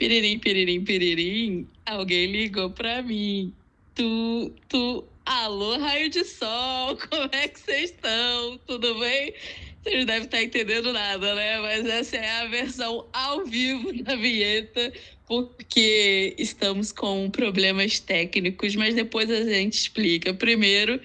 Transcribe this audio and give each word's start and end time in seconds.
Piririm, 0.00 0.38
piririm, 0.38 0.82
piririm. 0.82 1.68
Alguém 1.84 2.32
ligou 2.32 2.70
pra 2.70 3.02
mim. 3.02 3.52
Tu, 3.94 4.50
tu. 4.66 5.04
Alô, 5.26 5.76
raio 5.76 6.08
de 6.08 6.24
sol, 6.24 6.96
como 7.10 7.28
é 7.32 7.46
que 7.46 7.60
vocês 7.60 7.90
estão? 7.90 8.58
Tudo 8.66 8.98
bem? 8.98 9.34
Vocês 9.82 10.06
devem 10.06 10.22
estar 10.22 10.42
entendendo 10.42 10.90
nada, 10.90 11.34
né? 11.34 11.60
Mas 11.60 11.84
essa 11.84 12.16
é 12.16 12.30
a 12.30 12.46
versão 12.46 13.06
ao 13.12 13.44
vivo 13.44 13.92
da 14.02 14.16
vinheta, 14.16 14.90
porque 15.26 16.34
estamos 16.38 16.92
com 16.92 17.28
problemas 17.28 18.00
técnicos, 18.00 18.74
mas 18.76 18.94
depois 18.94 19.30
a 19.30 19.44
gente 19.44 19.74
explica. 19.74 20.32
Primeiro, 20.32 20.98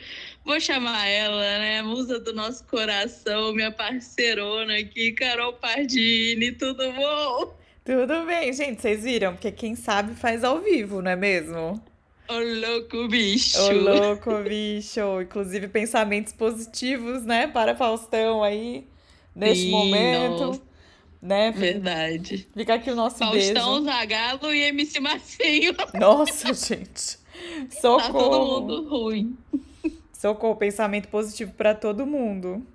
vou 0.46 0.58
chamar 0.62 1.06
ela, 1.06 1.60
né? 1.60 1.82
Musa 1.82 2.18
do 2.18 2.32
nosso 2.32 2.64
coração, 2.68 3.54
minha 3.54 3.74
parceirona 3.74 4.78
aqui, 4.78 5.12
Carol 5.12 5.52
Pardini, 5.52 6.54
tudo 6.54 6.94
bom? 6.94 7.65
Tudo 7.86 8.26
bem, 8.26 8.52
gente, 8.52 8.82
vocês 8.82 9.04
viram? 9.04 9.34
Porque 9.34 9.52
quem 9.52 9.76
sabe 9.76 10.16
faz 10.16 10.44
ao 10.44 10.60
vivo, 10.60 11.02
não 11.04 11.12
é 11.12 11.16
mesmo? 11.16 11.80
Ô 12.28 12.34
louco 12.34 13.08
bicho! 13.08 13.60
Ô 13.62 13.72
louco 13.72 14.42
bicho! 14.44 15.22
Inclusive 15.22 15.68
pensamentos 15.68 16.34
positivos, 16.34 17.24
né, 17.24 17.46
para 17.48 17.76
Faustão 17.76 18.44
aí, 18.44 18.88
neste 19.36 19.66
Sim, 19.66 19.72
momento. 19.72 20.46
nossa. 20.48 20.62
Né? 21.22 21.52
Verdade. 21.52 22.48
Fica 22.56 22.74
aqui 22.76 22.90
o 22.92 22.96
nosso 22.96 23.18
Faustão, 23.20 23.82
beijo. 23.82 23.86
Zagalo 23.86 24.54
e 24.54 24.62
MC 24.64 25.00
Marcinho. 25.00 25.76
Nossa, 25.94 26.54
gente. 26.54 27.18
Tá 27.18 28.10
todo 28.12 28.42
Socorro. 28.42 28.62
mundo 28.62 28.90
ruim. 28.90 29.38
Socorro, 30.12 30.56
pensamento 30.56 31.08
positivo 31.10 31.54
para 31.54 31.76
todo 31.76 32.06
mundo. 32.06 32.66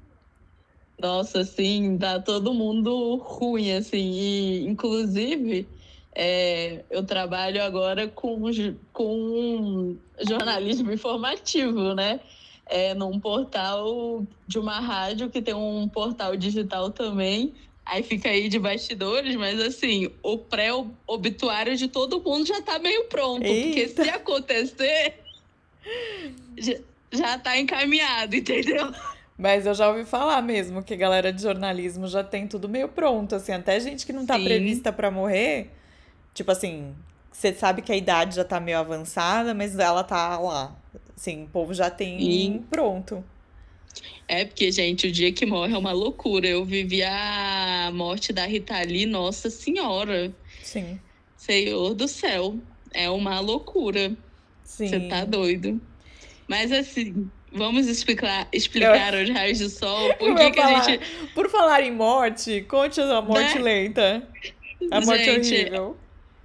Nossa, 1.01 1.41
assim, 1.41 1.97
tá 1.99 2.21
todo 2.21 2.53
mundo 2.53 3.17
ruim, 3.17 3.73
assim. 3.73 4.13
E, 4.13 4.67
inclusive, 4.67 5.67
é, 6.15 6.85
eu 6.91 7.05
trabalho 7.05 7.63
agora 7.63 8.09
com, 8.09 8.41
com 8.93 9.97
jornalismo 10.27 10.93
informativo, 10.93 11.95
né? 11.95 12.21
É, 12.67 12.95
num 12.95 13.19
portal 13.19 14.27
de 14.47 14.59
uma 14.59 14.79
rádio 14.79 15.31
que 15.31 15.43
tem 15.43 15.55
um 15.55 15.89
portal 15.89 16.37
digital 16.37 16.91
também. 16.91 17.55
Aí 17.85 18.03
fica 18.03 18.29
aí 18.29 18.49
de 18.49 18.59
bastidores, 18.59 19.35
mas 19.35 19.61
assim, 19.61 20.11
o 20.23 20.39
pré-obituário 20.39 21.77
de 21.77 21.89
todo 21.89 22.23
mundo 22.23 22.47
já 22.47 22.63
tá 22.63 22.79
meio 22.79 23.05
pronto. 23.05 23.41
Porque 23.41 23.81
Eita. 23.81 24.05
se 24.05 24.11
acontecer, 24.11 25.21
já, 26.59 26.75
já 27.13 27.39
tá 27.39 27.59
encaminhado, 27.59 28.37
entendeu? 28.37 28.93
Mas 29.41 29.65
eu 29.65 29.73
já 29.73 29.89
ouvi 29.89 30.05
falar 30.05 30.43
mesmo 30.43 30.83
que 30.83 30.93
a 30.93 30.97
galera 30.99 31.33
de 31.33 31.41
jornalismo 31.41 32.07
já 32.07 32.23
tem 32.23 32.47
tudo 32.47 32.69
meio 32.69 32.89
pronto, 32.89 33.35
assim, 33.35 33.53
até 33.53 33.81
gente 33.81 34.05
que 34.05 34.13
não 34.13 34.27
tá 34.27 34.37
Sim. 34.37 34.45
prevista 34.45 34.93
pra 34.93 35.11
morrer, 35.11 35.71
tipo 36.35 36.51
assim, 36.51 36.95
você 37.33 37.51
sabe 37.55 37.81
que 37.81 37.91
a 37.91 37.97
idade 37.97 38.37
já 38.37 38.45
tá 38.45 38.61
meio 38.61 38.79
avançada, 38.79 39.55
mas 39.55 39.79
ela 39.79 40.05
tá 40.05 40.39
lá. 40.39 40.77
Assim, 41.17 41.45
o 41.45 41.49
povo 41.49 41.73
já 41.73 41.89
tem 41.89 42.19
Sim. 42.21 42.65
pronto. 42.69 43.25
É 44.29 44.45
porque, 44.45 44.71
gente, 44.71 45.07
o 45.07 45.13
dia 45.13 45.33
que 45.33 45.47
morre 45.47 45.73
é 45.73 45.79
uma 45.79 45.93
loucura. 45.93 46.47
Eu 46.47 46.63
vivi 46.63 47.03
a 47.03 47.91
morte 47.95 48.35
da 48.35 48.45
Rita 48.45 48.79
Lee, 48.83 49.07
nossa 49.07 49.49
senhora. 49.49 50.31
Sim. 50.63 51.01
Senhor 51.37 51.95
do 51.95 52.07
céu. 52.07 52.59
É 52.93 53.09
uma 53.09 53.41
loucura. 53.41 54.13
Sim. 54.63 54.89
Você 54.89 55.01
tá 55.09 55.25
doido. 55.25 55.81
Mas 56.47 56.71
assim, 56.73 57.31
vamos 57.53 57.87
explicar, 57.87 58.49
explicar 58.53 59.15
os 59.15 59.29
raios 59.31 59.59
do 59.59 59.69
sol. 59.69 60.15
Por 60.19 60.35
que 60.37 60.51
que 60.53 60.61
a 60.61 60.63
falar, 60.69 60.83
gente. 60.85 61.07
Por 61.35 61.49
falar 61.51 61.83
em 61.83 61.91
morte, 61.93 62.63
conte 62.69 63.01
a 63.01 63.21
morte 63.21 63.57
Né? 63.57 63.63
lenta. 63.63 64.29
A 64.91 65.01
morte 65.03 65.25
Gente, 65.25 65.55
horrível. 65.55 65.97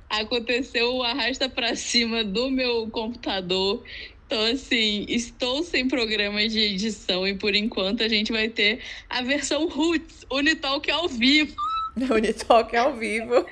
aconteceu 0.09 0.93
o 0.95 1.03
arrasta 1.03 1.47
pra 1.47 1.75
cima 1.75 2.23
do 2.23 2.49
meu 2.49 2.87
computador. 2.89 3.83
Então, 4.27 4.43
assim, 4.51 5.05
estou 5.07 5.63
sem 5.63 5.87
programas 5.87 6.51
de 6.51 6.59
edição 6.59 7.27
e 7.27 7.35
por 7.35 7.53
enquanto 7.55 8.01
a 8.03 8.07
gente 8.09 8.31
vai 8.31 8.49
ter 8.49 8.79
a 9.09 9.21
versão 9.21 9.67
Roots, 9.67 10.25
Unitalk 10.31 10.89
ao 10.91 11.07
vivo. 11.07 11.55
Unitalk 12.11 12.75
ao 12.75 12.93
vivo. 12.95 13.33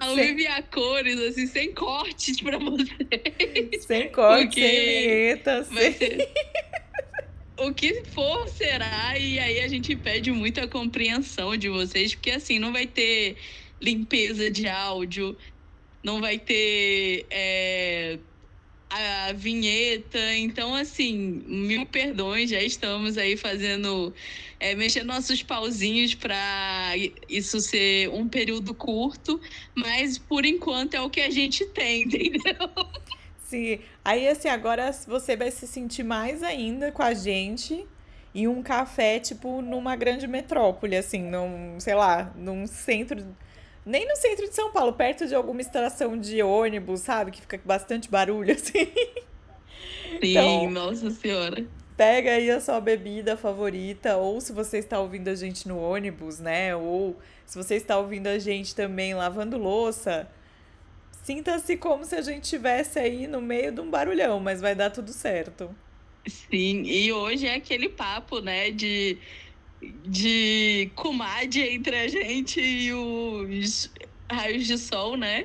Ao 0.00 0.14
Sem- 0.14 0.26
vivo 0.28 0.40
e 0.40 0.46
a 0.46 0.62
cores, 0.62 1.18
assim, 1.20 1.46
sem 1.46 1.74
cortes 1.74 2.40
pra 2.40 2.58
vocês. 2.58 3.84
Sem 3.84 4.08
corte, 4.10 4.44
Porque 4.44 4.60
sem 4.60 4.84
vinheta, 4.86 5.62
Vai 5.70 5.92
sem... 5.92 6.08
ser- 6.08 6.28
O 7.58 7.74
que 7.74 8.04
for 8.04 8.48
será, 8.48 9.18
e 9.18 9.38
aí 9.38 9.60
a 9.60 9.68
gente 9.68 9.96
pede 9.96 10.30
muita 10.30 10.68
compreensão 10.68 11.56
de 11.56 11.68
vocês, 11.68 12.14
porque 12.14 12.30
assim, 12.30 12.58
não 12.58 12.72
vai 12.72 12.86
ter 12.86 13.36
limpeza 13.82 14.48
de 14.50 14.68
áudio, 14.68 15.36
não 16.04 16.20
vai 16.20 16.38
ter 16.38 17.26
é, 17.32 18.20
a 18.90 19.32
vinheta, 19.34 20.18
então 20.36 20.74
assim, 20.74 21.16
mil 21.46 21.86
perdões, 21.86 22.50
já 22.50 22.62
estamos 22.62 23.18
aí 23.18 23.36
fazendo, 23.36 24.14
é, 24.60 24.74
mexendo 24.76 25.08
nossos 25.08 25.42
pauzinhos 25.42 26.14
para 26.14 26.92
isso 27.28 27.60
ser 27.60 28.08
um 28.10 28.28
período 28.28 28.74
curto, 28.74 29.40
mas 29.76 30.18
por 30.18 30.44
enquanto 30.46 30.94
é 30.94 31.00
o 31.02 31.10
que 31.10 31.20
a 31.22 31.30
gente 31.30 31.66
tem, 31.66 32.04
entendeu? 32.08 32.56
Sim, 33.48 33.78
aí 34.04 34.28
assim, 34.28 34.48
agora 34.48 34.92
você 34.92 35.34
vai 35.34 35.50
se 35.50 35.66
sentir 35.66 36.02
mais 36.02 36.42
ainda 36.42 36.92
com 36.92 37.02
a 37.02 37.14
gente 37.14 37.86
em 38.34 38.46
um 38.46 38.62
café, 38.62 39.18
tipo, 39.18 39.62
numa 39.62 39.96
grande 39.96 40.26
metrópole, 40.26 40.94
assim, 40.94 41.22
num, 41.22 41.80
sei 41.80 41.94
lá, 41.94 42.30
num 42.36 42.66
centro, 42.66 43.24
nem 43.86 44.06
no 44.06 44.14
centro 44.16 44.46
de 44.46 44.54
São 44.54 44.70
Paulo, 44.70 44.92
perto 44.92 45.26
de 45.26 45.34
alguma 45.34 45.62
estação 45.62 46.18
de 46.18 46.42
ônibus, 46.42 47.00
sabe? 47.00 47.30
Que 47.30 47.40
fica 47.40 47.56
com 47.56 47.66
bastante 47.66 48.10
barulho, 48.10 48.52
assim. 48.54 48.84
Sim, 48.84 50.18
Então- 50.22 50.70
nossa 50.70 51.10
senhora. 51.10 51.64
Pega 51.96 52.30
aí 52.32 52.48
a 52.48 52.60
sua 52.60 52.80
bebida 52.80 53.36
favorita, 53.36 54.16
ou 54.18 54.40
se 54.40 54.52
você 54.52 54.78
está 54.78 55.00
ouvindo 55.00 55.28
a 55.28 55.34
gente 55.34 55.66
no 55.66 55.80
ônibus, 55.80 56.38
né? 56.38 56.76
Ou 56.76 57.16
se 57.44 57.56
você 57.56 57.74
está 57.74 57.98
ouvindo 57.98 58.28
a 58.28 58.38
gente 58.38 58.72
também 58.72 59.14
lavando 59.14 59.58
louça, 59.58 60.28
sinta-se 61.28 61.76
como 61.76 62.06
se 62.06 62.14
a 62.14 62.22
gente 62.22 62.44
estivesse 62.44 62.98
aí 62.98 63.26
no 63.26 63.42
meio 63.42 63.70
de 63.70 63.82
um 63.82 63.90
barulhão, 63.90 64.40
mas 64.40 64.62
vai 64.62 64.74
dar 64.74 64.88
tudo 64.88 65.12
certo. 65.12 65.76
Sim, 66.26 66.84
e 66.84 67.12
hoje 67.12 67.46
é 67.46 67.56
aquele 67.56 67.90
papo, 67.90 68.40
né, 68.40 68.70
de, 68.70 69.18
de 70.06 70.90
comadre 70.94 71.74
entre 71.74 71.96
a 71.96 72.08
gente 72.08 72.58
e 72.58 72.94
os 72.94 73.90
raios 74.30 74.66
de 74.66 74.78
sol, 74.78 75.18
né? 75.18 75.44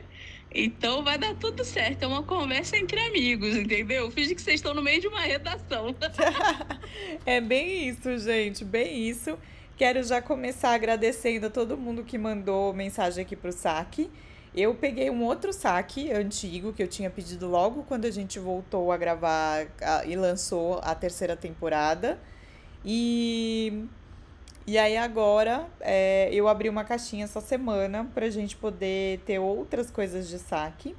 Então 0.55 1.03
vai 1.03 1.17
dar 1.17 1.35
tudo 1.35 1.65
certo, 1.65 2.03
é 2.03 2.07
uma 2.07 2.23
conversa 2.23 2.77
entre 2.77 2.97
amigos, 3.01 3.53
entendeu? 3.53 4.09
Finge 4.09 4.35
que 4.35 4.41
vocês 4.41 4.55
estão 4.61 4.73
no 4.73 4.81
meio 4.81 5.01
de 5.01 5.07
uma 5.09 5.21
redação. 5.21 5.93
É 7.25 7.41
bem 7.41 7.89
isso, 7.89 8.17
gente, 8.19 8.63
bem 8.63 9.09
isso. 9.09 9.37
Quero 9.75 10.01
já 10.03 10.21
começar 10.21 10.73
agradecendo 10.73 11.47
a 11.47 11.49
todo 11.49 11.75
mundo 11.75 12.03
que 12.03 12.17
mandou 12.17 12.73
mensagem 12.73 13.23
aqui 13.23 13.35
pro 13.35 13.51
saque. 13.51 14.09
Eu 14.55 14.75
peguei 14.75 15.09
um 15.09 15.23
outro 15.23 15.51
saque 15.51 16.11
antigo 16.11 16.71
que 16.73 16.83
eu 16.83 16.87
tinha 16.87 17.09
pedido 17.09 17.47
logo 17.47 17.83
quando 17.83 18.05
a 18.05 18.11
gente 18.11 18.37
voltou 18.37 18.91
a 18.91 18.97
gravar 18.97 19.65
a- 19.81 20.05
e 20.05 20.15
lançou 20.15 20.79
a 20.83 20.93
terceira 20.93 21.35
temporada. 21.35 22.19
E, 22.85 23.85
e 24.67 24.77
aí 24.77 24.95
agora 24.95 25.65
é, 25.79 26.29
eu 26.31 26.47
abri 26.47 26.69
uma 26.69 26.83
caixinha 26.83 27.23
essa 27.25 27.41
semana 27.41 28.07
pra 28.13 28.29
gente 28.29 28.55
poder 28.55 29.19
ter 29.25 29.39
outras 29.39 29.89
coisas 29.89 30.27
de 30.29 30.37
saque. 30.37 30.95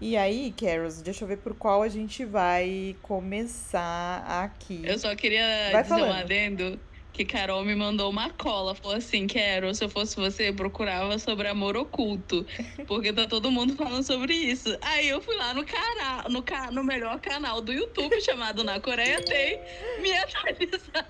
E 0.00 0.16
aí, 0.16 0.54
Caros, 0.56 1.02
deixa 1.02 1.24
eu 1.24 1.28
ver 1.28 1.38
por 1.38 1.54
qual 1.54 1.82
a 1.82 1.88
gente 1.88 2.24
vai 2.24 2.94
começar 3.02 4.24
aqui. 4.44 4.80
Eu 4.84 4.96
só 4.98 5.14
queria 5.16 5.70
Vai 5.72 5.82
dizer 5.82 5.94
um 5.94 5.98
falando. 5.98 6.20
adendo 6.20 6.80
que 7.18 7.24
Carol 7.24 7.64
me 7.64 7.74
mandou 7.74 8.08
uma 8.10 8.30
cola. 8.30 8.76
Falou 8.76 8.96
assim, 8.96 9.26
Quero, 9.26 9.74
se 9.74 9.84
eu 9.84 9.88
fosse 9.88 10.14
você, 10.14 10.52
procurava 10.52 11.18
sobre 11.18 11.48
amor 11.48 11.76
oculto. 11.76 12.46
Porque 12.86 13.12
tá 13.12 13.26
todo 13.26 13.50
mundo 13.50 13.74
falando 13.74 14.04
sobre 14.04 14.32
isso. 14.34 14.78
Aí 14.80 15.08
eu 15.08 15.20
fui 15.20 15.34
lá 15.36 15.52
no 15.52 15.64
canal, 15.64 16.28
no, 16.30 16.42
ca- 16.44 16.70
no 16.70 16.84
melhor 16.84 17.18
canal 17.18 17.60
do 17.60 17.72
YouTube, 17.72 18.20
chamado 18.20 18.62
Na 18.62 18.78
Coreia 18.78 19.20
Tem, 19.24 19.60
me 20.00 20.12
atualizar 20.16 21.08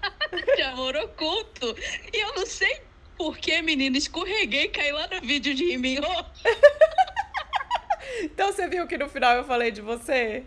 de 0.56 0.62
amor 0.62 0.96
oculto. 0.96 1.76
E 2.11 2.16
eu 2.25 2.34
não 2.34 2.46
sei 2.46 2.81
por 3.19 3.37
que, 3.37 3.61
menina, 3.61 3.99
escorreguei 3.99 4.64
e 4.64 4.69
caí 4.69 4.93
lá 4.93 5.08
no 5.12 5.20
vídeo 5.20 5.54
de 5.54 5.64
Riminho. 5.66 6.02
Então 8.22 8.50
você 8.52 8.66
viu 8.66 8.87
que 8.87 8.96
no 8.99 9.08
final 9.08 9.37
eu 9.37 9.44
falei 9.44 9.70
de 9.70 9.81
você? 9.81 10.43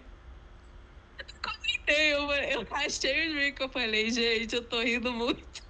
Eu, 1.87 2.31
eu 2.31 2.67
achei 2.71 3.49
os 3.49 3.55
que 3.55 3.63
eu 3.63 3.69
falei, 3.69 4.11
gente, 4.11 4.55
eu 4.55 4.63
tô 4.63 4.81
rindo 4.81 5.11
muito. 5.11 5.61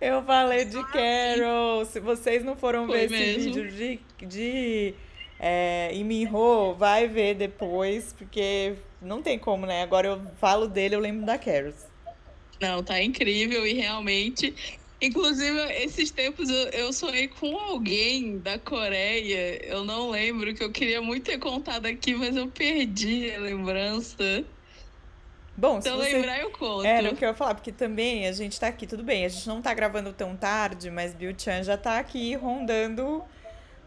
Eu 0.00 0.22
falei 0.22 0.64
de 0.64 0.82
Carol. 0.88 1.84
Se 1.84 2.00
vocês 2.00 2.44
não 2.44 2.56
foram 2.56 2.86
Foi 2.86 3.06
ver 3.06 3.14
esse 3.14 3.48
mesmo. 3.48 3.54
vídeo 3.54 3.70
de, 3.70 4.26
de 4.26 4.94
é, 5.38 5.90
Iminho, 5.94 6.74
vai 6.74 7.08
ver 7.08 7.34
depois, 7.34 8.12
porque 8.12 8.74
não 9.00 9.22
tem 9.22 9.38
como, 9.38 9.66
né? 9.66 9.82
Agora 9.82 10.06
eu 10.06 10.22
falo 10.38 10.68
dele, 10.68 10.94
eu 10.94 11.00
lembro 11.00 11.26
da 11.26 11.38
Carol. 11.38 11.72
Não, 12.60 12.82
tá 12.82 13.02
incrível 13.02 13.66
e 13.66 13.72
realmente 13.72 14.54
Inclusive, 15.02 15.58
esses 15.82 16.12
tempos 16.12 16.48
eu, 16.48 16.68
eu 16.68 16.92
sonhei 16.92 17.26
com 17.26 17.58
alguém 17.58 18.38
da 18.38 18.56
Coreia. 18.56 19.60
Eu 19.66 19.84
não 19.84 20.10
lembro, 20.10 20.54
que 20.54 20.62
eu 20.62 20.70
queria 20.70 21.02
muito 21.02 21.24
ter 21.24 21.38
contado 21.38 21.86
aqui, 21.86 22.14
mas 22.14 22.36
eu 22.36 22.46
perdi 22.46 23.32
a 23.32 23.40
lembrança. 23.40 24.44
Bom, 25.56 25.80
se 25.80 25.88
eu 25.88 25.96
você... 25.96 26.12
lembrar, 26.12 26.38
eu 26.38 26.50
conto. 26.52 26.86
É, 26.86 27.02
não 27.02 27.16
que 27.16 27.24
eu 27.24 27.30
ia 27.30 27.34
falar, 27.34 27.56
porque 27.56 27.72
também 27.72 28.28
a 28.28 28.32
gente 28.32 28.58
tá 28.60 28.68
aqui, 28.68 28.86
tudo 28.86 29.02
bem, 29.02 29.24
a 29.24 29.28
gente 29.28 29.48
não 29.48 29.60
tá 29.60 29.74
gravando 29.74 30.12
tão 30.12 30.36
tarde, 30.36 30.88
mas 30.88 31.12
Bill 31.12 31.34
Chan 31.36 31.64
já 31.64 31.76
tá 31.76 31.98
aqui 31.98 32.36
rondando 32.36 33.24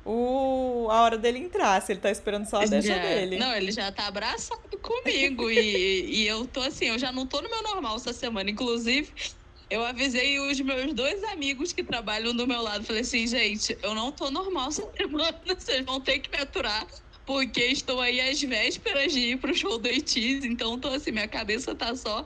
o... 0.03 0.87
a 0.91 1.01
hora 1.01 1.17
dele 1.17 1.39
entrar, 1.39 1.81
se 1.81 1.93
ele 1.93 2.01
tá 2.01 2.11
esperando 2.11 2.45
só 2.45 2.61
a 2.61 2.65
deixa 2.65 2.99
dele. 2.99 3.37
Não, 3.37 3.55
ele 3.55 3.71
já 3.71 3.89
tá 3.89 4.05
abraçado 4.05 4.77
comigo 4.79 5.49
e, 5.49 6.23
e 6.23 6.27
eu 6.27 6.45
tô 6.45 6.59
assim, 6.59 6.87
eu 6.87 6.99
já 6.99 7.13
não 7.13 7.25
tô 7.25 7.41
no 7.41 7.49
meu 7.49 7.63
normal 7.63 7.95
essa 7.95 8.11
semana. 8.11 8.49
Inclusive, 8.49 9.11
eu 9.69 9.83
avisei 9.83 10.39
os 10.39 10.59
meus 10.59 10.93
dois 10.93 11.23
amigos 11.25 11.73
que 11.73 11.83
trabalham 11.83 12.35
do 12.35 12.47
meu 12.47 12.61
lado. 12.61 12.83
Falei 12.83 13.01
assim, 13.01 13.25
gente, 13.25 13.77
eu 13.81 13.95
não 13.95 14.11
tô 14.11 14.29
normal 14.29 14.69
essa 14.69 14.87
semana, 14.95 15.39
vocês 15.45 15.85
vão 15.85 15.99
ter 15.99 16.19
que 16.19 16.29
me 16.29 16.41
aturar. 16.41 16.85
Porque 17.25 17.61
estou 17.61 17.99
aí 17.99 18.21
às 18.21 18.39
vésperas 18.41 19.11
de 19.11 19.19
ir 19.31 19.37
pro 19.37 19.53
show 19.55 19.79
do 19.79 19.87
Eitis, 19.87 20.45
então 20.45 20.77
tô 20.79 20.89
assim, 20.89 21.11
minha 21.11 21.27
cabeça 21.27 21.73
tá 21.73 21.95
só 21.95 22.23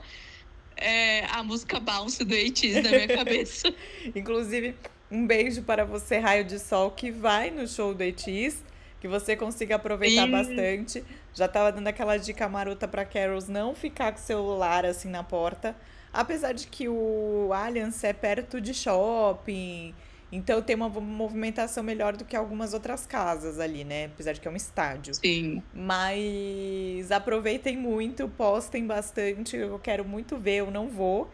é, 0.76 1.24
a 1.26 1.42
música 1.42 1.78
bounce 1.78 2.24
do 2.24 2.34
Eitis 2.34 2.82
na 2.82 2.90
minha 2.90 3.08
cabeça. 3.08 3.72
Inclusive, 4.14 4.74
um 5.10 5.26
beijo 5.26 5.62
para 5.62 5.84
você, 5.84 6.18
Raio 6.18 6.44
de 6.44 6.58
Sol, 6.58 6.90
que 6.90 7.10
vai 7.10 7.50
no 7.50 7.66
show 7.66 7.94
do 7.94 8.02
Etis, 8.02 8.62
que 9.00 9.08
você 9.08 9.36
consiga 9.36 9.76
aproveitar 9.76 10.26
bastante. 10.26 11.04
Já 11.34 11.46
tava 11.46 11.72
dando 11.72 11.86
aquela 11.86 12.16
dica 12.16 12.48
marota 12.48 12.88
para 12.88 13.04
Carols 13.04 13.48
não 13.48 13.74
ficar 13.74 14.12
com 14.12 14.18
o 14.18 14.22
celular 14.22 14.84
assim 14.84 15.08
na 15.08 15.22
porta. 15.22 15.76
Apesar 16.12 16.52
de 16.52 16.66
que 16.66 16.88
o 16.88 17.50
Allianz 17.52 18.02
é 18.02 18.12
perto 18.12 18.60
de 18.60 18.74
shopping, 18.74 19.94
então 20.32 20.62
tem 20.62 20.76
uma 20.76 20.88
movimentação 20.88 21.82
melhor 21.82 22.16
do 22.16 22.24
que 22.24 22.36
algumas 22.36 22.72
outras 22.72 23.06
casas 23.06 23.58
ali, 23.58 23.84
né? 23.84 24.06
Apesar 24.06 24.32
de 24.32 24.40
que 24.40 24.46
é 24.46 24.50
um 24.50 24.56
estádio. 24.56 25.14
Sim. 25.14 25.62
Mas 25.74 27.10
aproveitem 27.10 27.76
muito, 27.76 28.28
postem 28.28 28.86
bastante. 28.86 29.56
Eu 29.56 29.78
quero 29.78 30.04
muito 30.04 30.36
ver, 30.36 30.56
eu 30.56 30.70
não 30.70 30.88
vou. 30.88 31.30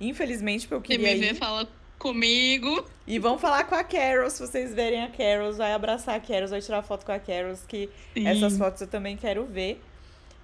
Infelizmente, 0.00 0.68
porque 0.68 0.94
eu 0.94 0.98
queria. 0.98 1.08
Quem 1.08 1.20
me 1.20 1.32
ver, 1.32 1.34
fala 1.34 1.68
comigo. 1.98 2.84
E 3.06 3.18
vão 3.18 3.38
falar 3.38 3.64
com 3.64 3.74
a 3.74 3.82
Carol, 3.82 4.30
se 4.30 4.40
vocês 4.40 4.74
verem 4.74 5.02
a 5.02 5.08
Carol, 5.08 5.52
vai 5.52 5.72
abraçar 5.72 6.14
a 6.14 6.20
Carol, 6.20 6.48
vai 6.48 6.60
tirar 6.60 6.82
foto 6.82 7.04
com 7.04 7.12
a 7.12 7.18
Carol, 7.18 7.54
que 7.66 7.88
Sim. 8.14 8.26
essas 8.26 8.58
fotos 8.58 8.80
eu 8.80 8.86
também 8.86 9.16
quero 9.16 9.44
ver. 9.44 9.80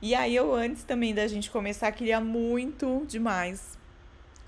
E 0.03 0.17
aí 0.17 0.35
eu, 0.35 0.53
antes 0.53 0.83
também 0.83 1.15
da 1.15 1.29
gente 1.29 1.49
começar, 1.49 1.93
queria 1.93 2.21
muito 2.21 3.05
demais 3.07 3.79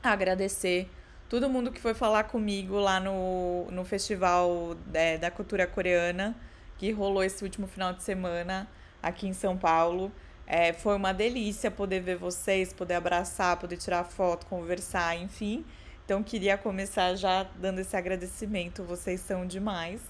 agradecer 0.02 0.90
todo 1.28 1.48
mundo 1.48 1.70
que 1.70 1.80
foi 1.80 1.94
falar 1.94 2.24
comigo 2.24 2.74
lá 2.74 2.98
no, 2.98 3.70
no 3.70 3.84
Festival 3.84 4.76
é, 4.92 5.16
da 5.16 5.30
Cultura 5.30 5.64
Coreana, 5.64 6.34
que 6.76 6.90
rolou 6.90 7.22
esse 7.22 7.44
último 7.44 7.68
final 7.68 7.92
de 7.92 8.02
semana 8.02 8.68
aqui 9.00 9.28
em 9.28 9.32
São 9.32 9.56
Paulo. 9.56 10.10
É, 10.44 10.72
foi 10.72 10.96
uma 10.96 11.14
delícia 11.14 11.70
poder 11.70 12.00
ver 12.00 12.16
vocês, 12.16 12.72
poder 12.72 12.94
abraçar, 12.94 13.56
poder 13.56 13.76
tirar 13.76 14.02
foto, 14.02 14.46
conversar, 14.46 15.16
enfim. 15.16 15.64
Então 16.04 16.20
queria 16.20 16.58
começar 16.58 17.14
já 17.14 17.44
dando 17.60 17.78
esse 17.78 17.96
agradecimento, 17.96 18.82
vocês 18.82 19.20
são 19.20 19.46
demais. 19.46 20.00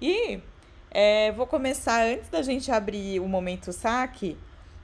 E 0.00 0.40
é, 0.88 1.32
vou 1.32 1.48
começar 1.48 2.04
antes 2.04 2.28
da 2.28 2.42
gente 2.42 2.70
abrir 2.70 3.18
o 3.18 3.26
momento 3.26 3.72
saque. 3.72 4.38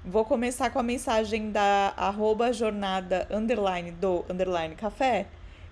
Vou 0.04 0.24
começar 0.24 0.70
com 0.70 0.78
a 0.78 0.82
mensagem 0.82 1.50
da 1.50 1.92
arroba 1.96 2.52
jornada 2.52 3.28
underline 3.30 3.90
do 3.90 4.24
underline 4.30 4.74
café, 4.74 5.26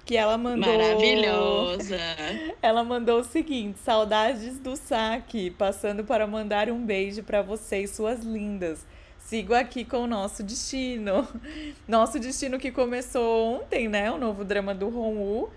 que 0.04 0.16
ela 0.16 0.36
mandou. 0.36 0.76
Maravilhosa! 0.76 1.98
Ela 2.60 2.84
mandou 2.84 3.20
o 3.20 3.25
seguinte: 3.25 3.78
saudades 3.78 4.58
do 4.58 4.76
saque, 4.76 5.50
passando 5.50 6.04
para 6.04 6.26
mandar 6.26 6.70
um 6.70 6.84
beijo 6.84 7.22
para 7.22 7.40
vocês, 7.40 7.90
suas 7.90 8.20
lindas. 8.20 8.86
Sigo 9.19 9.54
aqui 9.54 9.84
com 9.84 9.98
o 9.98 10.06
nosso 10.06 10.42
destino. 10.42 11.26
Nosso 11.86 12.19
destino 12.19 12.58
que 12.58 12.70
começou 12.70 13.56
ontem, 13.56 13.86
né? 13.86 14.10
O 14.10 14.16
novo 14.16 14.44
drama 14.44 14.75
do 14.75 14.88
Ron 14.88 15.48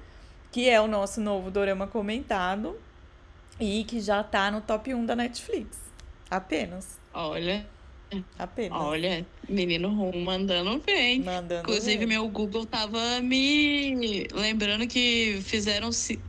que 0.51 0.69
é 0.69 0.81
o 0.81 0.87
nosso 0.87 1.21
novo 1.21 1.49
drama 1.49 1.87
comentado 1.87 2.77
e 3.59 3.85
que 3.85 4.01
já 4.01 4.21
tá 4.21 4.51
no 4.51 4.59
top 4.59 4.93
1 4.93 5.05
da 5.05 5.15
Netflix. 5.15 5.79
Apenas. 6.29 6.99
Olha. 7.13 7.65
Apenas. 8.37 8.79
Olha, 8.79 9.25
menino 9.47 9.89
Ron 9.89 10.23
mandando 10.23 10.81
bem. 10.85 11.21
Mandando 11.21 11.61
Inclusive, 11.61 11.97
bem. 11.99 12.07
meu 12.07 12.27
Google 12.27 12.65
tava 12.65 13.21
me 13.21 14.27
lembrando 14.33 14.87
que 14.87 15.39
fizeram 15.43 15.89
18, 15.89 16.19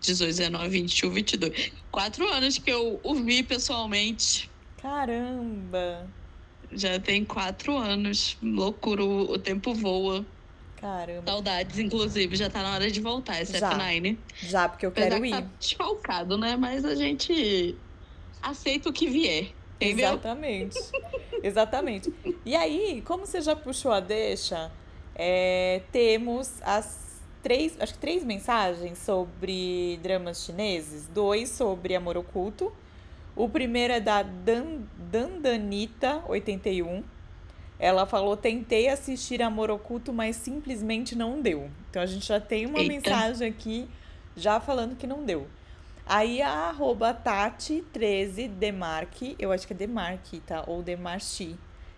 19, 0.00 0.68
21, 0.68 1.10
22. 1.10 1.72
Quatro 1.90 2.28
anos 2.28 2.58
que 2.58 2.70
eu 2.70 3.00
o 3.02 3.14
vi 3.14 3.42
pessoalmente. 3.42 4.50
Caramba! 4.80 6.06
Já 6.72 6.98
tem 6.98 7.24
quatro 7.24 7.76
anos. 7.76 8.36
Loucura, 8.42 9.04
o, 9.04 9.38
tempo 9.38 9.74
voa. 9.74 10.24
Caramba. 10.76 11.22
Saudades, 11.26 11.78
inclusive, 11.78 12.36
já 12.36 12.50
tá 12.50 12.62
na 12.62 12.74
hora 12.74 12.90
de 12.90 13.00
voltar, 13.00 13.40
esse 13.40 13.58
já. 13.58 13.72
F9. 13.72 14.18
Já, 14.42 14.68
porque 14.68 14.84
eu 14.84 14.90
Apesar 14.90 15.08
quero 15.08 15.22
que 15.22 15.28
ir. 15.28 15.30
Tá 15.30 15.40
desfalcado, 15.58 16.36
né? 16.36 16.56
Mas 16.56 16.84
a 16.84 16.94
gente 16.94 17.74
aceita 18.42 18.90
o 18.90 18.92
que 18.92 19.08
vier. 19.08 19.52
Entendeu? 19.80 20.08
Exatamente. 20.08 20.78
Exatamente. 21.42 22.14
E 22.44 22.56
aí, 22.56 23.02
como 23.06 23.26
você 23.26 23.40
já 23.40 23.54
puxou 23.54 23.92
a 23.92 24.00
deixa, 24.00 24.70
é, 25.14 25.82
temos 25.92 26.62
as 26.62 27.20
três, 27.42 27.78
acho 27.80 27.92
que 27.94 27.98
três 27.98 28.24
mensagens 28.24 28.98
sobre 28.98 29.98
dramas 30.02 30.44
chineses, 30.44 31.06
dois 31.06 31.50
sobre 31.50 31.94
amor 31.94 32.16
oculto 32.16 32.72
o 33.36 33.48
primeiro 33.50 33.92
é 33.92 34.00
da 34.00 34.22
Dan, 34.22 34.80
Dandanita81. 35.12 37.04
Ela 37.78 38.06
falou: 38.06 38.34
tentei 38.34 38.88
assistir 38.88 39.42
Amor 39.42 39.70
Oculto, 39.70 40.10
mas 40.10 40.36
simplesmente 40.36 41.14
não 41.14 41.42
deu. 41.42 41.70
Então 41.90 42.00
a 42.00 42.06
gente 42.06 42.24
já 42.26 42.40
tem 42.40 42.64
uma 42.64 42.78
Eita. 42.78 42.92
mensagem 42.94 43.46
aqui 43.46 43.86
já 44.34 44.58
falando 44.58 44.96
que 44.96 45.06
não 45.06 45.22
deu. 45.22 45.46
Aí 46.06 46.40
a 46.40 46.68
arroba 46.68 47.12
Tati13 47.12 48.48
Demarque, 48.48 49.34
eu 49.40 49.50
acho 49.50 49.66
que 49.66 49.72
é 49.72 49.76
Demarque, 49.76 50.38
tá? 50.40 50.62
Ou 50.66 50.80
Demarchi, 50.80 51.56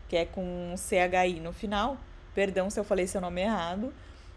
que 0.08 0.16
é 0.16 0.25
com 0.25 0.75
CHI 0.76 1.40
no 1.40 1.52
final. 1.52 1.99
Perdão 2.34 2.70
se 2.70 2.81
eu 2.81 2.84
falei 2.84 3.06
seu 3.06 3.20
nome 3.20 3.43
errado. 3.43 3.93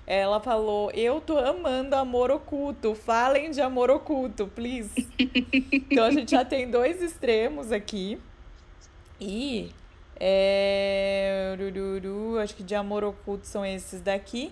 Ela 0.05 0.41
falou: 0.41 0.91
Eu 0.91 1.21
tô 1.21 1.37
amando 1.37 1.95
amor 1.95 2.31
oculto. 2.31 2.93
Falem 2.95 3.51
de 3.51 3.61
amor 3.61 3.89
oculto, 3.89 4.47
please. 4.47 5.07
então 5.71 6.03
a 6.03 6.11
gente 6.11 6.31
já 6.31 6.43
tem 6.43 6.69
dois 6.69 7.01
extremos 7.01 7.71
aqui. 7.71 8.19
E. 9.19 9.71
É, 10.23 11.55
acho 12.43 12.55
que 12.55 12.63
de 12.63 12.75
amor 12.75 13.03
oculto 13.03 13.47
são 13.47 13.65
esses 13.65 14.01
daqui. 14.01 14.51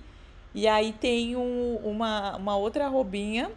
E 0.53 0.67
aí 0.67 0.93
tem 0.93 1.35
um, 1.35 1.75
uma, 1.83 2.37
uma 2.37 2.55
outra 2.55 2.87
robinha, 2.87 3.51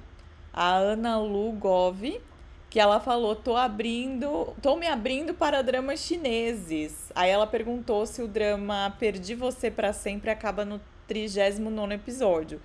a 0.53 0.75
Ana 0.77 1.19
Lu 1.19 1.53
Gov, 1.53 2.21
que 2.69 2.79
ela 2.79 3.01
falou: 3.01 3.35
tô 3.35 3.57
abrindo, 3.57 4.55
tô 4.61 4.77
me 4.77 4.87
abrindo 4.87 5.35
para 5.35 5.63
dramas 5.63 6.01
chineses. 6.01 7.11
Aí 7.15 7.31
ela 7.31 7.47
perguntou 7.47 8.07
se 8.07 8.23
o 8.23 8.29
drama 8.29 8.95
Perdi 8.99 9.35
Você 9.35 9.71
para 9.71 9.93
Sempre 9.93 10.31
acaba 10.31 10.65
no 10.65 10.81
39 11.07 11.95
episódio. 11.95 12.61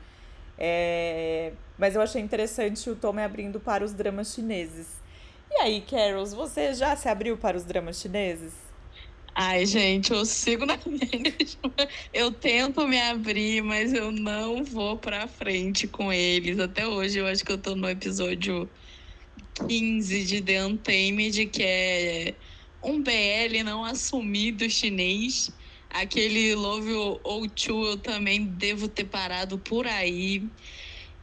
É... 0.57 1.53
Mas 1.77 1.95
eu 1.95 2.01
achei 2.01 2.21
interessante 2.21 2.89
o 2.89 2.95
Tom 2.95 3.19
abrindo 3.19 3.59
para 3.59 3.83
os 3.83 3.93
dramas 3.93 4.33
chineses. 4.33 5.01
E 5.51 5.55
aí, 5.61 5.81
Carols, 5.81 6.33
você 6.33 6.73
já 6.73 6.95
se 6.95 7.07
abriu 7.07 7.37
para 7.37 7.55
os 7.55 7.63
dramas 7.63 8.01
chineses? 8.01 8.66
Ai, 9.39 9.65
gente, 9.67 10.11
eu 10.11 10.25
sigo 10.25 10.65
na 10.65 10.77
mesma. 10.85 11.75
Eu 12.11 12.31
tento 12.33 12.87
me 12.87 12.99
abrir, 12.99 13.61
mas 13.61 13.93
eu 13.93 14.11
não 14.11 14.63
vou 14.63 14.97
pra 14.97 15.27
frente 15.27 15.87
com 15.87 16.11
eles. 16.11 16.59
Até 16.59 16.87
hoje, 16.87 17.19
eu 17.19 17.27
acho 17.27 17.45
que 17.45 17.51
eu 17.51 17.57
tô 17.61 17.75
no 17.75 17.87
episódio 17.87 18.71
15 19.67 20.25
de 20.25 20.41
The 20.41 20.65
Untamed, 20.65 21.47
que 21.47 21.63
é 21.63 22.39
um 22.83 23.01
BL 23.03 23.63
não 23.63 23.85
assumido 23.85 24.69
chinês. 24.69 25.51
Aquele 25.89 26.55
Love 26.55 26.93
ou 27.23 27.47
Two 27.49 27.85
eu 27.87 27.97
também 28.01 28.45
devo 28.45 28.89
ter 28.89 29.05
parado 29.05 29.59
por 29.59 29.87
aí. 29.87 30.51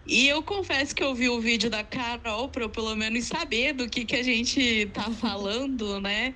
E 0.07 0.29
eu 0.29 0.43
confesso 0.43 0.95
que 0.95 1.03
eu 1.03 1.15
vi 1.15 1.29
o 1.31 1.41
vídeo 1.41 1.71
da 1.71 1.83
Carol 1.83 2.51
para 2.51 2.65
eu 2.65 2.71
pelo 2.71 2.95
menos 2.95 3.25
saber 3.27 3.73
do 3.73 3.89
que, 3.89 4.05
que 4.05 4.17
a 4.17 4.23
gente 4.23 4.87
tá 4.93 5.11
falando, 5.11 5.99
né? 6.01 6.35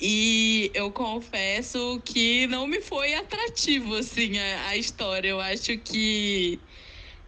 E 0.00 0.70
eu 0.74 0.92
confesso 0.92 2.00
que 2.04 2.46
não 2.46 2.66
me 2.66 2.80
foi 2.80 3.14
atrativo, 3.14 3.96
assim, 3.96 4.38
a, 4.38 4.68
a 4.68 4.76
história. 4.76 5.28
Eu 5.28 5.40
acho 5.40 5.76
que 5.78 6.64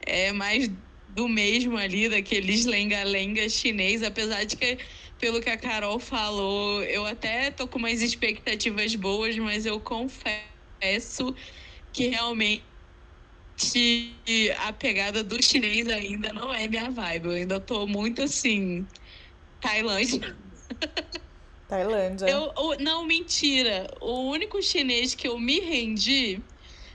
é 0.07 0.33
mais 0.33 0.71
do 1.09 1.29
mesmo 1.29 1.77
ali, 1.77 2.09
daqueles 2.09 2.65
lenga-lenga 2.67 3.49
chinês, 3.49 4.03
apesar 4.03 4.45
de 4.45 4.57
que, 4.57 4.79
pelo 5.19 5.41
que 5.41 5.51
a 5.51 5.59
Carol 5.59 5.99
falou, 5.99 6.83
eu 6.85 7.05
até 7.07 7.51
tô 7.51 7.67
com 7.67 7.79
umas 7.81 8.01
expectativas 8.03 8.95
boas, 8.95 9.37
mas 9.39 9.67
eu 9.67 9.81
confesso 9.81 11.35
que 11.93 12.09
realmente 12.09 12.65
a 14.59 14.73
pegada 14.73 15.25
do 15.25 15.43
chinês 15.43 15.89
ainda 15.89 16.33
não 16.33 16.55
é 16.55 16.69
minha 16.69 16.91
vibe. 16.91 17.27
Eu 17.27 17.33
ainda 17.33 17.61
tô 17.61 17.87
muito 17.87 18.23
assim. 18.23 18.87
Tailândia. 19.61 20.39
Tailândia. 21.71 22.27
Eu, 22.29 22.53
eu- 22.57 22.79
não, 22.81 23.07
mentira. 23.07 23.87
O 24.01 24.31
único 24.31 24.61
chinês 24.63 25.15
que 25.15 25.29
eu 25.29 25.39
me 25.39 25.61
rendi, 25.61 26.43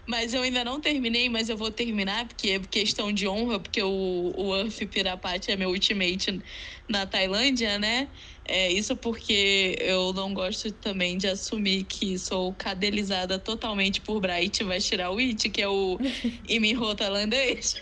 mas 0.06 0.34
eu 0.34 0.42
ainda 0.42 0.64
não 0.66 0.82
terminei, 0.82 1.30
mas 1.30 1.48
eu 1.48 1.56
vou 1.58 1.72
terminar, 1.72 2.28
porque 2.28 2.50
é 2.52 2.60
questão 2.60 3.12
de 3.12 3.26
honra, 3.28 3.60
porque 3.60 3.82
o, 3.82 4.34
o 4.36 4.56
Earth 4.56 4.78
Pirapati 4.92 5.52
é 5.52 5.56
meu 5.56 5.70
ultimate 5.70 6.42
na 6.90 7.06
Tailândia, 7.08 7.80
né? 7.80 8.12
É 8.48 8.70
isso 8.72 8.98
porque 8.98 9.78
eu 9.80 10.12
não 10.14 10.34
gosto 10.34 10.72
também 10.74 11.18
de 11.18 11.28
assumir 11.28 11.86
que 11.86 12.20
sou 12.20 12.54
cadelizada 12.54 13.40
totalmente 13.40 14.02
por 14.02 14.20
Bright 14.20 14.60
It, 14.62 15.50
que 15.50 15.62
é 15.62 15.70
o 15.70 15.98
Iminho 16.48 16.94
tailandês, 16.96 17.74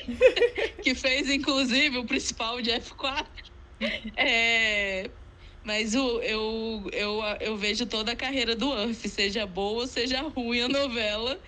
que 0.83 0.93
fez 0.95 1.27
inclusive 1.29 1.97
o 1.97 2.05
principal 2.05 2.62
de 2.62 2.69
F4. 2.71 3.27
É, 4.15 5.12
mas 5.63 5.96
o, 5.96 6.22
eu, 6.22 6.89
eu, 6.91 7.22
eu 7.39 7.58
vejo 7.58 7.86
toda 7.86 8.12
a 8.12 8.15
carreira 8.15 8.55
do 8.55 8.72
Earth, 8.74 9.08
seja 9.08 9.46
boa 9.46 9.82
ou 9.82 9.88
seja 9.88 10.22
ruim 10.22 10.62
a 10.62 10.67
novela. 10.67 11.39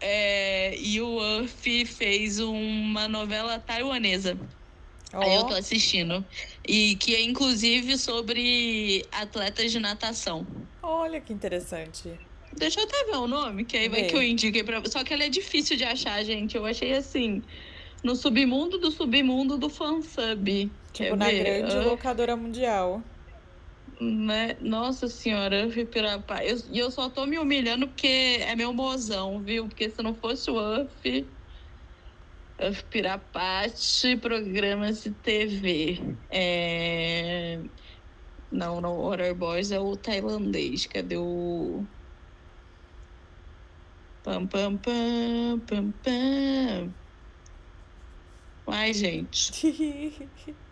É, 0.00 0.74
e 0.78 1.00
o 1.00 1.20
Earth 1.22 1.86
fez 1.86 2.40
uma 2.40 3.06
novela 3.06 3.58
taiwanesa. 3.58 4.38
Aí 5.12 5.34
eu 5.34 5.44
tô 5.44 5.54
assistindo. 5.54 6.24
E 6.66 6.96
que 6.96 7.14
é 7.14 7.22
inclusive 7.22 7.98
sobre 7.98 9.04
atletas 9.10 9.72
de 9.72 9.78
natação. 9.78 10.46
olha 10.82 11.20
que 11.20 11.32
interessante. 11.32 12.18
Deixa 12.56 12.80
eu 12.80 12.84
até 12.84 13.04
ver 13.04 13.16
o 13.16 13.28
nome, 13.28 13.64
que 13.64 13.76
aí 13.76 13.88
vai 13.88 14.04
que 14.04 14.16
eu 14.16 14.22
indiquei 14.22 14.64
pra 14.64 14.82
Só 14.86 15.04
que 15.04 15.12
ela 15.12 15.24
é 15.24 15.28
difícil 15.28 15.76
de 15.76 15.84
achar, 15.84 16.22
gente. 16.24 16.56
Eu 16.56 16.66
achei 16.66 16.92
assim. 16.94 17.42
No 18.02 18.16
submundo 18.16 18.78
do 18.78 18.90
submundo 18.90 19.58
do 19.58 19.68
fansub. 19.68 20.44
Tipo, 20.46 20.70
Quer 20.92 21.16
na 21.16 21.26
ver? 21.26 21.62
grande 21.62 21.76
locadora 21.86 22.34
mundial. 22.36 23.02
Né? 24.00 24.54
Nossa 24.60 25.08
senhora, 25.08 25.62
eu 25.64 25.70
fui 25.70 25.84
pirapá. 25.86 26.44
Eu- 26.44 26.56
E 26.66 26.78
eu, 26.78 26.90
só 26.90 27.10
tô 27.10 27.26
me 27.26 27.38
humilhando 27.38 27.88
porque 27.88 28.06
é 28.06 28.56
meu 28.56 28.72
mozão, 28.72 29.42
viu? 29.42 29.68
Porque 29.68 29.90
se 29.90 30.02
não 30.02 30.14
fosse 30.14 30.50
o 30.50 30.56
Uff, 30.84 31.36
Uff 32.62 32.84
Pirapate, 32.90 34.16
programas 34.20 35.02
de 35.02 35.12
TV. 35.12 36.18
É... 36.30 37.62
Não, 38.50 38.80
não, 38.80 38.96
Horror 38.98 39.34
Boys 39.36 39.72
é 39.72 39.80
o 39.80 39.96
tailandês. 39.96 40.86
Cadê 40.86 41.16
o. 41.18 41.88
Pam, 44.22 44.42
pam, 44.48 44.78
pam, 44.84 45.60
pam, 45.66 45.92
pam. 46.02 46.94
Ai, 48.66 48.92
gente. 48.94 49.50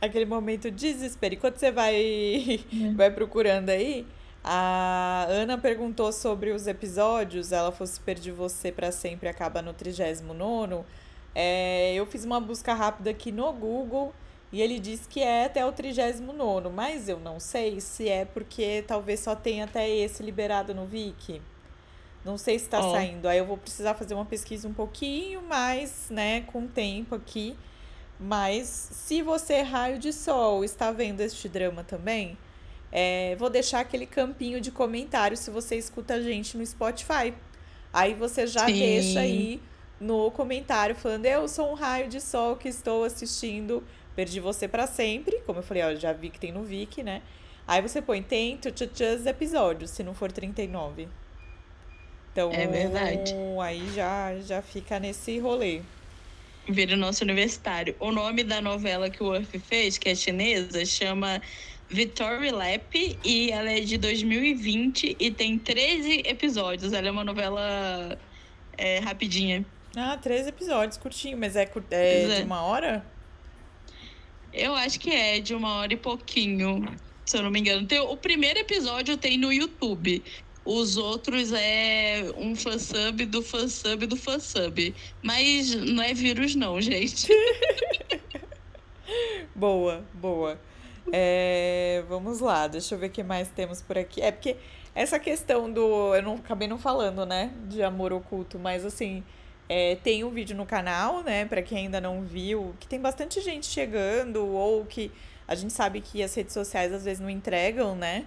Aquele 0.00 0.24
momento 0.26 0.70
de 0.70 0.92
desespero. 0.92 1.34
Enquanto 1.34 1.58
você 1.58 1.70
vai, 1.70 2.60
vai 2.94 3.10
procurando 3.10 3.70
aí, 3.70 4.06
a 4.42 5.26
Ana 5.28 5.58
perguntou 5.58 6.12
sobre 6.12 6.50
os 6.52 6.66
episódios. 6.66 7.52
Ela 7.52 7.72
falou 7.72 7.86
se 7.86 8.00
perdi 8.00 8.30
você 8.30 8.70
pra 8.70 8.92
sempre 8.92 9.28
acaba 9.28 9.60
no 9.62 9.72
39. 9.72 10.84
É, 11.34 11.94
eu 11.94 12.06
fiz 12.06 12.24
uma 12.24 12.40
busca 12.40 12.72
rápida 12.72 13.10
aqui 13.10 13.30
no 13.30 13.52
Google 13.52 14.14
e 14.52 14.62
ele 14.62 14.78
diz 14.78 15.06
que 15.06 15.20
é 15.20 15.44
até 15.46 15.66
o 15.66 15.72
39, 15.72 16.68
mas 16.70 17.08
eu 17.08 17.18
não 17.18 17.40
sei 17.40 17.80
se 17.80 18.08
é 18.08 18.24
porque 18.24 18.84
talvez 18.86 19.20
só 19.20 19.34
tenha 19.34 19.64
até 19.64 19.88
esse 19.88 20.22
liberado 20.22 20.72
no 20.74 20.86
Viki. 20.86 21.42
Não 22.24 22.38
sei 22.38 22.58
se 22.58 22.68
tá 22.68 22.80
Ó. 22.80 22.92
saindo. 22.92 23.28
Aí 23.28 23.38
eu 23.38 23.44
vou 23.44 23.56
precisar 23.56 23.94
fazer 23.94 24.14
uma 24.14 24.24
pesquisa 24.24 24.66
um 24.66 24.72
pouquinho 24.72 25.42
mais, 25.42 26.08
né, 26.10 26.40
com 26.42 26.66
tempo 26.66 27.14
aqui. 27.14 27.56
Mas 28.18 28.66
se 28.66 29.20
você, 29.22 29.60
raio 29.62 29.98
de 29.98 30.12
sol, 30.12 30.64
está 30.64 30.90
vendo 30.90 31.20
este 31.20 31.48
drama 31.48 31.84
também, 31.84 32.36
é, 32.90 33.36
vou 33.36 33.50
deixar 33.50 33.80
aquele 33.80 34.06
campinho 34.06 34.60
de 34.60 34.70
comentário 34.70 35.36
se 35.36 35.50
você 35.50 35.76
escuta 35.76 36.14
a 36.14 36.22
gente 36.22 36.56
no 36.56 36.64
Spotify. 36.64 37.34
Aí 37.92 38.14
você 38.14 38.46
já 38.46 38.66
Sim. 38.66 38.72
deixa 38.74 39.20
aí 39.20 39.60
no 40.00 40.30
comentário 40.30 40.94
falando: 40.94 41.26
Eu 41.26 41.46
sou 41.48 41.70
um 41.70 41.74
raio 41.74 42.08
de 42.08 42.20
sol 42.20 42.56
que 42.56 42.68
estou 42.68 43.04
assistindo 43.04 43.82
Perdi 44.14 44.40
Você 44.40 44.66
pra 44.66 44.86
Sempre. 44.86 45.40
Como 45.44 45.58
eu 45.58 45.62
falei, 45.62 45.82
ó, 45.82 45.94
já 45.94 46.12
vi 46.12 46.30
que 46.30 46.40
tem 46.40 46.52
no 46.52 46.62
Viki, 46.62 47.02
né? 47.02 47.22
Aí 47.68 47.82
você 47.82 48.00
põe 48.00 48.22
tem 48.22 48.56
tchutchus 48.56 49.26
episódios, 49.26 49.90
se 49.90 50.02
não 50.02 50.14
for 50.14 50.30
39. 50.32 51.08
Então, 52.32 52.50
É 52.52 52.66
verdade. 52.66 53.34
aí 53.62 53.90
já, 53.94 54.38
já 54.40 54.62
fica 54.62 55.00
nesse 55.00 55.38
rolê. 55.38 55.80
Vira 56.68 56.94
o 56.94 56.96
nosso 56.96 57.22
universitário. 57.22 57.94
O 58.00 58.10
nome 58.10 58.42
da 58.42 58.60
novela 58.60 59.08
que 59.08 59.22
o 59.22 59.26
Urf 59.26 59.58
fez, 59.60 59.98
que 59.98 60.08
é 60.08 60.14
chinesa, 60.14 60.84
chama 60.84 61.40
Victory 61.88 62.50
Lap 62.50 63.18
e 63.24 63.50
ela 63.50 63.70
é 63.70 63.80
de 63.80 63.96
2020 63.96 65.16
e 65.18 65.30
tem 65.30 65.58
13 65.58 66.22
episódios. 66.26 66.92
Ela 66.92 67.08
é 67.08 67.10
uma 67.10 67.24
novela 67.24 68.18
é, 68.76 68.98
rapidinha. 68.98 69.64
Ah, 69.96 70.18
três 70.20 70.46
episódios, 70.46 70.98
curtinho, 70.98 71.38
mas 71.38 71.56
é, 71.56 71.62
é 71.62 71.66
Pois 71.66 71.90
é. 71.90 72.36
de 72.40 72.42
uma 72.42 72.62
hora? 72.62 73.06
Eu 74.52 74.74
acho 74.74 74.98
que 74.98 75.10
é 75.10 75.38
de 75.38 75.54
uma 75.54 75.76
hora 75.76 75.92
e 75.92 75.96
pouquinho, 75.96 76.84
se 77.24 77.36
eu 77.36 77.42
não 77.42 77.50
me 77.50 77.60
engano. 77.60 77.86
Tem, 77.86 78.00
o 78.00 78.16
primeiro 78.16 78.58
episódio 78.58 79.16
tem 79.16 79.38
no 79.38 79.52
YouTube. 79.52 80.22
Os 80.66 80.96
outros 80.96 81.52
é 81.52 82.24
um 82.36 82.56
fansub 82.56 83.24
do 83.26 83.42
fansub 83.42 84.06
do 84.06 84.16
fansub. 84.16 84.94
Mas 85.22 85.72
não 85.74 86.02
é 86.02 86.12
vírus, 86.12 86.54
não, 86.56 86.80
gente. 86.80 87.28
Boa, 89.54 90.04
boa. 90.12 90.60
É, 91.12 92.04
vamos 92.08 92.40
lá, 92.40 92.66
deixa 92.66 92.94
eu 92.94 92.98
ver 92.98 93.06
o 93.06 93.10
que 93.10 93.22
mais 93.22 93.48
temos 93.48 93.80
por 93.80 93.96
aqui. 93.96 94.20
É 94.20 94.32
porque 94.32 94.56
essa 94.94 95.18
questão 95.18 95.70
do. 95.72 96.14
Eu 96.14 96.22
não 96.22 96.34
acabei 96.34 96.66
não 96.68 96.78
falando, 96.78 97.24
né? 97.24 97.52
De 97.68 97.82
amor 97.82 98.12
oculto, 98.12 98.58
mas 98.58 98.84
assim. 98.84 99.24
é, 99.68 99.96
tem 99.96 100.24
um 100.24 100.30
vídeo 100.30 100.56
no 100.56 100.66
canal, 100.66 101.22
né? 101.22 101.44
Pra 101.44 101.62
quem 101.62 101.78
ainda 101.78 102.00
não 102.00 102.22
viu, 102.22 102.74
que 102.80 102.86
tem 102.88 103.00
bastante 103.00 103.40
gente 103.40 103.66
chegando, 103.66 104.44
ou 104.46 104.84
que 104.84 105.10
a 105.46 105.54
gente 105.54 105.72
sabe 105.72 106.00
que 106.00 106.22
as 106.22 106.34
redes 106.34 106.52
sociais 106.52 106.92
às 106.92 107.04
vezes 107.04 107.20
não 107.20 107.30
entregam, 107.30 107.94
né? 107.96 108.26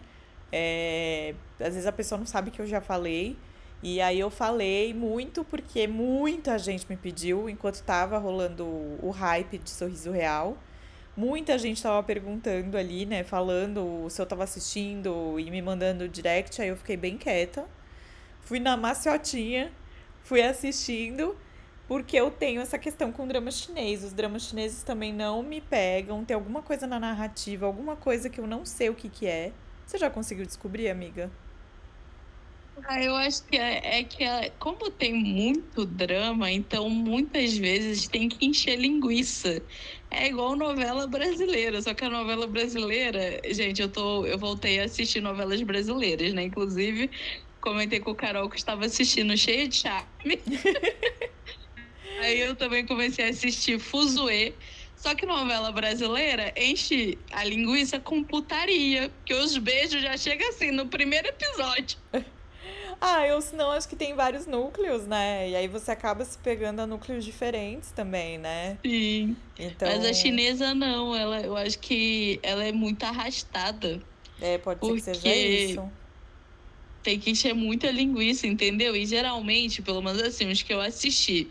É, 0.51 1.35
às 1.59 1.73
vezes 1.73 1.85
a 1.85 1.91
pessoa 1.91 2.17
não 2.17 2.25
sabe 2.25 2.51
que 2.51 2.61
eu 2.61 2.67
já 2.67 2.81
falei. 2.81 3.37
E 3.81 4.01
aí 4.01 4.19
eu 4.19 4.29
falei 4.29 4.93
muito 4.93 5.43
porque 5.45 5.87
muita 5.87 6.57
gente 6.57 6.85
me 6.89 6.97
pediu 6.97 7.49
enquanto 7.49 7.81
tava 7.81 8.17
rolando 8.17 8.65
o 9.01 9.09
hype 9.09 9.57
de 9.57 9.69
Sorriso 9.69 10.11
Real. 10.11 10.57
Muita 11.15 11.57
gente 11.57 11.81
tava 11.81 12.01
perguntando 12.03 12.77
ali, 12.77 13.05
né? 13.05 13.23
Falando 13.23 14.07
se 14.09 14.21
eu 14.21 14.25
tava 14.25 14.43
assistindo 14.43 15.39
e 15.39 15.49
me 15.49 15.61
mandando 15.61 16.07
direct. 16.09 16.61
Aí 16.61 16.69
eu 16.69 16.77
fiquei 16.77 16.97
bem 16.97 17.17
quieta. 17.17 17.65
Fui 18.41 18.59
na 18.59 18.75
maciotinha, 18.75 19.71
fui 20.23 20.41
assistindo, 20.41 21.37
porque 21.87 22.17
eu 22.17 22.31
tenho 22.31 22.61
essa 22.61 22.77
questão 22.77 23.11
com 23.11 23.27
drama 23.27 23.51
chinês. 23.51 24.03
Os 24.03 24.13
dramas 24.13 24.43
chineses 24.43 24.83
também 24.83 25.13
não 25.13 25.43
me 25.43 25.61
pegam. 25.61 26.25
Tem 26.25 26.35
alguma 26.35 26.61
coisa 26.61 26.87
na 26.87 26.99
narrativa, 26.99 27.65
alguma 27.65 27.95
coisa 27.95 28.29
que 28.29 28.39
eu 28.39 28.47
não 28.47 28.65
sei 28.65 28.89
o 28.89 28.95
que 28.95 29.07
que 29.09 29.27
é. 29.27 29.53
Você 29.89 29.97
já 29.97 30.07
conseguiu 30.07 30.45
descobrir, 30.45 30.87
amiga? 30.87 31.31
Ah, 32.87 33.01
eu 33.03 33.15
acho 33.15 33.43
que 33.47 33.57
é, 33.57 33.99
é 33.99 34.03
que 34.03 34.23
é- 34.23 34.51
como 34.51 34.91
tem 34.91 35.13
muito 35.15 35.83
drama, 35.83 36.51
então 36.51 36.87
muitas 36.91 37.57
vezes 37.57 38.07
tem 38.07 38.29
que 38.29 38.45
encher 38.45 38.77
linguiça. 38.77 39.65
É 40.11 40.27
igual 40.27 40.55
novela 40.55 41.07
brasileira, 41.07 41.81
só 41.81 41.95
que 41.95 42.05
a 42.05 42.09
novela 42.09 42.45
brasileira, 42.45 43.41
gente, 43.51 43.81
eu 43.81 43.91
tô, 43.91 44.25
eu 44.27 44.37
voltei 44.37 44.79
a 44.79 44.83
assistir 44.85 45.21
novelas 45.21 45.59
brasileiras, 45.63 46.33
né? 46.35 46.43
Inclusive, 46.43 47.09
comentei 47.59 47.99
com 47.99 48.11
o 48.11 48.15
Carol 48.15 48.47
que 48.47 48.57
estava 48.57 48.85
assistindo 48.85 49.35
cheia 49.35 49.67
de 49.67 49.75
charme. 49.77 50.07
Aí 52.21 52.39
eu 52.41 52.55
também 52.55 52.85
comecei 52.85 53.25
a 53.25 53.29
assistir 53.29 53.79
Fuzue. 53.79 54.57
Só 54.99 55.15
que 55.15 55.25
novela 55.25 55.71
brasileira 55.71 56.53
enche 56.57 57.17
a 57.31 57.43
linguiça 57.45 57.99
com 57.99 58.21
putaria, 58.21 59.09
porque 59.09 59.33
os 59.33 59.57
beijos 59.57 60.01
já 60.01 60.17
chegam 60.17 60.49
assim 60.49 60.71
no 60.71 60.87
primeiro 60.87 61.27
episódio. 61.27 61.97
Ah, 63.01 63.25
eu 63.25 63.39
senão 63.39 63.71
acho 63.71 63.87
que 63.87 63.95
tem 63.95 64.13
vários 64.13 64.45
núcleos, 64.45 65.07
né? 65.07 65.49
E 65.49 65.55
aí 65.55 65.69
você 65.69 65.89
acaba 65.89 66.25
se 66.25 66.37
pegando 66.37 66.81
a 66.81 66.85
núcleos 66.85 67.23
diferentes 67.23 67.91
também, 67.91 68.37
né? 68.37 68.77
Sim. 68.85 69.37
Então, 69.57 69.87
Mas 69.87 70.03
a 70.03 70.11
chinesa 70.11 70.75
não, 70.75 71.15
ela, 71.15 71.39
eu 71.39 71.55
acho 71.55 71.79
que 71.79 72.41
ela 72.43 72.61
é 72.61 72.73
muito 72.73 73.01
arrastada. 73.05 74.01
é, 74.41 74.57
pode 74.57 74.85
ser 74.85 74.93
que 74.95 75.01
seja 75.01 75.19
porque- 75.21 75.33
isso. 75.35 75.89
Tem 77.01 77.17
que 77.17 77.31
encher 77.31 77.53
muita 77.55 77.89
linguiça, 77.89 78.45
entendeu? 78.45 78.93
E 78.93 79.05
geralmente, 79.05 79.81
pelo 79.81 80.01
menos 80.01 80.21
assim, 80.21 80.51
os 80.51 80.61
que 80.61 80.73
eu 80.73 80.81
assisti. 80.81 81.47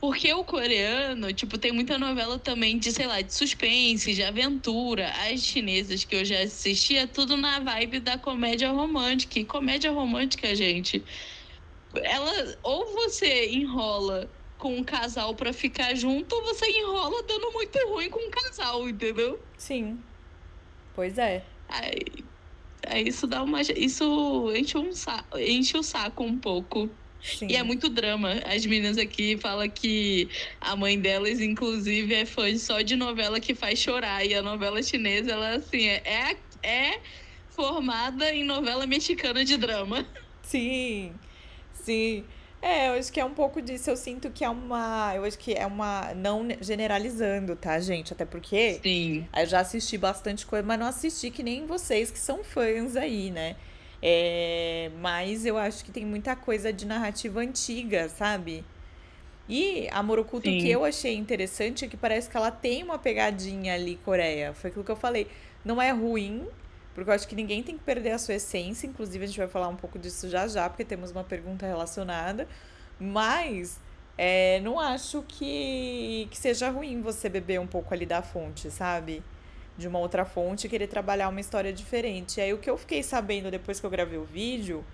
Porque 0.00 0.32
o 0.32 0.44
coreano, 0.44 1.32
tipo, 1.32 1.58
tem 1.58 1.72
muita 1.72 1.98
novela 1.98 2.38
também 2.38 2.78
de, 2.78 2.92
sei 2.92 3.06
lá, 3.06 3.20
de 3.20 3.34
suspense, 3.34 4.14
de 4.14 4.22
aventura. 4.22 5.10
As 5.10 5.40
chinesas 5.42 6.04
que 6.04 6.14
eu 6.14 6.24
já 6.24 6.40
assisti 6.42 6.96
é 6.96 7.06
tudo 7.06 7.36
na 7.36 7.58
vibe 7.60 8.00
da 8.00 8.16
comédia 8.16 8.70
romântica. 8.70 9.40
E 9.40 9.44
comédia 9.44 9.90
romântica, 9.90 10.54
gente, 10.54 11.04
ela 11.96 12.58
ou 12.62 12.86
você 12.94 13.48
enrola 13.50 14.30
com 14.56 14.76
um 14.76 14.84
casal 14.84 15.34
para 15.34 15.52
ficar 15.52 15.94
junto, 15.94 16.34
ou 16.34 16.42
você 16.44 16.66
enrola 16.66 17.22
dando 17.26 17.52
muito 17.52 17.78
ruim 17.88 18.10
com 18.10 18.18
um 18.20 18.30
casal, 18.30 18.88
entendeu? 18.88 19.40
Sim. 19.56 19.98
Pois 20.94 21.16
é. 21.18 21.44
Aí, 21.68 22.24
aí 22.86 23.08
isso 23.08 23.26
dá 23.26 23.42
uma. 23.42 23.60
Isso 23.62 24.52
enche, 24.54 24.76
um 24.78 24.92
saco, 24.92 25.38
enche 25.38 25.76
o 25.76 25.82
saco 25.82 26.24
um 26.24 26.38
pouco. 26.38 26.88
Sim. 27.22 27.48
E 27.50 27.56
é 27.56 27.62
muito 27.62 27.88
drama. 27.88 28.34
As 28.44 28.64
meninas 28.64 28.96
aqui 28.96 29.36
falam 29.36 29.68
que 29.68 30.28
a 30.60 30.76
mãe 30.76 30.98
delas, 30.98 31.40
inclusive, 31.40 32.14
é 32.14 32.24
fã 32.24 32.56
só 32.56 32.80
de 32.80 32.96
novela 32.96 33.40
que 33.40 33.54
faz 33.54 33.78
chorar. 33.78 34.24
E 34.24 34.34
a 34.34 34.42
novela 34.42 34.82
chinesa, 34.82 35.32
ela, 35.32 35.56
assim, 35.56 35.86
é, 35.88 36.02
é, 36.04 36.36
é 36.62 37.00
formada 37.50 38.32
em 38.32 38.44
novela 38.44 38.86
mexicana 38.86 39.44
de 39.44 39.56
drama. 39.56 40.06
Sim, 40.42 41.12
sim. 41.74 42.24
É, 42.60 42.88
eu 42.88 42.94
acho 42.94 43.12
que 43.12 43.20
é 43.20 43.24
um 43.24 43.34
pouco 43.34 43.62
disso. 43.62 43.88
Eu 43.90 43.96
sinto 43.96 44.30
que 44.30 44.44
é 44.44 44.48
uma. 44.48 45.12
Eu 45.14 45.24
acho 45.24 45.38
que 45.38 45.54
é 45.54 45.66
uma. 45.66 46.12
Não 46.14 46.46
generalizando, 46.60 47.54
tá, 47.54 47.78
gente? 47.78 48.12
Até 48.12 48.24
porque. 48.24 48.80
Sim. 48.82 49.28
Eu 49.36 49.46
já 49.46 49.60
assisti 49.60 49.96
bastante 49.96 50.44
coisa, 50.44 50.66
mas 50.66 50.78
não 50.78 50.86
assisti 50.86 51.30
que 51.30 51.42
nem 51.42 51.66
vocês 51.66 52.10
que 52.10 52.18
são 52.18 52.42
fãs 52.42 52.96
aí, 52.96 53.30
né? 53.30 53.56
É, 54.02 54.90
mas 55.00 55.44
eu 55.44 55.58
acho 55.58 55.84
que 55.84 55.90
tem 55.90 56.06
muita 56.06 56.36
coisa 56.36 56.72
de 56.72 56.86
narrativa 56.86 57.40
antiga, 57.40 58.08
sabe? 58.08 58.64
E 59.48 59.88
a 59.90 60.02
Morokuto 60.02 60.42
que 60.42 60.70
eu 60.70 60.84
achei 60.84 61.16
interessante 61.16 61.84
é 61.84 61.88
que 61.88 61.96
parece 61.96 62.28
que 62.28 62.36
ela 62.36 62.50
tem 62.50 62.82
uma 62.82 62.98
pegadinha 62.98 63.74
ali, 63.74 63.96
Coreia. 64.04 64.52
Foi 64.52 64.68
aquilo 64.68 64.84
que 64.84 64.90
eu 64.90 64.96
falei. 64.96 65.26
Não 65.64 65.80
é 65.80 65.90
ruim, 65.90 66.46
porque 66.94 67.08
eu 67.08 67.14
acho 67.14 67.26
que 67.26 67.34
ninguém 67.34 67.62
tem 67.62 67.76
que 67.76 67.82
perder 67.82 68.10
a 68.10 68.18
sua 68.18 68.34
essência. 68.34 68.86
Inclusive, 68.86 69.24
a 69.24 69.26
gente 69.26 69.38
vai 69.38 69.48
falar 69.48 69.68
um 69.68 69.76
pouco 69.76 69.98
disso 69.98 70.28
já 70.28 70.46
já, 70.46 70.68
porque 70.68 70.84
temos 70.84 71.10
uma 71.10 71.24
pergunta 71.24 71.66
relacionada. 71.66 72.46
Mas 73.00 73.80
é, 74.18 74.60
não 74.60 74.78
acho 74.78 75.24
que, 75.26 76.28
que 76.30 76.36
seja 76.36 76.68
ruim 76.68 77.00
você 77.00 77.28
beber 77.28 77.58
um 77.58 77.66
pouco 77.66 77.94
ali 77.94 78.04
da 78.04 78.20
fonte, 78.20 78.70
sabe? 78.70 79.22
De 79.78 79.88
uma 79.88 79.98
outra 80.00 80.24
fonte 80.24 80.66
e 80.66 80.70
querer 80.70 80.88
trabalhar 80.88 81.28
uma 81.28 81.40
história 81.40 81.72
diferente. 81.72 82.38
E 82.38 82.42
aí, 82.42 82.52
o 82.52 82.58
que 82.58 82.68
eu 82.68 82.76
fiquei 82.76 83.02
sabendo 83.02 83.50
depois 83.50 83.80
que 83.80 83.86
eu 83.86 83.90
gravei 83.90 84.18
o 84.18 84.24
vídeo, 84.24 84.84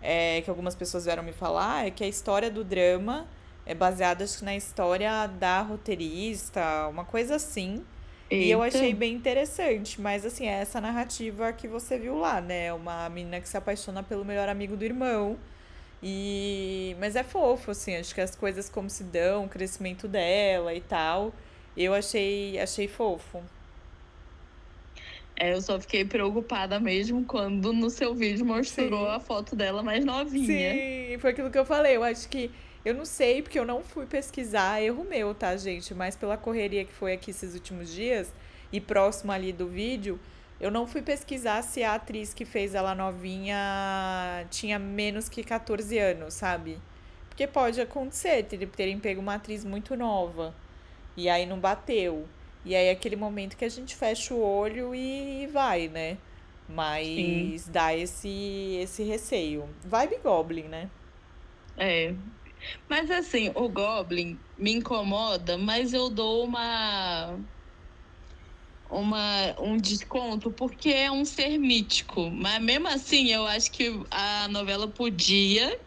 é, 0.00 0.40
que 0.42 0.48
algumas 0.48 0.74
pessoas 0.74 1.04
vieram 1.04 1.22
me 1.22 1.32
falar, 1.32 1.86
é 1.86 1.90
que 1.90 2.04
a 2.04 2.08
história 2.08 2.50
do 2.50 2.62
drama 2.62 3.26
é 3.66 3.74
baseada 3.74 4.24
acho, 4.24 4.44
na 4.44 4.56
história 4.56 5.26
da 5.26 5.60
roteirista, 5.60 6.88
uma 6.88 7.04
coisa 7.04 7.34
assim. 7.36 7.84
Eita. 8.30 8.44
E 8.44 8.50
eu 8.50 8.62
achei 8.62 8.94
bem 8.94 9.14
interessante, 9.14 10.00
mas 10.00 10.24
assim, 10.24 10.46
é 10.46 10.60
essa 10.60 10.80
narrativa 10.80 11.52
que 11.52 11.66
você 11.66 11.98
viu 11.98 12.16
lá, 12.18 12.40
né? 12.40 12.72
Uma 12.72 13.08
menina 13.08 13.40
que 13.40 13.48
se 13.48 13.56
apaixona 13.56 14.02
pelo 14.02 14.24
melhor 14.24 14.48
amigo 14.48 14.76
do 14.76 14.84
irmão. 14.84 15.38
E 16.02 16.96
mas 17.00 17.16
é 17.16 17.24
fofo, 17.24 17.70
assim, 17.70 17.96
acho 17.96 18.14
que 18.14 18.20
as 18.20 18.34
coisas 18.36 18.68
como 18.68 18.88
se 18.88 19.02
dão, 19.04 19.46
o 19.46 19.48
crescimento 19.48 20.06
dela 20.06 20.74
e 20.74 20.80
tal. 20.80 21.32
Eu 21.76 21.94
achei, 21.94 22.58
achei 22.58 22.88
fofo. 22.88 23.42
É, 25.40 25.52
eu 25.52 25.62
só 25.62 25.78
fiquei 25.78 26.04
preocupada 26.04 26.80
mesmo 26.80 27.24
quando 27.24 27.72
no 27.72 27.88
seu 27.90 28.12
vídeo 28.12 28.44
mostrou 28.44 29.06
Sim. 29.06 29.14
a 29.14 29.20
foto 29.20 29.54
dela 29.54 29.84
mais 29.84 30.04
novinha. 30.04 30.72
Sim, 30.72 31.18
foi 31.20 31.30
aquilo 31.30 31.48
que 31.48 31.58
eu 31.58 31.64
falei. 31.64 31.96
Eu 31.96 32.02
acho 32.02 32.28
que 32.28 32.50
eu 32.84 32.92
não 32.92 33.04
sei, 33.04 33.40
porque 33.40 33.56
eu 33.56 33.64
não 33.64 33.84
fui 33.84 34.04
pesquisar, 34.04 34.82
erro 34.82 35.04
meu, 35.04 35.32
tá, 35.34 35.56
gente? 35.56 35.94
Mas 35.94 36.16
pela 36.16 36.36
correria 36.36 36.84
que 36.84 36.92
foi 36.92 37.12
aqui 37.12 37.30
esses 37.30 37.54
últimos 37.54 37.88
dias 37.88 38.34
e 38.72 38.80
próximo 38.80 39.30
ali 39.30 39.52
do 39.52 39.68
vídeo, 39.68 40.18
eu 40.60 40.72
não 40.72 40.88
fui 40.88 41.02
pesquisar 41.02 41.62
se 41.62 41.84
a 41.84 41.94
atriz 41.94 42.34
que 42.34 42.44
fez 42.44 42.74
ela 42.74 42.92
novinha 42.92 43.56
tinha 44.50 44.76
menos 44.76 45.28
que 45.28 45.44
14 45.44 45.96
anos, 45.98 46.34
sabe? 46.34 46.78
Porque 47.28 47.46
pode 47.46 47.80
acontecer, 47.80 48.42
terem 48.42 48.98
pego 48.98 49.20
uma 49.20 49.34
atriz 49.34 49.64
muito 49.64 49.96
nova 49.96 50.52
e 51.16 51.28
aí 51.28 51.46
não 51.46 51.60
bateu. 51.60 52.26
E 52.68 52.76
aí 52.76 52.88
é 52.88 52.90
aquele 52.90 53.16
momento 53.16 53.56
que 53.56 53.64
a 53.64 53.68
gente 53.70 53.96
fecha 53.96 54.34
o 54.34 54.42
olho 54.42 54.94
e 54.94 55.46
vai, 55.46 55.88
né? 55.88 56.18
Mas 56.68 57.62
Sim. 57.62 57.70
dá 57.72 57.96
esse, 57.96 58.78
esse 58.82 59.02
receio. 59.02 59.66
Vibe 59.86 60.18
Goblin, 60.22 60.64
né? 60.64 60.90
É, 61.78 62.14
mas 62.86 63.10
assim, 63.10 63.50
o 63.54 63.70
Goblin 63.70 64.38
me 64.58 64.74
incomoda, 64.74 65.56
mas 65.56 65.94
eu 65.94 66.10
dou 66.10 66.44
uma. 66.44 67.38
Uma, 68.90 69.54
um 69.58 69.78
desconto 69.78 70.50
porque 70.50 70.90
é 70.90 71.10
um 71.10 71.24
ser 71.24 71.56
mítico. 71.56 72.30
Mas 72.30 72.62
mesmo 72.62 72.88
assim, 72.88 73.28
eu 73.28 73.46
acho 73.46 73.70
que 73.70 73.98
a 74.10 74.46
novela 74.48 74.86
podia 74.86 75.80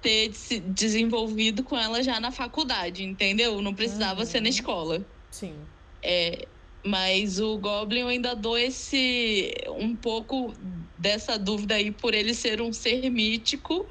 ter 0.00 0.32
se 0.32 0.58
desenvolvido 0.58 1.62
com 1.62 1.76
ela 1.76 2.02
já 2.02 2.18
na 2.18 2.32
faculdade, 2.32 3.04
entendeu? 3.04 3.62
Não 3.62 3.72
precisava 3.72 4.20
uhum. 4.20 4.26
ser 4.26 4.40
na 4.40 4.46
uhum. 4.46 4.50
escola. 4.50 5.06
Sim. 5.30 5.54
É, 6.02 6.46
mas 6.84 7.38
o 7.38 7.58
Goblin 7.58 8.00
eu 8.00 8.08
ainda 8.08 8.34
dou 8.34 8.58
esse 8.58 9.54
um 9.68 9.94
pouco 9.94 10.52
dessa 10.98 11.38
dúvida 11.38 11.76
aí 11.76 11.90
por 11.90 12.12
ele 12.14 12.34
ser 12.34 12.60
um 12.60 12.72
ser 12.72 13.08
mítico, 13.10 13.88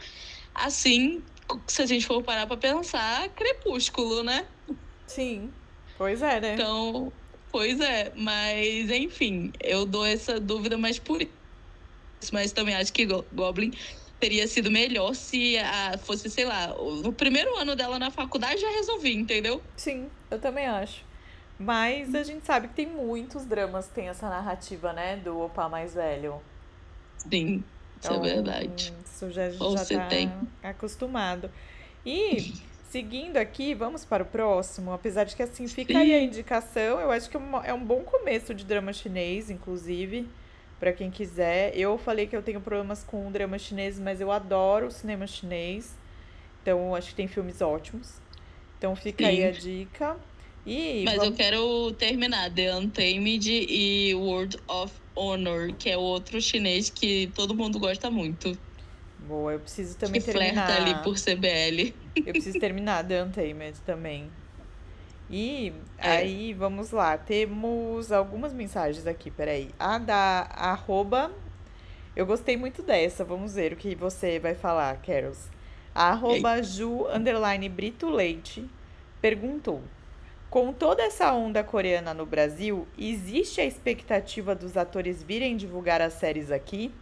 assim 0.54 1.24
se 1.68 1.82
a 1.82 1.86
gente 1.86 2.06
for 2.06 2.24
parar 2.24 2.48
pra 2.48 2.58
pensar, 2.58 3.28
crepúsculo, 3.30 4.24
né? 4.24 4.46
Sim. 5.08 5.52
Pois 5.98 6.22
é, 6.22 6.40
né? 6.40 6.54
Então, 6.54 7.12
pois 7.52 7.80
é. 7.80 8.12
Mas, 8.16 8.90
enfim, 8.90 9.52
eu 9.62 9.86
dou 9.86 10.06
essa 10.06 10.40
dúvida 10.40 10.78
mais 10.78 11.00
por 11.00 11.22
isso. 11.22 11.32
Mas 12.32 12.52
também 12.52 12.76
acho 12.76 12.94
que 12.94 13.06
Goblin 13.06 13.72
teria 14.20 14.48
sido 14.48 14.70
melhor 14.70 15.16
se 15.16 15.58
a, 15.58 15.98
fosse, 15.98 16.30
sei 16.30 16.46
lá, 16.46 16.74
o 16.80 17.12
primeiro 17.12 17.58
ano 17.58 17.76
dela 17.76 17.98
na 17.98 18.12
faculdade 18.12 18.62
já 18.62 18.70
resolvi, 18.70 19.16
entendeu? 19.16 19.62
Sim, 19.76 20.10
eu 20.30 20.40
também 20.40 20.68
acho. 20.68 21.04
Mas 21.62 22.16
a 22.16 22.24
gente 22.24 22.44
sabe 22.46 22.68
que 22.70 22.74
tem 22.74 22.88
muitos 22.88 23.46
dramas 23.46 23.88
que 23.88 23.94
tem 23.94 24.10
essa 24.10 24.28
narrativa, 24.28 24.92
né? 24.92 25.16
Do 25.18 25.40
opa 25.40 25.70
mais 25.70 25.94
velho. 25.94 26.42
Sim. 27.18 27.64
Isso 28.00 28.12
é 28.12 28.16
então, 28.16 28.26
é 28.26 28.34
verdade. 28.34 28.94
Isso 29.06 29.30
já, 29.30 29.44
Ou 29.60 29.78
já 29.78 29.86
tá 29.86 30.08
tem. 30.08 30.32
acostumado. 30.64 31.52
E 32.04 32.54
seguindo 32.90 33.38
aqui, 33.38 33.76
vamos 33.76 34.04
para 34.04 34.24
o 34.24 34.26
próximo. 34.26 34.92
Apesar 34.92 35.24
de 35.24 35.36
que 35.36 35.44
assim, 35.44 35.68
fica 35.68 35.94
Sim. 35.94 36.00
aí 36.00 36.14
a 36.16 36.22
indicação. 36.22 37.00
Eu 37.00 37.12
acho 37.12 37.30
que 37.30 37.38
é 37.38 37.74
um 37.74 37.86
bom 37.86 38.02
começo 38.02 38.56
de 38.56 38.66
drama 38.66 38.92
chinês, 38.92 39.52
inclusive, 39.52 40.28
para 40.80 40.92
quem 40.92 41.12
quiser. 41.12 41.78
Eu 41.78 41.96
falei 42.00 42.26
que 42.26 42.36
eu 42.36 42.42
tenho 42.42 42.60
problemas 42.60 43.04
com 43.04 43.28
o 43.28 43.32
drama 43.32 43.60
chinês, 43.60 44.00
mas 44.00 44.20
eu 44.20 44.32
adoro 44.32 44.88
o 44.88 44.92
cinema 44.92 45.28
chinês. 45.28 45.96
Então, 46.64 46.96
acho 46.96 47.10
que 47.10 47.16
tem 47.16 47.28
filmes 47.28 47.62
ótimos. 47.62 48.16
Então, 48.80 48.96
fica 48.96 49.24
Sim. 49.24 49.30
aí 49.30 49.46
a 49.46 49.52
dica. 49.52 50.18
E 50.66 51.04
Mas 51.06 51.16
vamos... 51.16 51.32
eu 51.32 51.36
quero 51.36 51.92
terminar 51.94 52.52
The 52.52 52.76
Untamed 52.76 53.50
e 53.68 54.14
World 54.14 54.58
of 54.68 54.94
Honor, 55.16 55.74
que 55.74 55.90
é 55.90 55.98
outro 55.98 56.40
chinês 56.42 56.90
que 56.90 57.32
todo 57.36 57.56
mundo 57.56 57.80
gosta 57.80 58.12
muito. 58.12 58.58
Boa, 59.20 59.54
eu 59.54 59.60
preciso 59.60 59.98
também 59.98 60.20
que 60.22 60.32
terminar. 60.32 60.68
flerta 60.68 60.84
ali 60.84 61.04
por 61.04 61.16
CBL. 61.16 61.94
Eu 62.16 62.34
preciso 62.34 62.60
terminar 62.60 63.06
The 63.06 63.24
Untamed 63.24 63.80
também. 63.86 64.30
E 65.30 65.72
é. 65.98 66.10
aí, 66.10 66.54
vamos 66.54 66.92
lá. 66.92 67.18
Temos 67.18 68.12
algumas 68.12 68.54
mensagens 68.54 69.08
aqui, 69.08 69.32
peraí. 69.32 69.70
A 69.80 69.98
da 69.98 70.48
arroba. 70.52 71.32
Eu 72.14 72.26
gostei 72.26 72.58
muito 72.58 72.82
dessa. 72.82 73.24
Vamos 73.24 73.56
ver 73.56 73.74
o 73.74 73.76
que 73.78 73.96
você 73.96 74.40
vai 74.40 74.54
falar, 74.54 74.98
Carols. 75.02 75.50
A 75.96 76.10
arroba 76.10 76.62
Ju 76.62 77.08
underline 77.08 77.70
Brito 77.70 78.10
Leite 78.10 78.70
perguntou. 79.22 79.82
Com 80.52 80.74
toda 80.74 81.02
essa 81.02 81.34
onda 81.34 81.64
coreana 81.64 82.14
no 82.14 82.26
Brasil, 82.26 82.86
existe 82.98 83.62
a 83.62 83.66
expectativa 83.66 84.54
dos 84.54 84.76
atores 84.76 85.24
virem 85.24 85.56
divulgar 85.56 86.02
as 86.02 86.14
séries 86.16 86.52
aqui? 86.52 86.94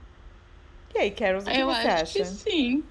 E 0.93 0.99
aí, 0.99 1.11
Carol, 1.11 1.41
o 1.41 1.51
que 1.51 1.63
Eu 1.63 1.65
você 1.65 1.87
acho 1.87 2.03
acha? 2.03 2.13
que 2.13 2.25
sim. 2.25 2.83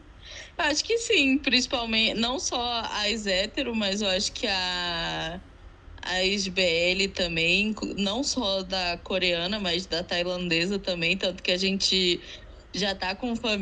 Eu 0.58 0.64
acho 0.64 0.84
que 0.84 0.98
sim, 0.98 1.38
principalmente, 1.38 2.14
não 2.18 2.40
só 2.40 2.82
as 2.90 3.26
hétero, 3.26 3.74
mas 3.74 4.02
eu 4.02 4.08
acho 4.08 4.32
que 4.32 4.46
a, 4.48 5.40
a 6.02 6.24
SBL 6.24 7.08
também, 7.14 7.74
não 7.96 8.24
só 8.24 8.62
da 8.64 8.98
coreana, 8.98 9.60
mas 9.60 9.86
da 9.86 10.02
tailandesa 10.04 10.78
também, 10.78 11.16
tanto 11.16 11.42
que 11.42 11.52
a 11.52 11.56
gente 11.56 12.20
já 12.74 12.94
tá 12.94 13.14
com 13.14 13.32
o 13.32 13.36
fan 13.36 13.58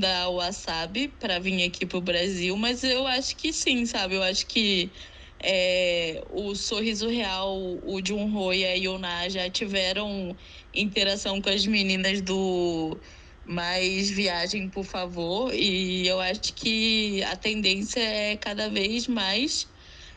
da 0.00 0.28
Wasabi 0.30 1.08
para 1.08 1.38
vir 1.40 1.64
aqui 1.64 1.84
pro 1.86 2.00
Brasil, 2.00 2.56
mas 2.56 2.84
eu 2.84 3.06
acho 3.06 3.36
que 3.36 3.52
sim, 3.52 3.84
sabe? 3.86 4.14
Eu 4.14 4.22
acho 4.22 4.46
que 4.46 4.92
é, 5.42 6.22
o 6.30 6.54
Sorriso 6.54 7.08
Real, 7.08 7.56
o 7.82 8.00
Junho 8.04 8.52
e 8.52 8.64
a 8.64 8.74
Yuna 8.74 9.28
já 9.28 9.50
tiveram 9.50 10.36
interação 10.74 11.40
com 11.40 11.50
as 11.50 11.66
meninas 11.66 12.20
do 12.22 13.00
Mais 13.44 14.10
Viagem, 14.10 14.68
por 14.70 14.84
favor. 14.84 15.52
E 15.54 16.06
eu 16.06 16.20
acho 16.20 16.54
que 16.54 17.22
a 17.24 17.36
tendência 17.36 18.00
é 18.00 18.36
cada 18.36 18.68
vez 18.70 19.06
mais 19.08 19.70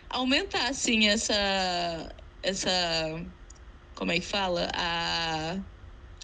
aumentar, 0.09 0.69
assim, 0.69 1.07
essa. 1.07 2.15
essa 2.41 2.69
como 3.95 4.11
é 4.11 4.19
que 4.19 4.25
fala? 4.25 4.69
A 4.73 5.59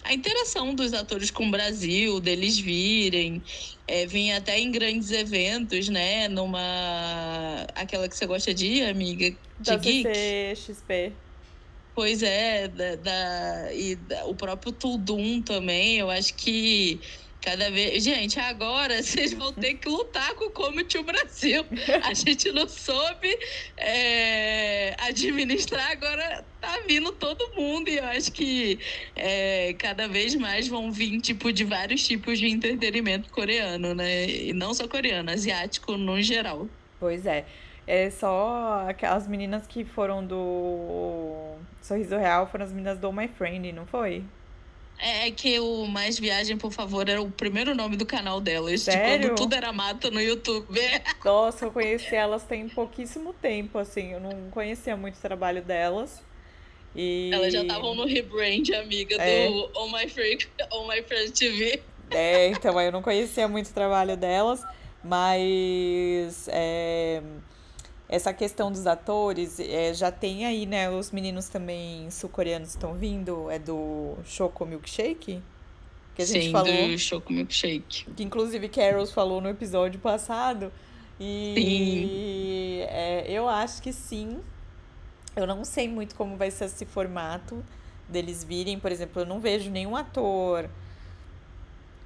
a 0.06 0.14
interação 0.14 0.74
dos 0.74 0.92
atores 0.92 1.30
com 1.30 1.46
o 1.46 1.50
Brasil, 1.50 2.20
deles 2.20 2.58
virem, 2.58 3.42
é, 3.88 4.06
vir 4.06 4.32
até 4.32 4.58
em 4.58 4.70
grandes 4.70 5.10
eventos, 5.10 5.88
né? 5.88 6.28
Numa. 6.28 7.66
aquela 7.74 8.08
que 8.08 8.16
você 8.16 8.26
gosta 8.26 8.52
de 8.54 8.66
ir, 8.66 8.88
amiga? 8.88 9.30
De 9.30 9.36
Da 9.70 9.76
geek. 9.76 10.08
CCXP. 10.54 11.12
Pois 11.94 12.22
é, 12.22 12.68
da, 12.68 12.96
da- 12.96 13.72
e 13.74 13.96
da- 13.96 14.26
o 14.26 14.34
próprio 14.34 14.70
Tudum 14.70 15.40
também, 15.40 15.96
eu 15.96 16.10
acho 16.10 16.34
que 16.34 17.00
cada 17.46 17.70
vez. 17.70 18.02
Gente, 18.02 18.40
agora 18.40 18.98
vocês 19.00 19.32
vão 19.32 19.52
ter 19.52 19.74
que 19.74 19.88
lutar 19.88 20.34
com 20.34 20.46
o 20.46 20.50
Comedy 20.50 21.00
Brasil. 21.00 21.64
A 22.02 22.12
gente 22.12 22.50
não 22.50 22.68
soube 22.68 23.38
é, 23.76 24.96
administrar, 24.98 25.92
agora 25.92 26.44
tá 26.60 26.80
vindo 26.88 27.12
todo 27.12 27.54
mundo, 27.54 27.88
e 27.88 27.98
eu 27.98 28.04
acho 28.04 28.32
que 28.32 28.80
é, 29.14 29.72
cada 29.78 30.08
vez 30.08 30.34
mais 30.34 30.66
vão 30.66 30.90
vir 30.90 31.20
tipo 31.20 31.52
de 31.52 31.62
vários 31.62 32.04
tipos 32.04 32.40
de 32.40 32.48
entretenimento 32.48 33.30
coreano, 33.30 33.94
né? 33.94 34.26
E 34.26 34.52
não 34.52 34.74
só 34.74 34.88
coreano, 34.88 35.30
asiático 35.30 35.96
no 35.96 36.20
geral. 36.20 36.66
Pois 36.98 37.24
é. 37.26 37.44
É 37.86 38.10
só 38.10 38.84
aquelas 38.88 39.28
meninas 39.28 39.64
que 39.68 39.84
foram 39.84 40.26
do 40.26 41.54
Sorriso 41.80 42.16
Real 42.16 42.48
foram 42.48 42.64
as 42.64 42.72
meninas 42.72 42.98
do 42.98 43.12
My 43.12 43.28
Friend, 43.28 43.70
não 43.70 43.86
foi? 43.86 44.24
É 44.98 45.30
que 45.30 45.60
o 45.60 45.86
Mais 45.86 46.18
Viagem, 46.18 46.56
por 46.56 46.72
favor, 46.72 47.08
era 47.08 47.20
o 47.20 47.30
primeiro 47.30 47.74
nome 47.74 47.96
do 47.96 48.06
canal 48.06 48.40
delas. 48.40 48.72
De 48.72 48.92
Sério? 48.92 49.28
quando 49.28 49.36
tudo 49.36 49.54
era 49.54 49.72
mato 49.72 50.10
no 50.10 50.20
YouTube. 50.20 50.80
Nossa, 51.24 51.66
eu 51.66 51.70
conheci 51.70 52.14
elas 52.14 52.44
tem 52.44 52.68
pouquíssimo 52.68 53.32
tempo, 53.34 53.78
assim, 53.78 54.12
eu 54.12 54.20
não 54.20 54.50
conhecia 54.50 54.96
muito 54.96 55.16
o 55.16 55.20
trabalho 55.20 55.62
delas. 55.62 56.22
E 56.94 57.30
Elas 57.32 57.52
já 57.52 57.60
estavam 57.60 57.94
no 57.94 58.06
rebrand, 58.06 58.70
amiga, 58.74 59.16
É. 59.20 59.48
do 59.48 59.70
Oh 59.74 59.88
My 59.88 60.08
Friend, 60.08 60.48
oh 60.72 60.88
My 60.88 61.02
Friend 61.02 61.30
TV. 61.30 61.82
É, 62.10 62.48
então, 62.48 62.80
eu 62.80 62.90
não 62.90 63.02
conhecia 63.02 63.46
muito 63.46 63.68
o 63.68 63.74
trabalho 63.74 64.16
delas, 64.16 64.62
mas 65.04 66.48
é, 66.48 67.20
essa 68.08 68.32
questão 68.32 68.70
dos 68.70 68.86
atores, 68.86 69.58
é, 69.58 69.92
já 69.92 70.10
tem 70.10 70.46
aí, 70.46 70.66
né, 70.66 70.90
os 70.90 71.10
meninos 71.10 71.48
também 71.48 72.10
sul-coreanos 72.10 72.70
estão 72.70 72.94
vindo, 72.94 73.50
é 73.50 73.58
do 73.58 74.14
Choco 74.24 74.64
Milkshake, 74.64 75.42
que 76.14 76.22
a 76.22 76.24
gente 76.24 76.46
Sim, 76.46 76.52
falou, 76.52 76.88
do 76.88 76.98
Choco 76.98 77.32
Milkshake. 77.32 78.06
que 78.16 78.22
inclusive 78.22 78.68
Carols 78.68 79.12
falou 79.12 79.40
no 79.40 79.48
episódio 79.48 79.98
passado, 80.00 80.72
e 81.18 82.80
é, 82.88 83.24
eu 83.28 83.48
acho 83.48 83.82
que 83.82 83.92
sim, 83.92 84.38
eu 85.34 85.46
não 85.46 85.64
sei 85.64 85.88
muito 85.88 86.14
como 86.14 86.36
vai 86.36 86.50
ser 86.50 86.66
esse 86.66 86.84
formato 86.84 87.64
deles 88.08 88.44
virem, 88.44 88.78
por 88.78 88.92
exemplo, 88.92 89.22
eu 89.22 89.26
não 89.26 89.40
vejo 89.40 89.70
nenhum 89.70 89.96
ator 89.96 90.68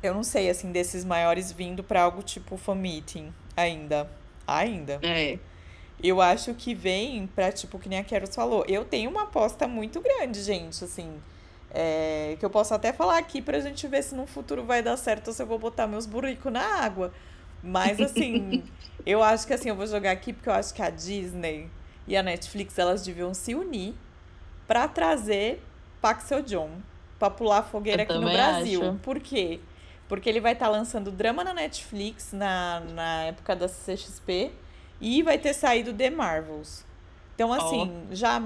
eu 0.02 0.14
não 0.14 0.22
sei, 0.22 0.48
assim, 0.48 0.72
desses 0.72 1.04
maiores 1.04 1.52
vindo 1.52 1.82
pra 1.84 2.02
algo 2.02 2.22
tipo 2.22 2.56
fan 2.56 2.74
meeting 2.74 3.32
ainda. 3.56 4.10
Ainda. 4.46 4.98
É. 5.02 5.38
Eu 6.02 6.20
acho 6.20 6.54
que 6.54 6.74
vem 6.74 7.26
pra, 7.26 7.52
tipo, 7.52 7.78
que 7.78 7.88
nem 7.88 7.98
a 7.98 8.04
Keros 8.04 8.34
falou. 8.34 8.64
Eu 8.66 8.84
tenho 8.84 9.10
uma 9.10 9.24
aposta 9.24 9.68
muito 9.68 10.00
grande, 10.00 10.42
gente, 10.42 10.82
assim. 10.84 11.20
é, 11.72 12.36
que 12.38 12.44
eu 12.44 12.50
posso 12.50 12.74
até 12.74 12.92
falar 12.92 13.18
aqui 13.18 13.40
pra 13.42 13.60
gente 13.60 13.86
ver 13.86 14.02
se 14.02 14.14
no 14.14 14.26
futuro 14.26 14.64
vai 14.64 14.82
dar 14.82 14.96
certo 14.96 15.28
ou 15.28 15.34
se 15.34 15.42
eu 15.42 15.46
vou 15.46 15.58
botar 15.58 15.86
meus 15.86 16.06
burricos 16.06 16.52
na 16.52 16.62
água. 16.82 17.12
Mas, 17.62 18.00
assim, 18.00 18.64
eu 19.06 19.22
acho 19.22 19.46
que, 19.46 19.52
assim, 19.52 19.68
eu 19.68 19.76
vou 19.76 19.86
jogar 19.86 20.10
aqui 20.12 20.32
porque 20.32 20.48
eu 20.48 20.54
acho 20.54 20.72
que 20.74 20.82
a 20.82 20.90
Disney 20.90 21.68
e 22.08 22.16
a 22.16 22.22
Netflix, 22.22 22.78
elas 22.78 23.04
deviam 23.04 23.32
se 23.34 23.54
unir 23.54 23.94
pra 24.66 24.88
trazer 24.88 25.62
Park 26.00 26.22
Seo-joon 26.22 26.70
pra 27.18 27.28
pular 27.30 27.62
fogueira 27.62 28.02
Eu 28.02 28.04
aqui 28.04 28.14
no 28.18 28.30
Brasil. 28.30 28.82
acho. 28.82 28.98
Por 29.00 29.20
quê? 29.20 29.60
Porque 30.08 30.28
ele 30.28 30.40
vai 30.40 30.54
estar 30.54 30.68
lançando 30.68 31.10
drama 31.12 31.44
na 31.44 31.52
Netflix 31.54 32.32
na, 32.32 32.80
na 32.80 33.22
época 33.24 33.54
da 33.54 33.68
CXP 33.68 34.50
e 35.00 35.22
vai 35.22 35.38
ter 35.38 35.54
saído 35.54 35.94
The 35.94 36.10
Marvels. 36.10 36.84
Então, 37.34 37.52
assim, 37.52 37.90
já 38.10 38.42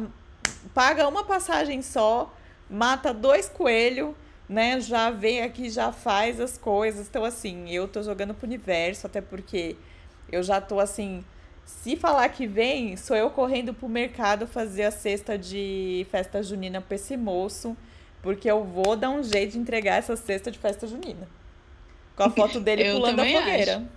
paga 0.72 1.08
uma 1.08 1.24
passagem 1.24 1.82
só, 1.82 2.32
mata 2.70 3.12
dois 3.12 3.48
coelhos, 3.48 4.14
né? 4.48 4.80
Já 4.80 5.10
vem 5.10 5.42
aqui, 5.42 5.68
já 5.68 5.90
faz 5.90 6.40
as 6.40 6.56
coisas. 6.56 7.08
Então, 7.08 7.24
assim, 7.24 7.68
eu 7.70 7.88
tô 7.88 8.02
jogando 8.02 8.34
pro 8.34 8.46
universo, 8.46 9.06
até 9.06 9.20
porque 9.20 9.76
eu 10.30 10.42
já 10.42 10.60
tô 10.60 10.78
assim. 10.78 11.24
Se 11.64 11.96
falar 11.96 12.28
que 12.28 12.46
vem, 12.46 12.96
sou 12.96 13.16
eu 13.16 13.30
correndo 13.30 13.72
pro 13.72 13.88
mercado 13.88 14.46
fazer 14.46 14.84
a 14.84 14.90
cesta 14.90 15.36
de 15.36 16.06
festa 16.10 16.42
junina 16.42 16.80
pra 16.80 16.94
esse 16.94 17.16
moço, 17.16 17.76
porque 18.22 18.48
eu 18.48 18.62
vou 18.62 18.94
dar 18.96 19.10
um 19.10 19.22
jeito 19.22 19.52
de 19.52 19.58
entregar 19.58 19.96
essa 19.96 20.14
cesta 20.14 20.50
de 20.50 20.58
festa 20.58 20.86
junina. 20.86 21.26
Com 22.14 22.22
a 22.22 22.30
foto 22.30 22.60
dele 22.60 22.92
pulando 22.94 23.20
a 23.20 23.24
fogueira. 23.24 23.88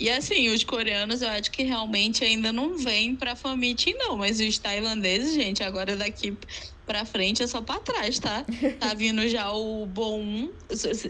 E 0.00 0.08
assim, 0.08 0.48
os 0.48 0.64
coreanos 0.64 1.20
eu 1.20 1.28
acho 1.28 1.50
que 1.50 1.62
realmente 1.62 2.24
ainda 2.24 2.50
não 2.54 2.78
vêm 2.78 3.14
pra 3.16 3.36
meeting, 3.54 3.92
não. 3.98 4.16
Mas 4.16 4.40
os 4.40 4.58
tailandeses, 4.58 5.34
gente, 5.34 5.62
agora 5.62 5.94
daqui 5.94 6.38
pra 6.86 7.04
frente 7.04 7.42
é 7.42 7.46
só 7.46 7.60
pra 7.60 7.78
trás, 7.80 8.18
tá? 8.18 8.46
Tá 8.78 8.94
vindo 8.94 9.28
já 9.28 9.52
o 9.52 9.86
Bom. 9.86 10.48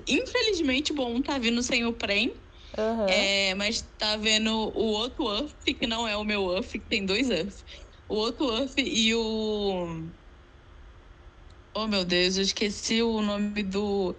Infelizmente, 0.09 0.90
o 0.90 0.96
Bom 0.96 1.22
tá 1.22 1.38
vindo 1.38 1.62
sem 1.62 1.85
o 1.87 1.92
Prem. 1.92 2.42
Aham. 2.76 3.09
É, 3.09 3.55
mas 3.55 3.81
tá 3.83 4.16
vendo 4.16 4.50
o 4.53 4.87
outro 4.92 5.29
Earth, 5.33 5.62
que 5.64 5.87
não 5.87 6.09
é 6.09 6.16
o 6.16 6.24
meu 6.24 6.53
Earth, 6.53 6.72
que 6.72 6.81
tem 6.81 7.07
dois 7.07 7.31
Earth. 7.31 7.62
O 8.09 8.16
outro 8.16 8.50
Earth 8.53 8.79
e 8.79 9.14
o. 9.14 10.11
Oh 11.74 11.87
meu 11.87 12.05
Deus, 12.05 12.37
eu 12.37 12.42
esqueci 12.42 13.00
o 13.03 13.22
nome 13.22 13.62
do, 13.62 14.18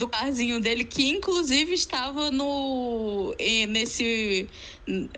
do 0.00 0.08
parzinho 0.08 0.60
dele, 0.60 0.84
que 0.84 1.08
inclusive 1.10 1.74
estava 1.74 2.30
no 2.30 3.34
nesse 3.68 4.50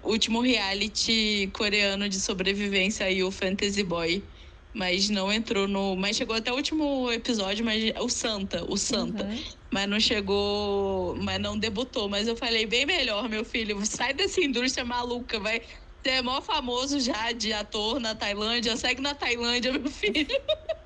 último 0.02 0.40
reality 0.42 1.50
coreano 1.54 2.08
de 2.08 2.20
sobrevivência 2.20 3.06
aí, 3.06 3.22
o 3.22 3.30
Fantasy 3.30 3.82
Boy. 3.84 4.28
Mas 4.74 5.10
não 5.10 5.30
entrou 5.32 5.68
no. 5.68 5.94
Mas 5.96 6.16
chegou 6.16 6.34
até 6.34 6.50
o 6.52 6.56
último 6.56 7.10
episódio, 7.12 7.64
mas 7.64 7.92
o 8.00 8.08
Santa, 8.08 8.64
o 8.64 8.76
Santa 8.78 9.24
Uhum. 9.24 9.44
mas 9.72 9.88
não 9.88 10.00
chegou, 10.00 11.14
mas 11.16 11.38
não 11.40 11.58
debutou. 11.58 12.08
Mas 12.08 12.26
eu 12.26 12.36
falei, 12.36 12.66
bem 12.66 12.86
melhor, 12.86 13.28
meu 13.28 13.44
filho, 13.44 13.84
sai 13.86 14.14
dessa 14.14 14.40
indústria 14.42 14.84
maluca, 14.84 15.38
vai. 15.40 15.60
Você 16.04 16.10
é 16.10 16.22
mó 16.22 16.40
famoso 16.42 16.98
já 17.00 17.32
de 17.32 17.52
ator 17.52 18.00
na 18.00 18.14
Tailândia, 18.14 18.76
segue 18.76 19.00
na 19.02 19.14
Tailândia, 19.14 19.72
meu 19.72 19.88
filho. 19.90 20.26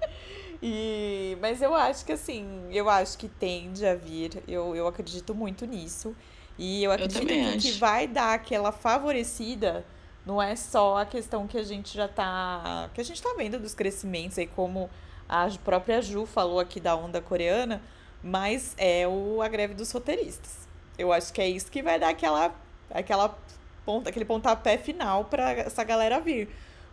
E, 0.63 1.37
mas 1.41 1.61
eu 1.61 1.75
acho 1.75 2.05
que 2.05 2.13
assim, 2.13 2.47
eu 2.71 2.89
acho 2.89 3.19
que 3.19 3.29
tende 3.29 3.87
a 3.87 3.95
vir, 3.95 4.43
eu, 4.49 4.75
eu 4.75 4.87
acredito 4.87 5.35
muito 5.35 5.67
nisso. 5.67 6.15
E 6.59 6.83
eu 6.85 6.91
acredito 6.91 7.21
também 7.21 7.59
que 7.59 7.73
que 7.73 7.79
vai 7.79 8.07
dar 8.07 8.35
aquela 8.35 8.73
favorecida 8.73 9.85
não 10.27 10.43
é 10.43 10.57
só 10.57 10.99
a 10.99 11.07
questão 11.07 11.47
que 11.47 11.57
a 11.57 11.63
gente 11.63 11.95
já 11.95 12.09
tá. 12.09 12.91
que 12.93 13.01
a 13.01 13.05
gente 13.05 13.23
tá 13.23 13.33
vendo 13.37 13.61
dos 13.61 13.75
crescimentos 13.75 14.37
aí, 14.37 14.47
como 14.49 14.91
a 15.29 15.49
própria 15.65 16.03
Ju 16.03 16.27
falou 16.27 16.59
aqui 16.59 16.81
da 16.81 16.97
onda 16.97 17.21
coreana, 17.21 17.81
mas 18.21 18.75
é 18.77 19.07
o, 19.07 19.41
a 19.41 19.47
greve 19.47 19.75
dos 19.75 19.93
roteiristas. 19.93 20.67
Eu 20.99 21.13
acho 21.13 21.33
que 21.33 21.41
é 21.41 21.49
isso 21.49 21.71
que 21.71 21.81
vai 21.81 22.01
dar 22.01 22.09
aquela, 22.09 22.53
aquela 22.91 23.39
ponta, 23.85 24.11
aquele 24.11 24.25
pontapé 24.25 24.77
final 24.77 25.27
pra 25.27 25.53
essa 25.53 25.85
galera 25.85 26.19
vir. 26.19 26.49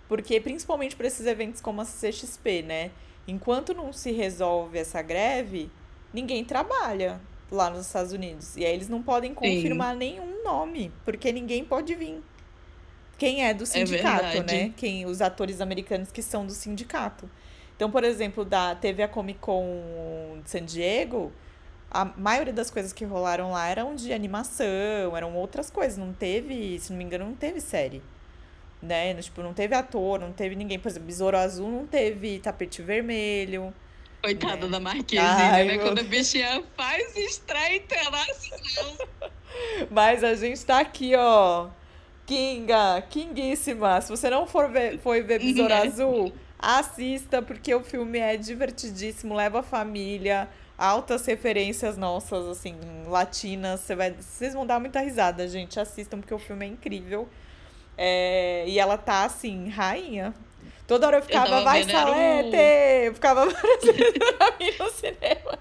Porque 0.08 0.40
principalmente 0.40 0.96
para 0.96 1.08
esses 1.08 1.26
eventos 1.26 1.60
como 1.60 1.82
a 1.82 1.86
CXP, 1.86 2.62
né? 2.62 2.92
Enquanto 3.28 3.74
não 3.74 3.94
se 3.94 4.12
resolve 4.12 4.78
essa 4.78 5.02
greve, 5.02 5.72
ninguém 6.14 6.44
trabalha 6.44 7.22
lá 7.52 7.70
nos 7.70 7.86
Estados 7.86 8.12
Unidos. 8.12 8.58
E 8.58 8.66
aí 8.66 8.74
eles 8.74 8.90
não 8.90 9.02
podem 9.02 9.34
confirmar 9.34 9.96
nenhum 9.96 10.44
nome, 10.44 10.92
porque 11.06 11.32
ninguém 11.32 11.64
pode 11.64 11.96
vir. 11.96 12.22
Quem 13.18 13.46
é 13.46 13.54
do 13.54 13.66
sindicato, 13.66 14.24
verdade. 14.24 14.56
né? 14.56 14.74
Quem 14.76 15.06
os 15.06 15.22
atores 15.22 15.62
americanos 15.62 16.12
que 16.12 16.22
são 16.22 16.46
do 16.46 16.52
sindicato. 16.52 17.30
Então, 17.76 17.90
por 17.90 18.04
exemplo, 18.04 18.44
da 18.44 18.76
teve 18.76 19.02
a 19.02 19.08
Comic 19.08 19.40
Con 19.40 20.42
de 20.44 20.50
San 20.50 20.66
Diego, 20.66 21.32
a 21.90 22.06
maioria 22.06 22.54
das 22.54 22.70
coisas 22.70 22.92
que 22.92 23.06
rolaram 23.06 23.52
lá 23.52 23.68
eram 23.68 23.96
de 23.96 24.12
animação, 24.12 25.16
eram 25.16 25.36
outras 25.36 25.70
coisas, 25.70 25.98
não 25.98 26.12
teve, 26.12 26.80
se 26.80 26.92
não 26.92 26.98
me 26.98 27.04
engano, 27.04 27.26
não 27.26 27.36
teve 27.36 27.62
série 27.62 28.02
né? 28.84 29.14
Tipo, 29.16 29.42
não 29.42 29.54
teve 29.54 29.74
ator, 29.74 30.20
não 30.20 30.32
teve 30.32 30.56
ninguém. 30.56 30.78
Por 30.78 30.90
exemplo, 30.90 31.08
Besouro 31.08 31.38
Azul 31.38 31.72
não 31.72 31.88
teve 31.88 32.40
tapete 32.40 32.82
vermelho. 32.82 33.74
Coitada 34.22 34.66
Né? 34.66 34.72
da 34.72 34.80
Marquezine, 34.80 35.20
Ai, 35.28 35.64
né? 35.66 35.78
Quando 35.80 36.00
a 36.00 36.04
bichinha 36.04 36.64
faz 36.78 37.16
estreia 37.16 37.78
internacional. 37.78 39.08
Mas 39.90 40.24
a 40.24 40.36
gente 40.36 40.64
tá 40.66 40.80
aqui, 40.80 41.14
ó. 41.16 41.68
Kinga, 42.26 43.02
kinguíssima. 43.10 44.00
Se 44.02 44.10
você 44.10 44.30
não 44.30 44.48
for 44.48 44.70
ver, 44.70 44.98
foi 45.00 45.22
ver 45.22 45.40
Besouro 45.40 45.70
Né? 45.74 45.82
Azul, 45.82 46.34
assista, 46.58 47.42
porque 47.42 47.74
o 47.76 47.84
filme 47.84 48.18
é 48.20 48.38
divertidíssimo, 48.38 49.36
leva 49.36 49.60
a 49.60 49.64
família, 49.64 50.48
altas 50.78 51.26
referências 51.26 51.98
nossas, 51.98 52.48
assim, 52.48 52.76
latinas. 53.08 53.82
Você 53.82 53.94
vai, 53.96 54.12
vocês 54.14 54.54
vão 54.54 54.66
dar 54.66 54.80
muita 54.80 55.02
risada, 55.02 55.46
gente. 55.50 55.80
Assistam, 55.80 56.20
porque 56.20 56.34
o 56.34 56.40
filme 56.40 56.66
é 56.66 56.70
incrível. 56.70 57.28
É, 57.98 58.66
e 58.68 58.80
ela 58.80 58.98
tá, 58.98 59.26
assim, 59.26 59.70
rainha. 59.70 60.34
Toda 60.88 61.08
hora 61.08 61.18
eu 61.18 61.22
ficava, 61.22 61.60
eu 61.60 61.64
vai 61.64 61.84
Salete! 61.84 62.58
Eu 63.06 63.14
ficava 63.14 63.44
aparecendo 63.50 64.38
pra 64.38 64.56
mim 64.60 64.72
no 64.78 64.90
cinema. 64.90 65.60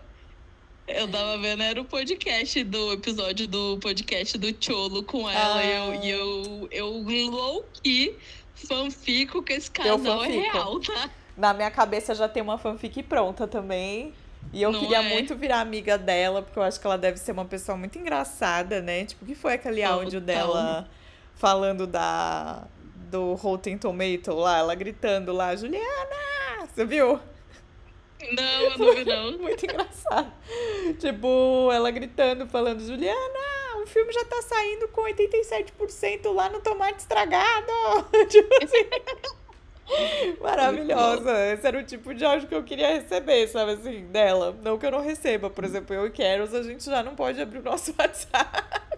Eu 0.89 1.09
tava 1.09 1.39
vendo, 1.39 1.63
era 1.63 1.81
o 1.81 1.85
podcast 1.85 2.65
do 2.65 2.93
episódio 2.93 3.47
do 3.47 3.79
podcast 3.79 4.37
do 4.37 4.55
Cholo 4.61 5.03
com 5.05 5.31
ela. 5.31 5.59
Ah. 5.59 5.65
E 5.65 5.71
eu, 5.71 5.95
e 6.03 6.11
eu, 6.11 6.69
eu 6.71 7.31
low-key 7.31 8.17
fanfico 8.55 9.43
que 9.43 9.53
esse 9.53 9.71
casal 9.71 10.25
é 10.25 10.29
real, 10.29 10.81
tá? 10.81 11.11
Na 11.37 11.55
minha 11.55 11.71
cabeça 11.71 12.15
já 12.15 12.29
tem 12.29 12.43
uma 12.43 12.59
fanfic 12.59 13.03
pronta 13.05 13.47
também. 13.47 14.13
E 14.53 14.61
eu 14.61 14.73
Não 14.73 14.81
queria 14.81 14.99
é? 14.99 15.09
muito 15.09 15.37
virar 15.37 15.61
amiga 15.61 15.97
dela, 15.97 16.43
porque 16.43 16.59
eu 16.59 16.63
acho 16.63 16.81
que 16.81 16.87
ela 16.87 16.99
deve 16.99 17.17
ser 17.17 17.33
uma 17.33 17.45
pessoa 17.45 17.79
muito 17.79 17.97
engraçada, 17.99 18.83
né? 18.83 19.05
Tipo, 19.05 19.25
o 19.25 19.29
que 19.29 19.35
foi 19.35 19.55
aquele 19.55 19.83
áudio 19.83 20.21
dela 20.21 20.89
falando 21.35 21.87
da 21.87 22.67
do 23.11 23.35
Rotten 23.35 23.77
Tomato 23.77 24.33
lá, 24.35 24.59
ela 24.59 24.75
gritando 24.75 25.33
lá, 25.33 25.55
Juliana! 25.55 26.67
Você 26.67 26.85
viu? 26.87 27.21
Não, 28.31 28.63
eu 28.63 28.79
não 28.79 28.95
vi 28.95 29.05
não. 29.05 29.33
Muito 29.39 29.65
engraçado. 29.65 30.33
Tipo, 30.99 31.71
ela 31.73 31.91
gritando, 31.91 32.47
falando, 32.47 32.81
Juliana, 32.81 33.83
o 33.83 33.87
filme 33.87 34.13
já 34.13 34.25
tá 34.25 34.41
saindo 34.43 34.89
com 34.89 35.03
87% 35.03 36.33
lá 36.33 36.49
no 36.49 36.61
tomate 36.61 37.01
estragado. 37.01 37.73
tipo 38.29 38.49
assim. 38.63 38.87
Maravilhosa. 40.41 41.53
Esse 41.53 41.67
era 41.67 41.79
o 41.79 41.83
tipo 41.83 42.15
de 42.15 42.25
áudio 42.25 42.49
que 42.49 42.55
eu 42.55 42.63
queria 42.63 42.95
receber, 42.95 43.49
sabe 43.49 43.73
assim, 43.73 44.07
dela. 44.07 44.57
Não 44.63 44.79
que 44.79 44.87
eu 44.87 44.91
não 44.93 45.03
receba. 45.03 45.51
Por 45.51 45.65
exemplo, 45.65 45.95
eu 45.95 46.07
e 46.07 46.11
Keros, 46.11 46.55
a 46.55 46.63
gente 46.63 46.85
já 46.85 47.03
não 47.03 47.15
pode 47.15 47.41
abrir 47.41 47.59
o 47.59 47.63
nosso 47.63 47.93
WhatsApp. 47.99 48.92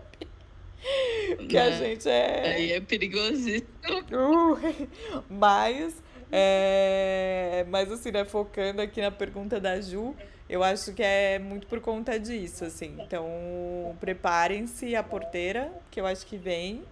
Porque 1.37 1.57
a 1.57 1.71
né? 1.71 1.79
gente 1.79 2.09
é. 2.09 2.55
Aí 2.55 2.73
é 2.73 2.81
perigosíssimo. 2.81 3.75
Uh, 4.15 4.59
mas 5.29 6.03
é, 6.37 7.65
mas 7.69 7.93
assim, 7.93 8.11
né, 8.11 8.25
focando 8.25 8.83
aqui 8.83 9.01
na 9.01 9.13
pergunta 9.13 9.61
da 9.61 9.81
Ju, 9.81 10.17
eu 10.49 10.65
acho 10.65 10.93
que 10.93 11.03
é 11.03 11.39
muito 11.39 11.67
por 11.69 11.81
conta 11.81 12.19
disso, 12.19 12.65
assim. 12.65 12.97
Então, 12.99 13.97
preparem-se 14.01 14.97
a 14.97 15.03
porteira, 15.03 15.73
que 15.93 16.01
eu 16.01 16.07
acho 16.07 16.27
que 16.27 16.37
vem. 16.37 16.83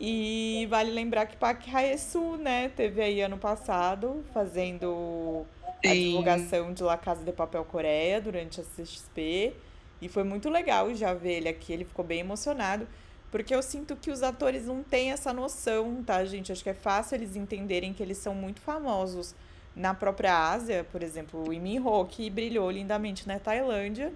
E 0.00 0.66
vale 0.70 0.90
lembrar 0.92 1.26
que 1.26 1.36
Park 1.36 1.62
Hae-soo, 1.68 2.36
né, 2.36 2.70
teve 2.70 3.02
aí 3.02 3.20
ano 3.20 3.36
passado 3.36 4.24
fazendo 4.32 5.44
Sim. 5.84 5.90
a 5.90 5.94
divulgação 5.94 6.72
de 6.72 6.82
La 6.82 6.96
Casa 6.96 7.22
de 7.24 7.32
Papel 7.32 7.64
Coreia 7.66 8.18
durante 8.18 8.62
a 8.62 8.64
CXP. 8.64 9.52
E 10.00 10.08
foi 10.08 10.24
muito 10.24 10.48
legal 10.48 10.94
já 10.94 11.12
ver 11.12 11.38
ele 11.38 11.48
aqui, 11.48 11.72
ele 11.72 11.84
ficou 11.84 12.04
bem 12.04 12.20
emocionado. 12.20 12.86
Porque 13.30 13.54
eu 13.54 13.62
sinto 13.62 13.94
que 13.94 14.10
os 14.10 14.22
atores 14.22 14.66
não 14.66 14.82
têm 14.82 15.12
essa 15.12 15.32
noção, 15.32 16.02
tá, 16.02 16.24
gente? 16.24 16.50
Acho 16.50 16.62
que 16.62 16.70
é 16.70 16.74
fácil 16.74 17.16
eles 17.16 17.36
entenderem 17.36 17.92
que 17.92 18.02
eles 18.02 18.18
são 18.18 18.34
muito 18.34 18.60
famosos 18.60 19.34
na 19.76 19.92
própria 19.94 20.50
Ásia, 20.50 20.84
por 20.90 21.02
exemplo, 21.02 21.40
o 21.44 21.50
Lee 21.50 21.78
Ho, 21.78 22.04
que 22.06 22.28
brilhou 22.30 22.70
lindamente 22.70 23.28
na 23.28 23.38
Tailândia 23.38 24.12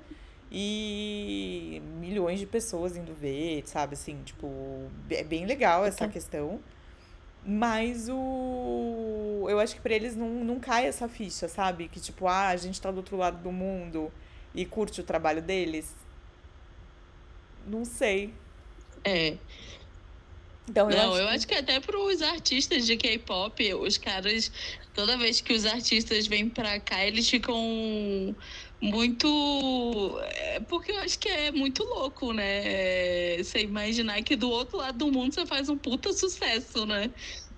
e 0.51 1.81
milhões 2.01 2.41
de 2.41 2.47
pessoas 2.47 2.97
indo 2.97 3.15
ver, 3.15 3.63
sabe? 3.67 3.95
Assim, 3.95 4.21
tipo, 4.25 4.49
é 5.11 5.23
bem 5.23 5.47
legal 5.47 5.85
essa 5.85 6.09
questão. 6.09 6.59
Mas 7.45 8.09
o. 8.09 9.47
Eu 9.49 9.59
acho 9.59 9.75
que 9.75 9.81
pra 9.81 9.95
eles 9.95 10.15
não, 10.17 10.29
não 10.29 10.61
cai 10.61 10.87
essa 10.87 11.09
ficha, 11.09 11.49
sabe? 11.49 11.89
Que 11.89 12.01
tipo, 12.01 12.29
ah, 12.29 12.49
a 12.49 12.57
gente 12.57 12.81
tá 12.81 12.91
do 12.91 12.99
outro 12.99 13.17
lado 13.17 13.39
do 13.43 13.51
mundo 13.51 14.13
e 14.55 14.67
curte 14.67 15.01
o 15.01 15.05
trabalho 15.05 15.43
deles. 15.43 15.95
Não 17.65 17.85
sei. 17.85 18.35
É. 19.05 19.39
Então, 20.69 20.91
eu 20.91 20.97
Não, 20.97 21.13
acho 21.13 21.23
eu 21.23 21.29
acho 21.29 21.47
que 21.47 21.55
até 21.55 21.81
para 21.81 21.99
os 21.99 22.23
artistas 22.23 22.87
de 22.87 22.97
K-pop, 22.97 23.75
os 23.75 23.99
caras, 23.99 24.51
toda 24.95 25.19
vez 25.19 25.41
que 25.41 25.53
os 25.53 25.67
artistas 25.67 26.27
vêm 26.27 26.49
para 26.49 26.79
cá, 26.81 27.05
eles 27.05 27.29
ficam 27.29 28.37
muito. 28.81 30.19
É, 30.23 30.61
porque 30.61 30.93
eu 30.93 30.99
acho 31.01 31.19
que 31.19 31.29
é 31.29 31.51
muito 31.53 31.83
louco, 31.85 32.33
né? 32.33 33.37
É, 33.39 33.43
você 33.43 33.61
imaginar 33.63 34.23
que 34.23 34.37
do 34.37 34.51
outro 34.51 34.79
lado 34.79 34.99
do 34.99 35.13
mundo 35.13 35.35
você 35.35 35.47
faz 35.47 35.69
um 35.69 35.77
puta 35.79 36.13
sucesso, 36.13 36.87
né? 36.87 37.13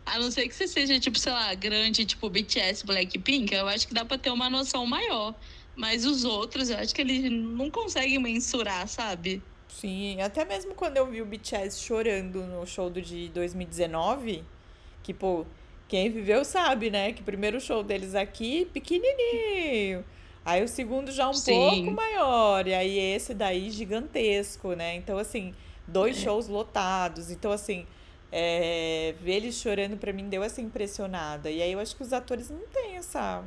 A 0.06 0.18
não 0.18 0.30
ser 0.30 0.48
que 0.48 0.54
você 0.54 0.66
seja, 0.68 0.98
tipo, 1.00 1.18
sei 1.18 1.32
lá, 1.32 1.54
grande, 1.54 2.04
tipo 2.06 2.28
BTS, 2.30 2.84
Blackpink, 2.86 3.54
eu 3.54 3.68
acho 3.68 3.86
que 3.88 3.94
dá 3.94 4.04
pra 4.04 4.18
ter 4.18 4.30
uma 4.30 4.50
noção 4.50 4.86
maior. 4.86 5.34
Mas 5.76 6.04
os 6.04 6.24
outros, 6.24 6.70
eu 6.70 6.78
acho 6.78 6.94
que 6.94 7.00
eles 7.00 7.30
não 7.30 7.70
conseguem 7.70 8.18
mensurar, 8.18 8.86
sabe? 8.86 9.42
Sim, 9.68 10.20
até 10.20 10.44
mesmo 10.44 10.74
quando 10.74 10.96
eu 10.96 11.06
vi 11.06 11.20
o 11.20 11.26
BTS 11.26 11.80
chorando 11.80 12.42
no 12.44 12.64
show 12.66 12.88
do 12.88 13.02
de 13.02 13.28
2019, 13.30 14.44
que, 15.02 15.12
pô, 15.12 15.44
quem 15.88 16.10
viveu 16.10 16.44
sabe, 16.44 16.90
né? 16.90 17.12
Que 17.12 17.22
o 17.22 17.24
primeiro 17.24 17.60
show 17.60 17.82
deles 17.82 18.14
aqui, 18.14 18.66
pequenininho. 18.72 20.04
Aí 20.44 20.62
o 20.62 20.68
segundo 20.68 21.10
já 21.10 21.28
um 21.28 21.34
Sim. 21.34 21.54
pouco 21.54 21.90
maior. 21.90 22.66
E 22.66 22.74
aí 22.74 22.98
esse 22.98 23.34
daí 23.34 23.70
gigantesco, 23.70 24.74
né? 24.74 24.94
Então, 24.94 25.18
assim, 25.18 25.54
dois 25.88 26.16
é. 26.18 26.20
shows 26.20 26.48
lotados. 26.48 27.30
Então, 27.30 27.50
assim, 27.50 27.86
é, 28.30 29.14
ver 29.20 29.36
eles 29.36 29.56
chorando 29.56 29.96
pra 29.96 30.12
mim 30.12 30.28
deu 30.28 30.42
essa 30.42 30.60
impressionada. 30.60 31.50
E 31.50 31.62
aí 31.62 31.72
eu 31.72 31.78
acho 31.78 31.96
que 31.96 32.02
os 32.02 32.12
atores 32.12 32.50
não 32.50 32.66
têm 32.72 32.96
essa 32.96 33.42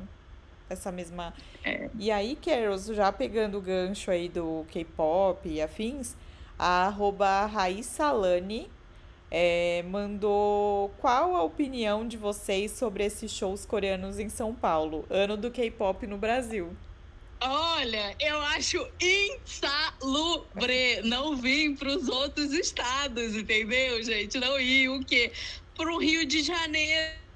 essa 0.69 0.91
mesma. 0.91 1.33
É. 1.63 1.89
E 1.97 2.11
aí, 2.11 2.35
Carols, 2.35 2.87
já 2.87 3.11
pegando 3.11 3.57
o 3.57 3.61
gancho 3.61 4.11
aí 4.11 4.29
do 4.29 4.65
K-pop 4.71 5.47
e 5.47 5.61
afins, 5.61 6.15
a 6.57 6.87
arroba 6.87 7.45
Raissalani 7.45 8.69
é, 9.29 9.83
mandou 9.83 10.89
qual 10.99 11.35
a 11.35 11.43
opinião 11.43 12.07
de 12.07 12.17
vocês 12.17 12.71
sobre 12.71 13.05
esses 13.05 13.31
shows 13.31 13.65
coreanos 13.65 14.19
em 14.19 14.29
São 14.29 14.55
Paulo, 14.55 15.05
ano 15.09 15.37
do 15.37 15.51
K-pop 15.51 16.07
no 16.07 16.17
Brasil. 16.17 16.75
Olha, 17.39 18.15
eu 18.19 18.41
acho 18.41 18.87
insalubre 18.99 21.01
não 21.03 21.35
vir 21.35 21.75
para 21.75 21.89
os 21.89 22.09
outros 22.09 22.51
estados, 22.51 23.35
entendeu, 23.35 24.01
gente? 24.01 24.39
Não 24.39 24.59
ir 24.59 24.89
o 24.89 25.05
quê? 25.05 25.31
Para 25.75 25.93
o 25.93 25.99
Rio 25.99 26.25
de 26.25 26.41
Janeiro 26.41 27.26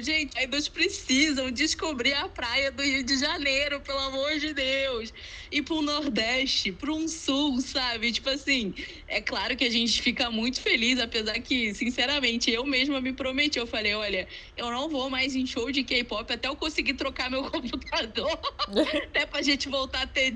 Gente, 0.00 0.38
ainda 0.38 0.58
precisam 0.70 1.50
descobrir 1.50 2.12
a 2.14 2.28
praia 2.28 2.70
do 2.70 2.82
Rio 2.82 3.02
de 3.04 3.18
Janeiro, 3.18 3.80
pelo 3.80 3.98
amor 3.98 4.38
de 4.38 4.54
Deus. 4.54 5.12
E 5.50 5.60
pro 5.60 5.82
Nordeste, 5.82 6.70
pro 6.72 6.94
um 6.94 7.08
Sul, 7.08 7.60
sabe? 7.60 8.12
Tipo 8.12 8.30
assim, 8.30 8.74
é 9.08 9.20
claro 9.20 9.56
que 9.56 9.64
a 9.64 9.70
gente 9.70 10.00
fica 10.00 10.30
muito 10.30 10.60
feliz, 10.60 11.00
apesar 11.00 11.34
que, 11.40 11.74
sinceramente, 11.74 12.48
eu 12.50 12.64
mesma 12.64 13.00
me 13.00 13.12
prometi. 13.12 13.58
Eu 13.58 13.66
falei, 13.66 13.92
olha, 13.94 14.28
eu 14.56 14.70
não 14.70 14.88
vou 14.88 15.10
mais 15.10 15.34
em 15.34 15.44
show 15.46 15.70
de 15.72 15.82
K-pop 15.82 16.32
até 16.32 16.46
eu 16.46 16.56
conseguir 16.56 16.94
trocar 16.94 17.28
meu 17.28 17.42
computador. 17.50 18.38
até 19.10 19.26
pra 19.26 19.42
gente 19.42 19.68
voltar 19.68 20.02
a 20.02 20.06
ter 20.06 20.32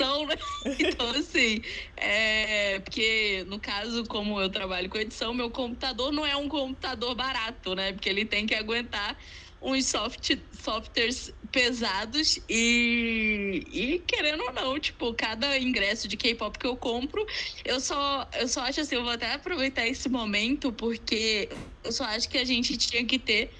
edição, 0.00 0.26
né? 0.26 0.36
Então, 0.80 1.10
assim, 1.10 1.62
é... 1.96 2.80
porque 2.80 3.44
no 3.46 3.60
caso, 3.60 4.04
como 4.06 4.40
eu 4.40 4.50
trabalho 4.50 4.88
com 4.88 4.98
edição, 4.98 5.34
meu 5.34 5.50
computador 5.50 6.12
não 6.12 6.24
é 6.24 6.36
um 6.36 6.48
computador 6.48 7.14
barato, 7.14 7.74
né? 7.74 7.92
Porque 7.92 8.08
ele 8.08 8.24
tem 8.24 8.46
que 8.46 8.54
aguentar 8.54 9.16
uns 9.62 9.86
soft, 9.86 10.38
softwares 10.58 11.30
pesados 11.52 12.38
e, 12.48 13.62
e 13.70 13.98
querendo 14.00 14.42
ou 14.42 14.52
não, 14.54 14.78
tipo, 14.78 15.12
cada 15.12 15.58
ingresso 15.58 16.08
de 16.08 16.16
K-pop 16.16 16.58
que 16.58 16.66
eu 16.66 16.76
compro, 16.76 17.24
eu 17.64 17.78
só, 17.78 18.28
eu 18.38 18.48
só 18.48 18.62
acho 18.62 18.80
assim, 18.80 18.94
eu 18.94 19.02
vou 19.02 19.12
até 19.12 19.34
aproveitar 19.34 19.86
esse 19.86 20.08
momento 20.08 20.72
porque 20.72 21.50
eu 21.84 21.92
só 21.92 22.04
acho 22.04 22.28
que 22.30 22.38
a 22.38 22.44
gente 22.44 22.76
tinha 22.78 23.04
que 23.04 23.18
ter 23.18 23.52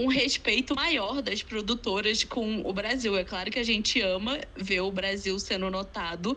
um 0.00 0.06
respeito 0.06 0.74
maior 0.74 1.20
das 1.20 1.42
produtoras 1.42 2.24
com 2.24 2.62
o 2.66 2.72
Brasil. 2.72 3.16
É 3.16 3.24
claro 3.24 3.50
que 3.50 3.58
a 3.58 3.62
gente 3.62 4.00
ama 4.00 4.40
ver 4.56 4.80
o 4.80 4.90
Brasil 4.90 5.38
sendo 5.38 5.70
notado, 5.70 6.36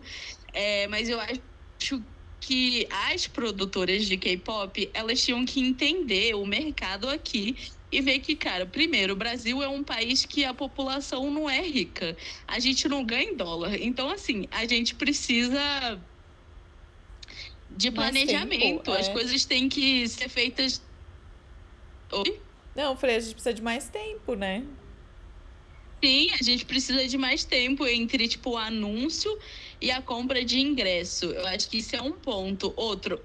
é, 0.52 0.86
mas 0.88 1.08
eu 1.08 1.20
acho 1.20 2.04
que 2.42 2.86
as 3.10 3.26
produtoras 3.26 4.06
de 4.06 4.18
K-pop 4.18 4.90
elas 4.94 5.24
tinham 5.24 5.46
que 5.46 5.62
entender 5.62 6.36
o 6.36 6.46
mercado 6.46 7.08
aqui 7.10 7.56
e 7.90 8.02
ver 8.02 8.20
que, 8.20 8.36
cara, 8.36 8.66
primeiro, 8.66 9.14
o 9.14 9.16
Brasil 9.16 9.64
é 9.64 9.68
um 9.68 9.84
país 9.84 10.26
que 10.26 10.44
a 10.44 10.54
população 10.54 11.32
não 11.32 11.50
é 11.50 11.62
rica. 11.62 12.18
A 12.48 12.60
gente 12.60 12.88
não 12.90 13.06
ganha 13.06 13.32
em 13.32 13.36
dólar. 13.36 13.76
Então, 13.80 14.10
assim, 14.10 14.48
a 14.52 14.66
gente 14.66 14.96
precisa 14.96 16.02
de 17.70 17.92
planejamento. 17.92 18.60
Tempo, 18.60 18.92
é. 18.92 19.00
As 19.00 19.08
coisas 19.08 19.46
têm 19.46 19.70
que 19.70 20.08
ser 20.10 20.28
feitas. 20.28 20.82
Oi? 22.12 22.40
Não, 22.76 22.92
eu 22.92 22.96
falei, 22.96 23.18
a 23.18 23.20
gente 23.20 23.34
precisa 23.34 23.54
de 23.54 23.62
mais 23.62 23.90
tempo, 23.90 24.36
né? 24.36 24.66
Sim, 26.04 26.32
a 26.32 26.44
gente 26.44 26.66
precisa 26.66 27.08
de 27.08 27.18
mais 27.18 27.46
tempo 27.46 27.88
entre, 27.88 28.28
tipo, 28.28 28.52
o 28.52 28.58
anúncio 28.58 29.32
e 29.80 29.90
a 29.90 30.02
compra 30.02 30.44
de 30.44 30.60
ingresso. 30.60 31.26
Eu 31.26 31.48
acho 31.48 31.70
que 31.70 31.78
isso 31.78 31.96
é 31.96 32.02
um 32.02 32.12
ponto. 32.12 32.74
Outro, 32.76 33.22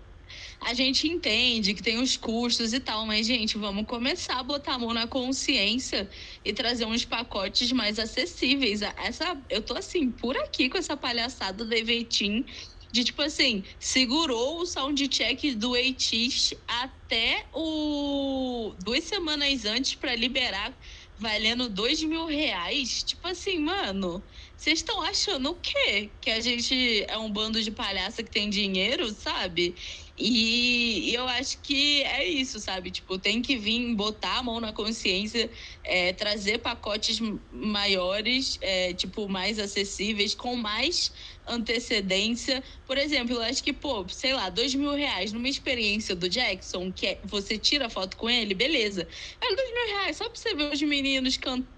a 0.60 0.74
gente 0.74 1.08
entende 1.08 1.74
que 1.74 1.82
tem 1.82 2.00
os 2.00 2.16
custos 2.16 2.72
e 2.72 2.78
tal, 2.78 3.06
mas, 3.06 3.26
gente, 3.26 3.56
vamos 3.56 3.86
começar 3.86 4.38
a 4.38 4.42
botar 4.42 4.74
a 4.74 4.78
mão 4.78 4.92
na 4.92 5.06
consciência 5.06 6.08
e 6.44 6.52
trazer 6.52 6.84
uns 6.84 7.04
pacotes 7.04 7.72
mais 7.72 7.98
acessíveis. 7.98 8.82
Essa, 8.82 9.36
eu 9.48 9.62
tô 9.62 9.74
assim, 9.74 10.10
por 10.10 10.36
aqui 10.36 10.68
com 10.68 10.78
essa 10.78 10.96
palhaçada 10.96 11.64
do 11.64 11.74
Eventim 11.74 12.44
de 12.92 13.04
tipo 13.04 13.22
assim, 13.22 13.64
segurou 13.78 14.60
o 14.60 14.66
soundcheck 14.66 15.54
do 15.54 15.74
ATIS 15.74 16.54
até 16.66 17.48
o 17.52 18.74
duas 18.78 19.04
semanas 19.04 19.64
antes 19.64 19.94
para 19.94 20.14
liberar 20.16 20.76
valendo 21.16 21.68
dois 21.68 22.02
mil 22.02 22.26
reais. 22.26 23.02
Tipo 23.02 23.28
assim, 23.28 23.58
mano, 23.58 24.24
vocês 24.58 24.80
estão 24.80 25.00
achando 25.00 25.50
o 25.50 25.54
quê? 25.54 26.10
Que 26.20 26.32
a 26.32 26.40
gente 26.40 27.04
é 27.06 27.16
um 27.16 27.30
bando 27.30 27.62
de 27.62 27.70
palhaça 27.70 28.24
que 28.24 28.30
tem 28.30 28.50
dinheiro, 28.50 29.08
sabe? 29.10 29.76
E, 30.18 31.14
eu 31.14 31.28
acho 31.28 31.60
que 31.60 32.02
é 32.02 32.26
isso, 32.26 32.58
sabe? 32.58 32.90
Tipo, 32.90 33.20
tem 33.20 33.40
que 33.40 33.56
vir 33.56 33.94
botar 33.94 34.38
a 34.38 34.42
mão 34.42 34.58
na 34.58 34.72
consciência, 34.72 35.48
é, 35.84 36.12
trazer 36.12 36.58
pacotes 36.58 37.20
maiores, 37.52 38.58
é, 38.60 38.92
tipo, 38.94 39.28
mais 39.28 39.60
acessíveis, 39.60 40.34
com 40.34 40.56
mais 40.56 41.12
antecedência. 41.46 42.60
Por 42.84 42.98
exemplo, 42.98 43.36
eu 43.36 43.42
acho 43.42 43.62
que, 43.62 43.72
pô, 43.72 44.08
sei 44.08 44.34
lá, 44.34 44.50
dois 44.50 44.74
mil 44.74 44.92
reais 44.92 45.30
numa 45.30 45.48
experiência 45.48 46.16
do 46.16 46.28
Jackson, 46.28 46.90
que 46.92 47.06
é, 47.06 47.20
você 47.24 47.56
tira 47.56 47.88
foto 47.88 48.16
com 48.16 48.28
ele, 48.28 48.54
beleza. 48.54 49.06
É 49.40 49.54
dois 49.54 49.72
mil 49.72 49.86
reais 49.98 50.16
só 50.16 50.28
pra 50.28 50.36
você 50.36 50.52
ver 50.52 50.72
os 50.72 50.82
meninos 50.82 51.36
cantando 51.36 51.68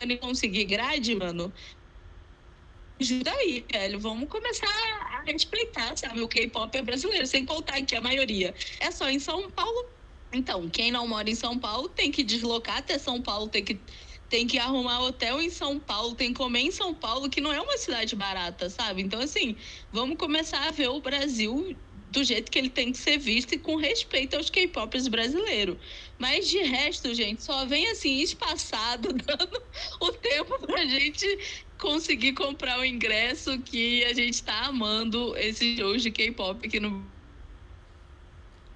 e 0.00 0.16
conseguir 0.16 0.64
grade, 0.64 1.14
mano 1.14 1.52
ajuda 3.00 3.32
aí, 3.32 3.64
velho. 3.70 4.00
Vamos 4.00 4.28
começar 4.28 4.66
a 4.66 5.22
respeitar, 5.22 5.96
sabe? 5.96 6.20
O 6.20 6.28
K-pop 6.28 6.76
é 6.76 6.82
brasileiro, 6.82 7.26
sem 7.26 7.44
contar 7.44 7.80
que 7.82 7.94
a 7.94 8.00
maioria 8.00 8.54
é 8.80 8.90
só 8.90 9.08
em 9.08 9.18
São 9.18 9.50
Paulo. 9.50 9.86
Então, 10.32 10.68
quem 10.68 10.90
não 10.90 11.06
mora 11.06 11.30
em 11.30 11.34
São 11.34 11.58
Paulo 11.58 11.88
tem 11.88 12.10
que 12.10 12.22
deslocar 12.22 12.78
até 12.78 12.98
São 12.98 13.22
Paulo, 13.22 13.48
tem 13.48 13.64
que, 13.64 13.80
tem 14.28 14.46
que 14.46 14.58
arrumar 14.58 15.00
hotel 15.00 15.40
em 15.40 15.48
São 15.48 15.78
Paulo, 15.78 16.14
tem 16.14 16.28
que 16.28 16.34
comer 16.34 16.60
em 16.60 16.70
São 16.70 16.94
Paulo, 16.94 17.30
que 17.30 17.40
não 17.40 17.52
é 17.52 17.60
uma 17.60 17.78
cidade 17.78 18.14
barata, 18.14 18.68
sabe? 18.68 19.00
Então, 19.00 19.20
assim, 19.20 19.56
vamos 19.90 20.18
começar 20.18 20.68
a 20.68 20.70
ver 20.70 20.88
o 20.88 21.00
Brasil 21.00 21.74
do 22.10 22.24
jeito 22.24 22.50
que 22.50 22.58
ele 22.58 22.70
tem 22.70 22.90
que 22.92 22.98
ser 22.98 23.18
visto 23.18 23.54
e 23.54 23.58
com 23.58 23.76
respeito 23.76 24.36
aos 24.36 24.50
K-popers 24.50 25.08
brasileiros. 25.08 25.76
Mas 26.18 26.48
de 26.48 26.58
resto, 26.58 27.14
gente, 27.14 27.42
só 27.42 27.66
vem 27.66 27.88
assim 27.90 28.20
espaçado, 28.20 29.12
dando 29.24 29.62
o 30.00 30.12
tempo 30.12 30.58
pra 30.66 30.84
gente 30.86 31.66
conseguir 31.78 32.32
comprar 32.32 32.78
o 32.78 32.84
ingresso 32.84 33.58
que 33.60 34.04
a 34.04 34.12
gente 34.12 34.42
tá 34.42 34.66
amando 34.66 35.36
esses 35.36 35.78
shows 35.78 36.02
de 36.02 36.10
K-pop 36.10 36.66
aqui 36.66 36.80
no 36.80 37.06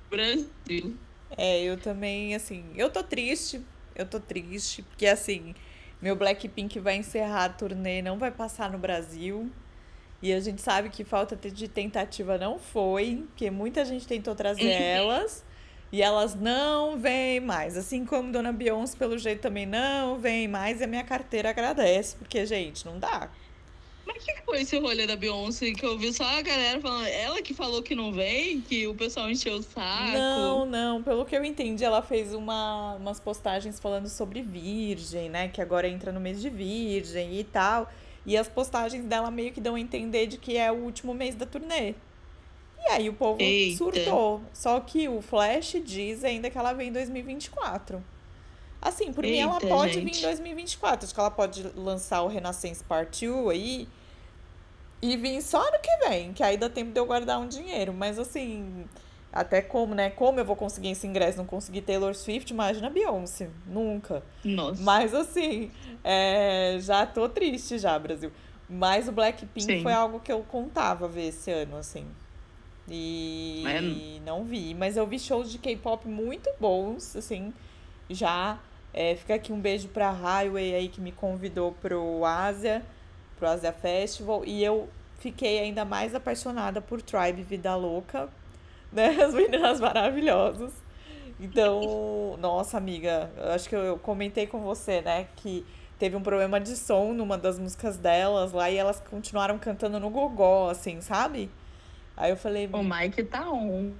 Brasil. 0.09 0.97
É, 1.37 1.63
eu 1.63 1.77
também, 1.77 2.35
assim, 2.35 2.65
eu 2.77 2.91
tô 2.91 3.03
triste, 3.03 3.61
eu 3.95 4.07
tô 4.07 4.21
triste, 4.21 4.83
porque 4.83 5.07
assim, 5.07 5.55
meu 6.01 6.15
Blackpink 6.15 6.79
vai 6.79 6.97
encerrar 6.97 7.45
a 7.47 7.49
turnê, 7.49 8.03
não 8.03 8.19
vai 8.19 8.31
passar 8.31 8.71
no 8.71 8.79
Brasil. 8.79 9.51
E 10.21 10.33
a 10.33 10.39
gente 10.39 10.63
sabe 10.63 10.89
que 10.89 11.03
falta 11.03 11.35
de 11.37 11.69
tentativa 11.69 12.39
não 12.39 12.59
foi, 12.59 13.25
porque 13.29 13.51
muita 13.51 13.85
gente 13.85 14.07
tentou 14.07 14.35
trazer 14.35 14.71
elas. 14.71 15.45
E 15.93 16.01
elas 16.01 16.35
não 16.35 16.99
vêm 16.99 17.39
mais. 17.39 17.77
Assim 17.77 18.07
como 18.07 18.33
Dona 18.33 18.51
Beyoncé, 18.51 18.97
pelo 18.97 19.19
jeito, 19.19 19.43
também 19.43 19.67
não 19.67 20.19
vem 20.19 20.49
mais. 20.49 20.81
E 20.81 20.85
a 20.85 20.87
minha 20.87 21.05
carteira 21.05 21.51
agradece, 21.51 22.17
porque, 22.17 22.47
gente, 22.47 22.87
não 22.87 22.99
dá. 22.99 23.29
Mas 24.07 24.23
o 24.23 24.27
que 24.27 24.43
foi 24.43 24.63
esse 24.63 24.79
rolê 24.79 25.07
da 25.07 25.17
Beyoncé? 25.17 25.71
Que 25.73 25.85
eu 25.85 25.99
vi 25.99 26.13
só 26.13 26.25
a 26.25 26.41
galera 26.41 26.81
falando. 26.81 27.07
Ela 27.07 27.43
que 27.43 27.53
falou 27.53 27.83
que 27.83 27.95
não 27.95 28.11
vem, 28.11 28.63
que 28.63 28.87
o 28.87 28.95
pessoal 28.95 29.31
encheu 29.31 29.57
o 29.57 29.63
saco. 29.63 30.13
Não, 30.13 30.65
não. 30.65 31.03
Pelo 31.03 31.27
que 31.27 31.37
eu 31.37 31.45
entendi, 31.45 31.85
ela 31.85 32.01
fez 32.01 32.33
uma, 32.33 32.95
umas 32.95 33.21
postagens 33.21 33.79
falando 33.79 34.09
sobre 34.09 34.41
Virgem, 34.41 35.29
né? 35.29 35.49
Que 35.49 35.61
agora 35.61 35.87
entra 35.87 36.11
no 36.11 36.21
mês 36.21 36.41
de 36.41 36.49
Virgem 36.49 37.39
e 37.39 37.45
tal. 37.45 37.93
E 38.25 38.37
as 38.37 38.49
postagens 38.49 39.05
dela 39.05 39.31
meio 39.31 39.53
que 39.53 39.61
dão 39.61 39.75
a 39.75 39.81
entender 39.81 40.27
de 40.27 40.39
que 40.39 40.57
é 40.57 40.73
o 40.73 40.77
último 40.77 41.13
mês 41.13 41.35
da 41.35 41.45
turnê. 41.45 41.95
E 42.93 42.97
aí 42.97 43.09
o 43.09 43.15
povo 43.15 43.41
Eita. 43.41 43.79
surtou. 43.79 44.43
Só 44.53 44.79
que 44.81 45.09
o 45.09 45.23
Flash 45.23 45.77
diz 45.85 46.25
ainda 46.25 46.51
que 46.51 46.59
ela 46.59 46.73
vem 46.73 46.89
em 46.89 46.93
2024. 46.93 48.03
Assim, 48.81 49.13
por 49.13 49.25
Eita, 49.25 49.37
mim 49.37 49.43
ela 49.43 49.61
pode 49.61 49.95
gente. 49.95 50.05
vir 50.05 50.19
em 50.19 50.23
2024. 50.23 51.05
Acho 51.07 51.15
que 51.15 51.21
ela 51.21 51.31
pode 51.31 51.63
lançar 51.75 52.23
o 52.23 52.29
Renascença 52.29 52.85
Part 52.87 53.27
2 53.27 53.49
aí 53.49 53.89
e 55.01 55.17
vir 55.17 55.41
só 55.43 55.61
ano 55.61 55.79
que 55.83 56.09
vem, 56.09 56.33
que 56.33 56.43
aí 56.43 56.57
dá 56.57 56.69
tempo 56.69 56.93
de 56.93 57.01
eu 57.01 57.07
guardar 57.07 57.39
um 57.41 57.49
dinheiro. 57.49 57.93
Mas 57.93 58.19
assim, 58.19 58.85
até 59.33 59.63
como, 59.63 59.95
né? 59.95 60.11
Como 60.11 60.39
eu 60.39 60.45
vou 60.45 60.55
conseguir 60.57 60.91
esse 60.91 61.07
ingresso? 61.07 61.39
Não 61.39 61.47
consegui 61.47 61.81
Taylor 61.81 62.15
Swift, 62.15 62.53
imagina 62.53 62.91
Beyoncé. 62.91 63.49
Nunca. 63.67 64.23
Nossa. 64.45 64.83
Mas 64.83 65.15
assim, 65.15 65.71
é, 66.05 66.77
já 66.81 67.07
tô 67.07 67.29
triste 67.29 67.79
já, 67.79 67.99
Brasil. 67.99 68.31
Mas 68.69 69.09
o 69.09 69.13
Blackpink 69.13 69.63
Sim. 69.65 69.83
foi 69.83 69.93
algo 69.93 70.21
que 70.21 70.31
eu 70.33 70.41
contava 70.43 71.09
ver 71.09 71.29
esse 71.29 71.51
ano, 71.51 71.77
assim. 71.77 72.07
E 72.89 73.65
é. 73.67 73.81
não 74.25 74.45
vi, 74.45 74.75
mas 74.75 74.97
eu 74.97 75.07
vi 75.07 75.19
shows 75.19 75.51
de 75.51 75.59
K-pop 75.59 76.07
muito 76.09 76.51
bons, 76.61 77.17
assim, 77.17 77.53
já. 78.11 78.59
É, 78.95 79.17
fica 79.17 79.35
aqui 79.35 79.53
um 79.53 79.61
beijo 79.61 79.89
pra 79.89 80.11
Highway 80.11 80.75
aí 80.75 80.89
que 80.89 81.01
me 81.01 81.13
convidou 81.13 81.73
pro 81.73 82.25
Ásia, 82.25 82.83
pro 83.39 83.49
Asia 83.49 83.73
Festival. 83.73 84.45
E 84.45 84.63
eu 84.63 84.89
fiquei 85.19 85.61
ainda 85.61 85.85
mais 85.85 86.15
apaixonada 86.15 86.81
por 86.81 87.01
Tribe 87.01 87.43
Vida 87.43 87.75
Louca, 87.75 88.29
né? 88.93 89.17
As 89.23 89.33
meninas 89.33 89.81
maravilhosas. 89.81 90.73
Então, 91.41 92.37
nossa 92.41 92.77
amiga, 92.77 93.31
acho 93.55 93.69
que 93.69 93.75
eu 93.75 93.99
comentei 93.99 94.47
com 94.47 94.61
você, 94.61 95.01
né, 95.01 95.27
que 95.37 95.65
teve 95.99 96.17
um 96.17 96.23
problema 96.23 96.61
de 96.61 96.77
som 96.77 97.13
numa 97.13 97.39
das 97.39 97.59
músicas 97.59 97.97
delas 97.97 98.53
lá 98.53 98.71
e 98.71 98.77
elas 98.77 99.01
continuaram 99.01 99.59
cantando 99.59 99.99
no 99.99 100.11
gogó, 100.11 100.69
assim, 100.69 101.01
sabe? 101.01 101.49
Aí 102.17 102.31
eu 102.31 102.37
falei. 102.37 102.69
O 102.73 102.83
Mike 102.83 103.25
tá 103.25 103.51
on. 103.51 103.93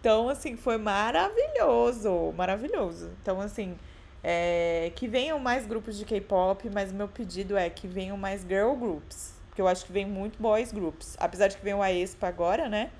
Então, 0.00 0.28
assim, 0.28 0.56
foi 0.56 0.76
maravilhoso. 0.76 2.32
Maravilhoso. 2.36 3.10
Então, 3.22 3.40
assim, 3.40 3.76
é, 4.22 4.92
que 4.94 5.06
venham 5.08 5.38
mais 5.38 5.66
grupos 5.66 5.96
de 5.96 6.04
K-pop, 6.04 6.68
mas 6.70 6.90
o 6.90 6.94
meu 6.94 7.08
pedido 7.08 7.56
é 7.56 7.68
que 7.70 7.86
venham 7.86 8.16
mais 8.16 8.42
girl 8.42 8.74
groups. 8.74 9.34
Porque 9.48 9.62
eu 9.62 9.68
acho 9.68 9.86
que 9.86 9.92
vem 9.92 10.04
muito 10.04 10.40
boys 10.42 10.72
groups. 10.72 11.16
Apesar 11.20 11.48
de 11.48 11.56
que 11.56 11.64
vem 11.64 11.74
o 11.74 11.82
Aespa 11.82 12.26
agora, 12.26 12.68
né? 12.68 12.90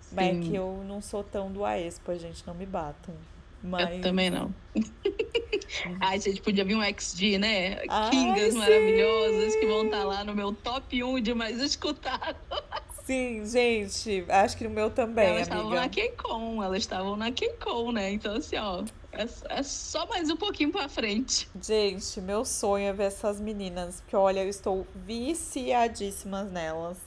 Sim. 0.00 0.14
Mas 0.14 0.36
é 0.36 0.40
que 0.40 0.54
eu 0.54 0.84
não 0.86 1.00
sou 1.00 1.24
tão 1.24 1.50
do 1.50 1.64
Aespa, 1.64 2.16
gente, 2.18 2.46
não 2.46 2.54
me 2.54 2.64
batam. 2.64 3.14
Mas... 3.62 3.96
Eu 3.96 4.00
também 4.00 4.30
não. 4.30 4.54
Ai, 6.00 6.16
a 6.16 6.20
gente 6.20 6.40
podia 6.40 6.64
vir 6.64 6.76
um 6.76 6.82
XG, 6.82 7.38
né? 7.38 7.82
Ai, 7.88 8.10
Kingas 8.10 8.52
sim. 8.52 8.58
maravilhosas 8.58 9.56
que 9.56 9.66
vão 9.66 9.84
estar 9.86 9.98
tá 9.98 10.04
lá 10.04 10.24
no 10.24 10.34
meu 10.34 10.52
top 10.52 11.02
1 11.02 11.20
de 11.20 11.34
mais 11.34 11.58
escutado. 11.60 12.36
Sim, 13.08 13.42
gente, 13.46 14.26
acho 14.28 14.54
que 14.54 14.64
no 14.64 14.68
meu 14.68 14.90
também, 14.90 15.28
elas 15.28 15.40
estavam 15.40 15.70
na 15.70 15.88
K-Con, 15.88 16.62
elas 16.62 16.78
estavam 16.78 17.16
na 17.16 17.32
K-Con, 17.32 17.90
né? 17.90 18.10
Então, 18.10 18.34
assim, 18.34 18.56
ó, 18.58 18.84
é, 19.10 19.26
é, 19.48 19.62
só 19.62 20.06
mais 20.08 20.28
um 20.28 20.36
pouquinho 20.36 20.70
pra 20.70 20.90
frente. 20.90 21.48
Gente, 21.58 22.20
meu 22.20 22.44
sonho 22.44 22.84
é 22.84 22.92
ver 22.92 23.04
essas 23.04 23.40
meninas, 23.40 24.02
porque, 24.02 24.14
olha, 24.14 24.44
eu 24.44 24.48
estou 24.50 24.86
viciadíssimas 24.94 26.52
nelas. 26.52 26.98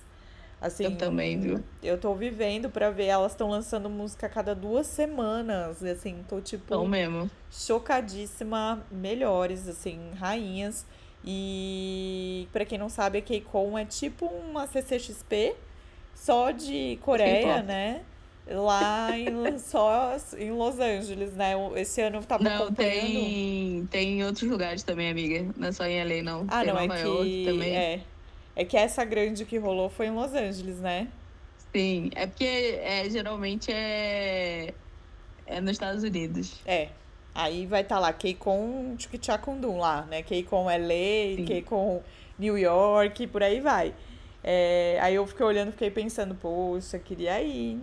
Assim, 0.60 0.86
eu 0.86 0.98
também, 0.98 1.40
viu? 1.40 1.64
Eu 1.84 2.00
tô 2.00 2.16
vivendo 2.16 2.68
pra 2.68 2.90
ver, 2.90 3.06
elas 3.06 3.34
estão 3.34 3.48
lançando 3.48 3.88
música 3.88 4.26
a 4.26 4.30
cada 4.30 4.56
duas 4.56 4.88
semanas, 4.88 5.84
assim, 5.84 6.26
tô, 6.28 6.42
tipo... 6.42 6.66
Tão 6.66 6.88
mesmo. 6.88 7.30
Chocadíssima, 7.52 8.84
melhores, 8.90 9.68
assim, 9.68 10.00
rainhas. 10.16 10.84
E, 11.24 12.48
pra 12.52 12.66
quem 12.66 12.80
não 12.80 12.90
sabe, 12.90 13.20
a 13.20 13.22
K-Con 13.22 13.78
é 13.78 13.86
tipo 13.86 14.26
uma 14.26 14.66
CCXP, 14.66 15.56
só 16.22 16.52
de 16.52 17.00
Coreia, 17.02 17.64
né? 17.64 18.02
Lá 18.48 19.18
em, 19.18 19.58
só 19.58 20.16
em 20.38 20.52
Los 20.52 20.80
Angeles, 20.80 21.34
né? 21.34 21.54
Esse 21.76 22.02
ano 22.02 22.18
eu 22.18 22.24
tava 22.24 22.44
não, 22.44 22.64
acompanhando. 22.64 23.08
Tem, 23.08 23.88
tem 23.90 24.20
em 24.20 24.24
outros 24.24 24.48
lugares 24.48 24.84
também, 24.84 25.10
amiga. 25.10 25.52
Não 25.58 25.70
é 25.70 25.72
só 25.72 25.84
em 25.86 26.04
LA, 26.04 26.22
não. 26.22 26.46
Ah, 26.48 26.60
tem 26.60 26.74
não, 26.74 26.80
Nova 26.80 27.00
é 27.00 27.02
York 27.02 27.24
que, 27.24 27.46
também. 27.46 27.76
É. 27.76 28.02
é 28.56 28.66
que 28.66 28.78
essa 28.78 29.04
grande 29.04 29.46
que 29.46 29.58
rolou 29.58 29.90
foi 29.90 30.08
em 30.08 30.12
Los 30.12 30.34
Angeles, 30.34 30.78
né? 30.80 31.08
Sim, 31.74 32.12
é 32.14 32.28
porque 32.28 32.80
é, 32.84 33.10
geralmente 33.10 33.72
é, 33.72 34.74
é 35.48 35.60
nos 35.60 35.72
Estados 35.72 36.04
Unidos. 36.04 36.60
É. 36.66 36.90
Aí 37.34 37.66
vai 37.66 37.82
estar 37.82 37.96
tá 37.96 38.02
lá 38.02 38.14
K-Con 38.14 38.96
Chukchakundum 39.00 39.80
lá, 39.80 40.04
né? 40.04 40.22
K-Con 40.22 40.66
LA, 40.66 41.46
K-Con 41.48 42.02
New 42.38 42.58
York, 42.58 43.26
por 43.28 43.42
aí 43.42 43.60
vai. 43.60 43.94
É, 44.44 44.98
aí 45.02 45.16
eu 45.16 45.26
fiquei 45.28 45.46
olhando, 45.46 45.72
fiquei 45.72 45.92
pensando, 45.92 46.34
poxa, 46.36 46.98
queria 46.98 47.42
ir, 47.42 47.80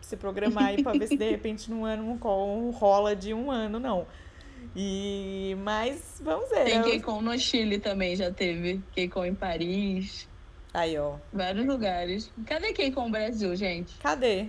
se 0.00 0.16
programar 0.16 0.66
aí 0.66 0.82
pra 0.82 0.92
ver 0.92 1.06
se 1.06 1.16
de 1.16 1.28
repente 1.30 1.70
num 1.70 1.84
ano 1.84 2.04
um 2.04 2.70
rola 2.70 3.14
de 3.14 3.32
um 3.32 3.50
ano, 3.50 3.78
não. 3.78 4.06
E, 4.74 5.56
mas 5.60 6.20
vamos 6.22 6.48
ver. 6.50 6.64
Tem 6.64 6.82
Keikon 6.82 7.22
no 7.22 7.36
Chile 7.38 7.78
também, 7.78 8.14
já 8.14 8.30
teve. 8.30 8.80
Keikon 8.92 9.24
em 9.24 9.34
Paris. 9.34 10.28
Aí, 10.72 10.96
ó. 10.98 11.16
Vários 11.32 11.66
lugares. 11.66 12.30
Cadê 12.46 12.72
Keikon 12.72 13.10
Brasil, 13.10 13.54
gente? 13.56 13.96
Cadê? 13.98 14.46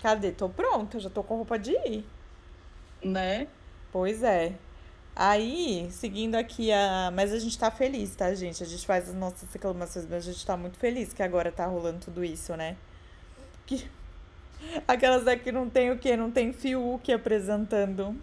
Cadê? 0.00 0.32
Tô 0.32 0.48
pronta, 0.48 0.98
já 0.98 1.08
tô 1.08 1.22
com 1.22 1.36
roupa 1.36 1.58
de 1.58 1.72
ir. 1.72 2.04
Né? 3.04 3.46
Pois 3.92 4.22
é. 4.22 4.54
Aí, 5.24 5.86
seguindo 5.92 6.34
aqui 6.34 6.72
a. 6.72 7.12
Mas 7.14 7.32
a 7.32 7.38
gente 7.38 7.56
tá 7.56 7.70
feliz, 7.70 8.12
tá, 8.16 8.34
gente? 8.34 8.60
A 8.60 8.66
gente 8.66 8.84
faz 8.84 9.08
as 9.08 9.14
nossas 9.14 9.48
reclamações, 9.52 10.04
mas 10.10 10.26
a 10.26 10.32
gente 10.32 10.44
tá 10.44 10.56
muito 10.56 10.76
feliz 10.78 11.12
que 11.12 11.22
agora 11.22 11.52
tá 11.52 11.64
rolando 11.64 12.00
tudo 12.00 12.24
isso, 12.24 12.56
né? 12.56 12.76
Que... 13.64 13.88
Aquelas 14.88 15.22
daqui 15.22 15.52
não 15.52 15.70
tem 15.70 15.92
o 15.92 15.98
quê? 15.98 16.16
Não 16.16 16.28
tem 16.28 16.52
Fiuk 16.52 17.12
apresentando 17.12 18.16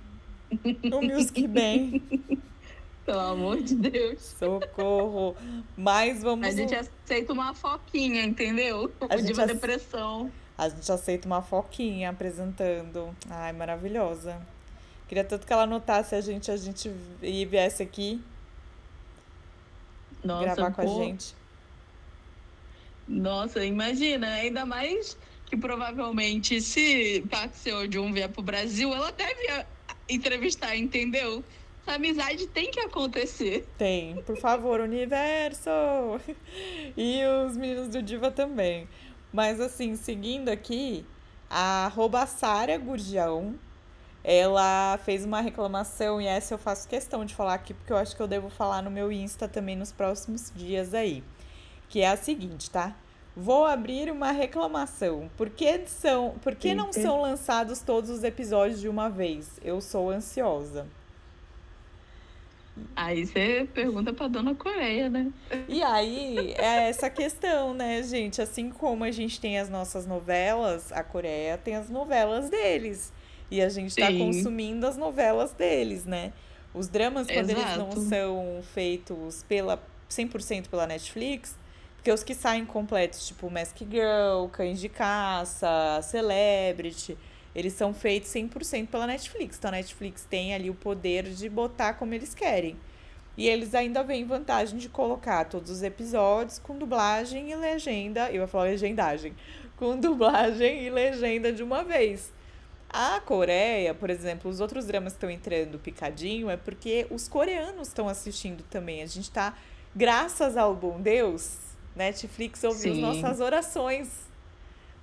o 0.91 1.01
Music 1.01 1.47
Bem. 1.47 2.03
Pelo 3.05 3.19
amor 3.21 3.63
de 3.63 3.75
Deus. 3.75 4.35
Socorro. 4.37 5.37
Mas 5.77 6.21
vamos. 6.21 6.49
A 6.49 6.51
gente 6.51 6.75
aceita 6.75 7.31
uma 7.31 7.53
foquinha, 7.53 8.23
entendeu? 8.25 8.91
A 9.09 9.15
gente 9.15 9.27
Diva 9.27 9.45
ace- 9.45 9.53
depressão. 9.53 10.29
A 10.57 10.67
gente 10.67 10.91
aceita 10.91 11.25
uma 11.25 11.41
foquinha 11.41 12.09
apresentando. 12.09 13.15
Ai, 13.29 13.53
maravilhosa. 13.53 14.37
Queria 15.10 15.24
tanto 15.26 15.45
que 15.45 15.51
ela 15.51 15.66
notasse 15.66 16.14
a 16.16 16.22
gente, 16.22 16.49
a 16.51 16.55
gente 16.55 16.89
e 17.22 17.43
viesse 17.45 17.82
aqui 17.84 18.22
Nossa, 20.24 20.43
gravar 20.55 20.72
com 20.72 20.82
a 20.82 20.86
pô. 20.86 21.03
gente. 21.03 21.36
Nossa, 23.07 23.66
imagina, 23.66 24.28
ainda 24.28 24.66
mais 24.66 25.18
que 25.47 25.57
provavelmente 25.57 26.62
se 26.62 27.26
Park 27.30 27.53
Seo-joon 27.55 28.14
vier 28.14 28.30
pro 28.30 28.43
Brasil, 28.43 28.93
ela 28.93 29.12
deve 29.12 29.47
a- 29.49 29.66
entrevistar, 30.07 30.76
entendeu? 30.78 31.43
Essa 31.82 31.95
amizade 31.95 32.45
tem 32.45 32.70
que 32.70 32.80
acontecer. 32.80 33.68
Tem, 33.80 34.22
por 34.22 34.38
favor, 34.38 34.80
universo! 34.80 35.70
E 36.95 37.22
os 37.47 37.55
meninos 37.57 37.88
do 37.88 38.01
Diva 38.03 38.30
também. 38.30 38.88
Mas 39.34 39.60
assim, 39.60 39.95
seguindo 39.95 40.49
aqui, 40.49 41.03
a 41.49 41.86
arroba 41.86 42.26
Sara 42.28 42.78
Gurgião, 42.78 43.55
ela 44.24 44.99
fez 45.03 45.24
uma 45.24 45.41
reclamação 45.41 46.22
e 46.22 46.28
essa 46.28 46.53
eu 46.53 46.57
faço 46.57 46.88
questão 46.88 47.24
de 47.24 47.34
falar 47.34 47.53
aqui, 47.53 47.74
porque 47.74 47.93
eu 47.93 47.97
acho 47.97 48.15
que 48.15 48.22
eu 48.22 48.28
devo 48.28 48.49
falar 48.49 48.82
no 48.82 48.91
meu 48.91 49.11
Insta 49.11 49.47
também 49.47 49.76
nos 49.76 49.91
próximos 49.91 50.51
dias 50.55 50.93
aí. 50.93 51.24
Que 51.88 52.01
é 52.01 52.09
a 52.09 52.17
seguinte, 52.17 52.70
tá? 52.70 52.95
Vou 53.36 53.65
abrir 53.65 54.11
uma 54.11 54.32
reclamação. 54.32 55.30
Por 55.38 55.49
que, 55.49 55.88
são, 55.88 56.36
por 56.41 56.55
que 56.55 56.76
não 56.76 56.91
são 56.91 57.22
lançados 57.22 57.80
todos 57.82 58.09
os 58.09 58.24
episódios 58.24 58.82
de 58.82 58.89
uma 58.89 59.09
vez? 59.09 59.59
Eu 59.63 59.80
sou 59.80 60.09
ansiosa. 60.09 60.88
Aí 62.95 63.26
você 63.26 63.67
pergunta 63.74 64.13
pra 64.13 64.28
Dona 64.28 64.55
Coreia, 64.55 65.09
né? 65.09 65.32
E 65.67 65.82
aí, 65.84 66.53
é 66.57 66.89
essa 66.89 67.09
questão, 67.09 67.74
né, 67.74 68.01
gente? 68.03 68.41
Assim 68.41 68.70
como 68.70 69.03
a 69.03 69.11
gente 69.11 69.39
tem 69.39 69.59
as 69.59 69.70
nossas 69.70 70.05
novelas, 70.05 70.91
a 70.91 71.03
Coreia 71.03 71.57
tem 71.57 71.76
as 71.76 71.89
novelas 71.89 72.49
deles. 72.49 73.11
E 73.51 73.61
a 73.61 73.69
gente 73.69 73.95
tá 73.95 74.07
Sim. 74.07 74.19
consumindo 74.19 74.85
as 74.85 74.95
novelas 74.95 75.51
deles, 75.53 76.05
né? 76.05 76.31
Os 76.73 76.87
dramas, 76.87 77.27
quando 77.27 77.49
eles 77.49 77.77
não 77.77 77.89
Exato. 77.89 78.01
são 78.01 78.59
feitos 78.73 79.43
pela 79.47 79.81
100% 80.09 80.67
pela 80.67 80.85
Netflix, 80.85 81.57
porque 81.95 82.11
os 82.11 82.23
que 82.23 82.33
saem 82.33 82.65
completos, 82.65 83.27
tipo 83.27 83.49
Mask 83.49 83.77
Girl, 83.79 84.47
Cães 84.51 84.79
de 84.79 84.87
Caça, 84.87 85.99
Celebrity, 86.03 87.17
eles 87.55 87.73
são 87.73 87.93
feitos 87.93 88.29
100% 88.29 88.87
pela 88.87 89.07
Netflix. 89.07 89.57
Então 89.57 89.69
a 89.69 89.71
Netflix 89.71 90.25
tem 90.29 90.53
ali 90.53 90.69
o 90.69 90.75
poder 90.75 91.23
de 91.23 91.49
botar 91.49 91.93
como 91.93 92.13
eles 92.13 92.33
querem. 92.33 92.77
E 93.35 93.47
eles 93.47 93.73
ainda 93.73 94.03
vêm 94.03 94.25
vantagem 94.25 94.77
de 94.77 94.89
colocar 94.89 95.45
todos 95.45 95.71
os 95.71 95.81
episódios 95.81 96.59
com 96.59 96.77
dublagem 96.77 97.51
e 97.51 97.55
legenda. 97.55 98.29
Eu 98.29 98.41
ia 98.41 98.47
falar 98.47 98.65
legendagem. 98.65 99.33
Com 99.77 99.97
dublagem 99.97 100.83
e 100.85 100.89
legenda 100.89 101.51
de 101.51 101.63
uma 101.63 101.83
vez. 101.83 102.31
A 102.89 103.19
Coreia, 103.19 103.93
por 103.93 104.09
exemplo, 104.09 104.49
os 104.49 104.59
outros 104.59 104.85
dramas 104.85 105.13
que 105.13 105.17
estão 105.17 105.29
entrando 105.29 105.77
picadinho 105.77 106.49
é 106.49 106.57
porque 106.57 107.05
os 107.09 107.27
coreanos 107.27 107.87
estão 107.87 108.09
assistindo 108.09 108.63
também. 108.63 109.03
A 109.03 109.05
gente 109.05 109.29
tá, 109.29 109.55
graças 109.95 110.57
ao 110.57 110.75
bom 110.75 110.99
Deus, 110.99 111.57
Netflix 111.95 112.63
ouviu 112.63 112.95
Sim. 112.95 113.01
nossas 113.01 113.39
orações, 113.39 114.09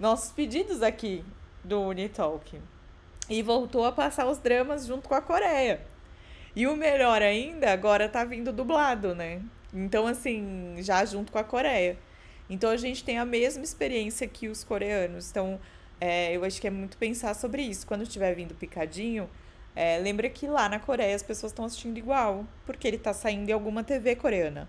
nossos 0.00 0.32
pedidos 0.32 0.82
aqui 0.82 1.24
do 1.62 1.80
Unitalk. 1.80 2.60
E 3.28 3.42
voltou 3.42 3.84
a 3.84 3.92
passar 3.92 4.26
os 4.26 4.38
dramas 4.38 4.86
junto 4.86 5.08
com 5.08 5.14
a 5.14 5.20
Coreia. 5.20 5.80
E 6.54 6.66
o 6.66 6.76
melhor 6.76 7.22
ainda, 7.22 7.72
agora 7.72 8.08
tá 8.08 8.24
vindo 8.24 8.52
dublado, 8.52 9.14
né? 9.14 9.42
Então, 9.74 10.06
assim, 10.06 10.76
já 10.78 11.04
junto 11.04 11.30
com 11.30 11.38
a 11.38 11.44
Coreia. 11.44 11.98
Então 12.48 12.70
a 12.70 12.76
gente 12.76 13.02
tem 13.04 13.18
a 13.18 13.24
mesma 13.24 13.64
experiência 13.64 14.26
que 14.26 14.48
os 14.48 14.62
coreanos. 14.62 15.30
Então, 15.30 15.60
é, 16.00 16.36
eu 16.36 16.44
acho 16.44 16.60
que 16.60 16.66
é 16.66 16.70
muito 16.70 16.96
pensar 16.96 17.34
sobre 17.34 17.62
isso. 17.62 17.86
Quando 17.86 18.02
estiver 18.02 18.34
vindo 18.34 18.54
picadinho, 18.54 19.28
é, 19.74 19.98
lembra 19.98 20.28
que 20.28 20.46
lá 20.46 20.68
na 20.68 20.78
Coreia 20.78 21.14
as 21.14 21.22
pessoas 21.22 21.52
estão 21.52 21.64
assistindo 21.64 21.98
igual, 21.98 22.46
porque 22.64 22.86
ele 22.86 22.98
tá 22.98 23.12
saindo 23.12 23.48
em 23.48 23.52
alguma 23.52 23.82
TV 23.82 24.16
coreana. 24.16 24.68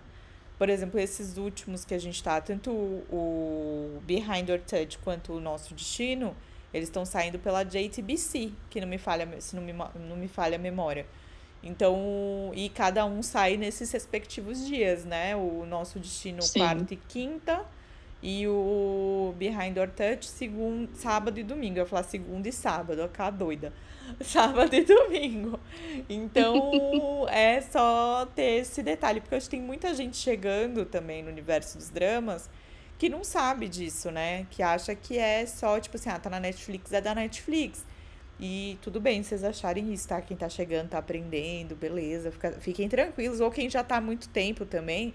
Por 0.58 0.68
exemplo, 0.68 0.98
esses 0.98 1.36
últimos 1.36 1.84
que 1.84 1.94
a 1.94 1.98
gente 1.98 2.22
tá, 2.22 2.40
tanto 2.40 2.70
o, 2.70 3.04
o 3.10 4.02
Behind 4.02 4.48
Your 4.48 4.60
Touch 4.60 4.98
quanto 4.98 5.34
o 5.34 5.40
Nosso 5.40 5.72
Destino, 5.72 6.36
eles 6.74 6.88
estão 6.88 7.04
saindo 7.04 7.38
pela 7.38 7.62
JTBC, 7.62 8.52
que 8.68 8.80
não 8.80 8.88
me 8.88 8.98
falha, 8.98 9.40
se 9.40 9.54
não 9.54 9.62
me, 9.62 9.72
não 9.72 10.16
me 10.16 10.28
falha 10.28 10.56
a 10.56 10.58
memória. 10.58 11.06
Então, 11.62 12.52
e 12.54 12.68
cada 12.68 13.04
um 13.04 13.22
sai 13.22 13.56
nesses 13.56 13.90
respectivos 13.90 14.66
dias, 14.66 15.04
né? 15.04 15.34
O 15.34 15.64
Nosso 15.66 15.98
Destino 15.98 16.42
Sim. 16.42 16.58
quarta 16.60 16.94
e 16.94 16.96
quinta 16.96 17.64
e 18.22 18.46
o 18.48 19.34
Behind 19.36 19.76
Your 19.76 19.88
Touch 19.88 20.26
segundo, 20.26 20.90
sábado 20.94 21.38
e 21.38 21.42
domingo. 21.42 21.78
Eu 21.78 21.82
ia 21.82 21.86
falar 21.86 22.02
segunda 22.02 22.48
e 22.48 22.52
sábado, 22.52 23.00
eu 23.00 23.08
ficar 23.08 23.30
doida. 23.30 23.72
Sábado 24.22 24.74
e 24.74 24.84
domingo. 24.84 25.60
Então, 26.08 27.26
é 27.28 27.60
só 27.60 28.26
ter 28.34 28.60
esse 28.62 28.82
detalhe, 28.82 29.20
porque 29.20 29.34
hoje 29.36 29.50
tem 29.50 29.60
muita 29.60 29.92
gente 29.94 30.16
chegando 30.16 30.86
também 30.86 31.22
no 31.22 31.28
universo 31.28 31.76
dos 31.76 31.90
dramas 31.90 32.48
que 32.98 33.08
não 33.10 33.22
sabe 33.22 33.68
disso, 33.68 34.10
né? 34.10 34.46
Que 34.50 34.62
acha 34.62 34.94
que 34.94 35.18
é 35.18 35.44
só, 35.46 35.78
tipo 35.78 35.96
assim, 35.96 36.08
ah, 36.08 36.18
tá 36.18 36.30
na 36.30 36.40
Netflix, 36.40 36.90
é 36.92 37.00
da 37.02 37.14
Netflix. 37.14 37.84
E 38.40 38.78
tudo 38.82 39.00
bem 39.00 39.22
vocês 39.22 39.44
acharem 39.44 39.92
isso, 39.92 40.08
tá? 40.08 40.20
Quem 40.20 40.36
tá 40.36 40.48
chegando, 40.48 40.88
tá 40.88 40.98
aprendendo, 40.98 41.76
beleza. 41.76 42.30
Fica- 42.30 42.52
fiquem 42.52 42.88
tranquilos. 42.88 43.40
Ou 43.40 43.50
quem 43.50 43.68
já 43.68 43.84
tá 43.84 43.96
há 43.96 44.00
muito 44.00 44.28
tempo 44.28 44.64
também, 44.64 45.12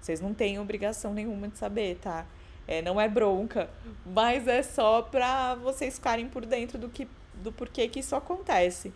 vocês 0.00 0.20
não 0.20 0.34
têm 0.34 0.58
obrigação 0.58 1.14
nenhuma 1.14 1.48
de 1.48 1.56
saber, 1.58 1.96
tá? 1.96 2.26
É, 2.66 2.80
não 2.80 3.00
é 3.00 3.08
bronca, 3.08 3.68
mas 4.06 4.48
é 4.48 4.62
só 4.62 5.02
pra 5.02 5.54
vocês 5.54 5.96
ficarem 5.96 6.28
por 6.28 6.46
dentro 6.46 6.78
do, 6.78 6.88
que, 6.88 7.06
do 7.34 7.52
porquê 7.52 7.88
que 7.88 8.00
isso 8.00 8.16
acontece. 8.16 8.92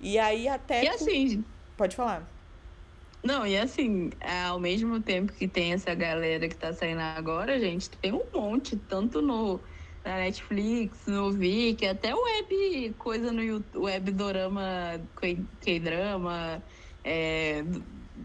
E 0.00 0.18
aí 0.18 0.46
até. 0.48 0.84
E 0.84 0.88
assim, 0.88 1.44
Pode 1.76 1.96
falar. 1.96 2.28
não, 3.22 3.46
e 3.46 3.56
assim, 3.56 4.10
ao 4.48 4.60
mesmo 4.60 5.00
tempo 5.00 5.32
que 5.32 5.48
tem 5.48 5.72
essa 5.72 5.94
galera 5.94 6.48
que 6.48 6.56
tá 6.56 6.72
saindo 6.72 7.00
agora, 7.00 7.58
gente, 7.58 7.88
tem 7.90 8.12
um 8.12 8.24
monte, 8.32 8.76
tanto 8.76 9.22
no 9.22 9.60
na 10.06 10.18
Netflix, 10.18 11.04
no 11.06 11.32
Viki, 11.32 11.84
até 11.84 12.14
web 12.14 12.94
coisa 12.96 13.32
no 13.32 13.42
YouTube, 13.42 13.84
web 13.86 14.12
dorama, 14.12 15.00
K-drama, 15.60 16.62
é, 17.02 17.64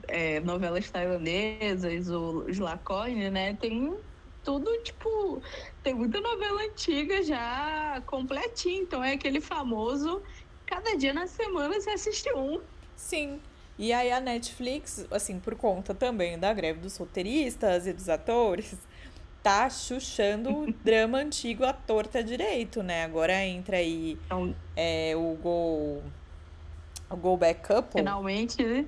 é, 0.08 0.40
novelas 0.42 0.88
tailandesas, 0.92 2.08
os 2.08 2.60
Lacoine, 2.60 3.32
né? 3.32 3.58
Tem 3.60 3.96
tudo, 4.44 4.70
tipo, 4.84 5.42
tem 5.84 5.94
muita 5.94 6.20
novela 6.20 6.64
antiga 6.64 7.22
já 7.24 8.02
completinha, 8.06 8.82
então 8.82 9.04
é 9.04 9.14
aquele 9.14 9.40
famoso, 9.42 10.22
cada 10.66 10.96
dia 10.98 11.14
na 11.14 11.28
semana 11.28 11.74
você 11.80 11.92
assiste 11.92 12.32
um. 12.34 12.60
Sim. 12.96 13.40
E 13.78 13.92
aí 13.94 14.12
a 14.12 14.20
Netflix, 14.20 15.08
assim, 15.10 15.40
por 15.40 15.56
conta 15.56 15.94
também 15.94 16.38
da 16.38 16.54
greve 16.54 16.80
dos 16.80 16.98
roteiristas 16.98 17.88
e 17.88 17.94
dos 17.94 18.10
atores, 18.10 18.76
tá 19.42 19.70
chuchando 19.70 20.52
o 20.56 20.72
drama 20.84 21.18
antigo 21.20 21.64
à 21.64 21.74
torta 21.74 22.24
direito, 22.24 22.84
né? 22.84 23.06
Agora 23.06 23.44
entra 23.44 23.78
aí 23.78 24.20
Então, 24.26 24.56
é, 24.76 25.14
o 25.16 25.36
Go. 25.42 26.04
O 27.10 27.16
Go 27.18 27.36
Back 27.38 27.68
Couple. 27.68 28.00
Finalmente, 28.02 28.64
né? 28.64 28.86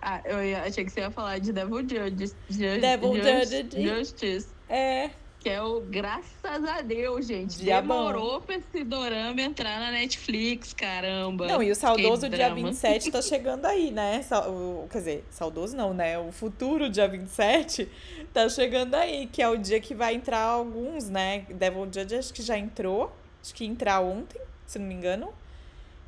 Ah, 0.00 0.20
eu 0.24 0.56
achei 0.58 0.84
que 0.84 0.90
você 0.90 1.00
ia 1.00 1.10
falar 1.10 1.38
de 1.38 1.52
Devil 1.52 1.80
Judges. 1.80 2.36
Ju- 2.48 2.80
Devil 2.80 3.14
Judges. 3.16 3.72
Justice. 3.74 4.48
É. 4.68 5.10
Que 5.40 5.50
é 5.50 5.62
o 5.62 5.80
Graças 5.80 6.64
a 6.64 6.80
Deus, 6.80 7.24
gente. 7.26 7.62
Demorou 7.64 8.40
pra 8.40 8.56
esse 8.56 8.82
dorama 8.82 9.40
entrar 9.40 9.78
na 9.78 9.92
Netflix, 9.92 10.72
caramba. 10.72 11.46
Não, 11.46 11.62
e 11.62 11.70
o 11.70 11.76
saudoso 11.76 12.28
dia 12.28 12.38
drama. 12.38 12.56
27 12.56 13.12
tá 13.12 13.22
chegando 13.22 13.64
aí, 13.64 13.92
né? 13.92 14.20
O- 14.48 14.88
quer 14.90 14.98
dizer, 14.98 15.24
saudoso 15.30 15.76
não, 15.76 15.94
né? 15.94 16.18
O 16.18 16.32
futuro 16.32 16.90
dia 16.90 17.06
27 17.06 17.88
tá 18.34 18.48
chegando 18.48 18.94
aí, 18.96 19.26
que 19.28 19.40
é 19.40 19.48
o 19.48 19.56
dia 19.56 19.78
que 19.80 19.94
vai 19.94 20.14
entrar 20.14 20.40
alguns, 20.42 21.08
né? 21.08 21.46
Devil 21.50 21.84
Judge 21.84 22.16
acho 22.16 22.34
que 22.34 22.42
já 22.42 22.58
entrou, 22.58 23.12
acho 23.40 23.54
que 23.54 23.64
entrar 23.64 24.00
ontem, 24.00 24.40
se 24.66 24.76
não 24.80 24.86
me 24.86 24.94
engano. 24.94 25.32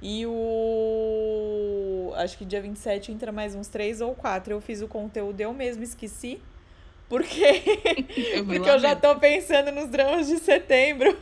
E 0.03 0.27
o. 0.27 2.13
Acho 2.17 2.37
que 2.37 2.45
dia 2.45 2.61
27 2.61 3.13
entra 3.13 3.31
mais 3.31 3.55
uns 3.55 3.69
três 3.69 4.01
ou 4.01 4.15
quatro. 4.15 4.53
Eu 4.53 4.61
fiz 4.61 4.81
o 4.83 4.89
conteúdo, 4.89 5.41
eu 5.41 5.53
mesmo 5.53 5.83
esqueci. 5.83 6.41
Porque, 7.11 7.43
Eu, 8.35 8.47
porque 8.47 8.71
eu 8.71 8.79
já 8.79 8.95
tô 8.95 9.17
pensando 9.17 9.73
nos 9.73 9.89
dramas 9.89 10.29
de 10.29 10.39
setembro. 10.39 11.19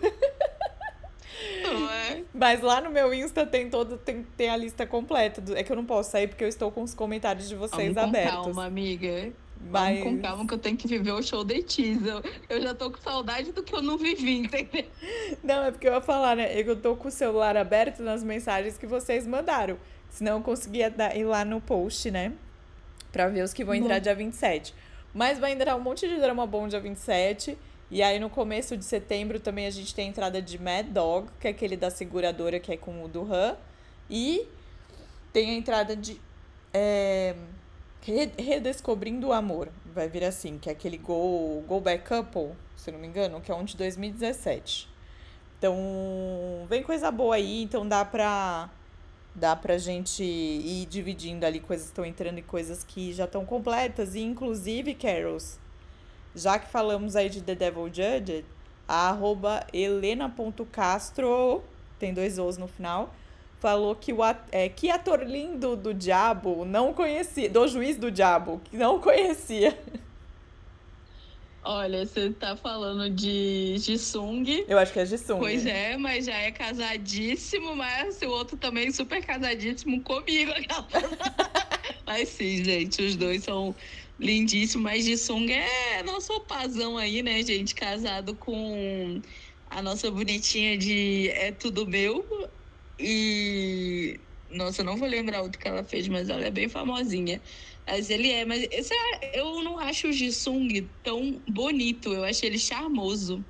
Não 1.63 1.91
é? 1.91 2.23
Mas 2.35 2.61
lá 2.61 2.81
no 2.83 2.91
meu 2.91 3.15
Insta 3.15 3.47
tem 3.47 3.71
todo, 3.71 3.97
tem, 3.97 4.23
tem 4.37 4.51
a 4.51 4.57
lista 4.57 4.87
completa. 4.87 5.41
Do, 5.41 5.57
é 5.57 5.63
que 5.63 5.73
eu 5.73 5.77
não 5.77 5.87
posso 5.87 6.11
sair 6.11 6.29
porque 6.29 6.45
eu 6.45 6.49
estou 6.49 6.71
com 6.71 6.83
os 6.83 6.93
comentários 6.93 7.49
de 7.49 7.57
vocês 7.57 7.95
Vamos 7.95 8.11
abertos. 8.11 8.37
Com 8.37 8.45
calma, 8.45 8.67
amiga. 8.67 9.33
Mas... 9.71 9.99
Vamos 10.01 10.17
com 10.17 10.23
calma 10.23 10.47
que 10.47 10.55
eu 10.55 10.59
tenho 10.59 10.77
que 10.77 10.87
viver 10.87 11.13
o 11.13 11.23
show 11.23 11.43
de 11.43 11.63
teaser. 11.63 12.23
Eu 12.51 12.61
já 12.61 12.75
tô 12.75 12.91
com 12.91 12.99
saudade 12.99 13.53
do 13.53 13.63
que 13.63 13.75
eu 13.75 13.81
não 13.81 13.97
vivi, 13.97 14.39
entendeu? 14.41 14.85
Não, 15.43 15.65
é 15.65 15.71
porque 15.71 15.89
eu 15.89 15.95
ia 15.95 16.01
falar, 16.03 16.37
né? 16.37 16.53
Eu 16.55 16.77
tô 16.77 16.97
com 16.97 17.09
o 17.09 17.11
celular 17.11 17.57
aberto 17.57 18.03
nas 18.03 18.23
mensagens 18.23 18.77
que 18.77 18.87
vocês 18.87 19.27
mandaram. 19.27 19.79
Senão 20.11 20.37
eu 20.37 20.43
conseguia 20.43 20.93
ir 21.15 21.25
lá 21.25 21.47
no 21.47 21.63
post, 21.63 22.11
né? 22.11 22.33
Pra 23.11 23.29
ver 23.29 23.43
os 23.43 23.55
que 23.55 23.65
vão 23.65 23.75
entrar 23.75 23.97
Bom. 23.97 24.03
dia 24.03 24.15
27. 24.15 24.75
Mas 25.19 25.37
vai 25.37 25.51
entrar 25.51 25.75
um 25.75 25.81
monte 25.81 26.07
de 26.07 26.15
drama 26.15 26.47
bom 26.47 26.69
dia 26.69 26.79
27. 26.79 27.59
E 27.91 28.05
aí 28.05 28.21
no 28.21 28.31
começo 28.31 28.77
de 28.77 28.85
setembro 28.85 29.41
também 29.41 29.67
a 29.67 29.71
gente 29.71 29.93
tem 29.93 30.07
a 30.07 30.09
entrada 30.11 30.41
de 30.41 30.57
Mad 30.63 30.87
Dog, 30.87 31.29
que 31.41 31.49
é 31.49 31.51
aquele 31.51 31.77
da 31.77 31.91
seguradora 31.91 32.61
que 32.61 32.71
é 32.71 32.77
com 32.77 33.03
o 33.03 33.09
Duran. 33.09 33.57
E 34.09 34.47
tem 35.33 35.51
a 35.51 35.55
entrada 35.55 35.97
de 35.97 36.21
é, 36.73 37.35
Redescobrindo 38.39 39.27
o 39.27 39.33
Amor. 39.33 39.71
Vai 39.93 40.09
vir 40.09 40.23
assim, 40.23 40.57
que 40.57 40.69
é 40.69 40.73
aquele 40.73 40.97
Go, 40.97 41.65
Go 41.67 41.81
Back 41.81 42.09
Couple, 42.09 42.53
se 42.77 42.93
não 42.93 43.01
me 43.01 43.09
engano, 43.09 43.41
que 43.41 43.51
é 43.51 43.55
um 43.57 43.65
de 43.65 43.77
2017. 43.77 44.89
Então, 45.59 45.75
vem 46.71 46.85
coisa 46.85 47.11
boa 47.11 47.35
aí, 47.35 47.61
então 47.65 47.89
dá 47.89 48.05
pra 48.05 48.71
dá 49.39 49.57
pra 49.57 49.79
gente 49.79 50.23
ir 50.23 50.87
dividindo 50.87 51.47
ali 51.47 51.61
coisas 51.61 51.87
que 51.87 51.93
estão 51.93 52.05
entrando 52.05 52.39
e 52.39 52.43
coisas 52.43 52.85
que 52.85 53.13
já 53.13 53.25
estão 53.25 53.47
completas. 53.47 54.15
E 54.15 54.21
inclusive, 54.21 54.95
Carols, 54.95 55.59
já 56.35 56.59
que 56.59 56.69
falamos 56.69 57.17
aí 57.17 57.31
de 57.31 57.41
The 57.41 57.55
Devil 57.55 57.87
Judge, 57.87 58.45
a 58.87 59.09
arroba 59.09 59.67
helena.castro, 59.73 61.63
tem 61.99 62.13
dois 62.13 62.39
O's 62.39 62.59
no 62.59 62.67
final, 62.67 63.15
falou 63.61 63.95
que 63.95 64.13
o 64.13 64.19
é, 64.51 64.69
que 64.69 64.91
ator 64.91 65.23
lindo 65.23 65.77
do 65.77 65.95
diabo 65.95 66.65
não 66.65 66.93
conhecia, 66.93 67.49
do 67.49 67.67
juiz 67.67 67.97
do 67.97 68.11
diabo, 68.11 68.61
que 68.65 68.77
não 68.77 69.01
conhecia. 69.01 69.79
Olha, 71.71 72.07
você 72.07 72.31
tá 72.31 72.57
falando 72.57 73.11
de 73.11 73.77
Jisung. 73.77 74.65
Eu 74.67 74.79
acho 74.79 74.91
que 74.91 75.01
é 75.01 75.05
Jisung. 75.05 75.39
Pois 75.39 75.67
é, 75.67 75.99
mas 75.99 76.25
já 76.25 76.35
é 76.35 76.51
casadíssimo, 76.51 77.77
mas 77.77 78.23
o 78.23 78.29
outro 78.31 78.57
também 78.57 78.91
super 78.91 79.23
casadíssimo 79.23 80.03
comigo. 80.03 80.51
mas 82.07 82.31
sim, 82.31 82.65
gente, 82.65 83.03
os 83.03 83.17
dois 83.17 83.45
são 83.45 83.77
lindíssimos. 84.19 84.83
Mas 84.83 85.05
Jisung 85.05 85.53
é 85.53 86.03
nosso 86.05 86.33
opazão 86.33 86.97
aí, 86.97 87.23
né, 87.23 87.43
gente? 87.43 87.75
Casado 87.75 88.35
com 88.35 89.21
a 89.67 89.83
nossa 89.83 90.11
bonitinha 90.11 90.79
de 90.79 91.29
É 91.35 91.53
Tudo 91.53 91.87
Meu. 91.87 92.27
E. 92.99 94.23
Nossa, 94.49 94.81
eu 94.81 94.87
não 94.87 94.97
vou 94.97 95.07
lembrar 95.07 95.43
o 95.43 95.51
que 95.51 95.69
ela 95.69 95.85
fez, 95.85 96.09
mas 96.09 96.31
ela 96.31 96.47
é 96.47 96.51
bem 96.51 96.71
famosinha. 96.71 97.43
Mas 97.89 98.11
ele 98.11 98.31
é, 98.31 98.45
mas 98.45 98.69
esse 98.71 98.93
é, 98.93 99.41
eu 99.41 99.63
não 99.63 99.79
acho 99.79 100.09
o 100.09 100.13
Jisung 100.13 100.87
tão 101.03 101.41
bonito, 101.49 102.13
eu 102.13 102.23
acho 102.23 102.45
ele 102.45 102.59
charmoso. 102.59 103.43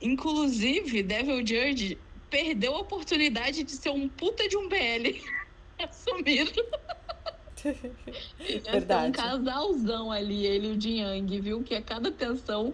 Inclusive, 0.00 1.02
Devil 1.02 1.38
Judge 1.38 1.98
perdeu 2.30 2.76
a 2.76 2.80
oportunidade 2.80 3.64
de 3.64 3.72
ser 3.72 3.90
um 3.90 4.08
puta 4.08 4.48
de 4.48 4.56
um 4.56 4.68
BL 4.68 5.20
assumido. 5.82 6.64
Verdade. 8.70 9.08
um 9.08 9.12
casalzão 9.12 10.12
ali, 10.12 10.46
ele 10.46 10.68
e 10.68 10.76
o 10.76 10.80
Jin 10.80 11.00
Yang, 11.00 11.40
viu? 11.40 11.62
Que 11.64 11.74
é 11.74 11.82
cada 11.82 12.12
tensão 12.12 12.72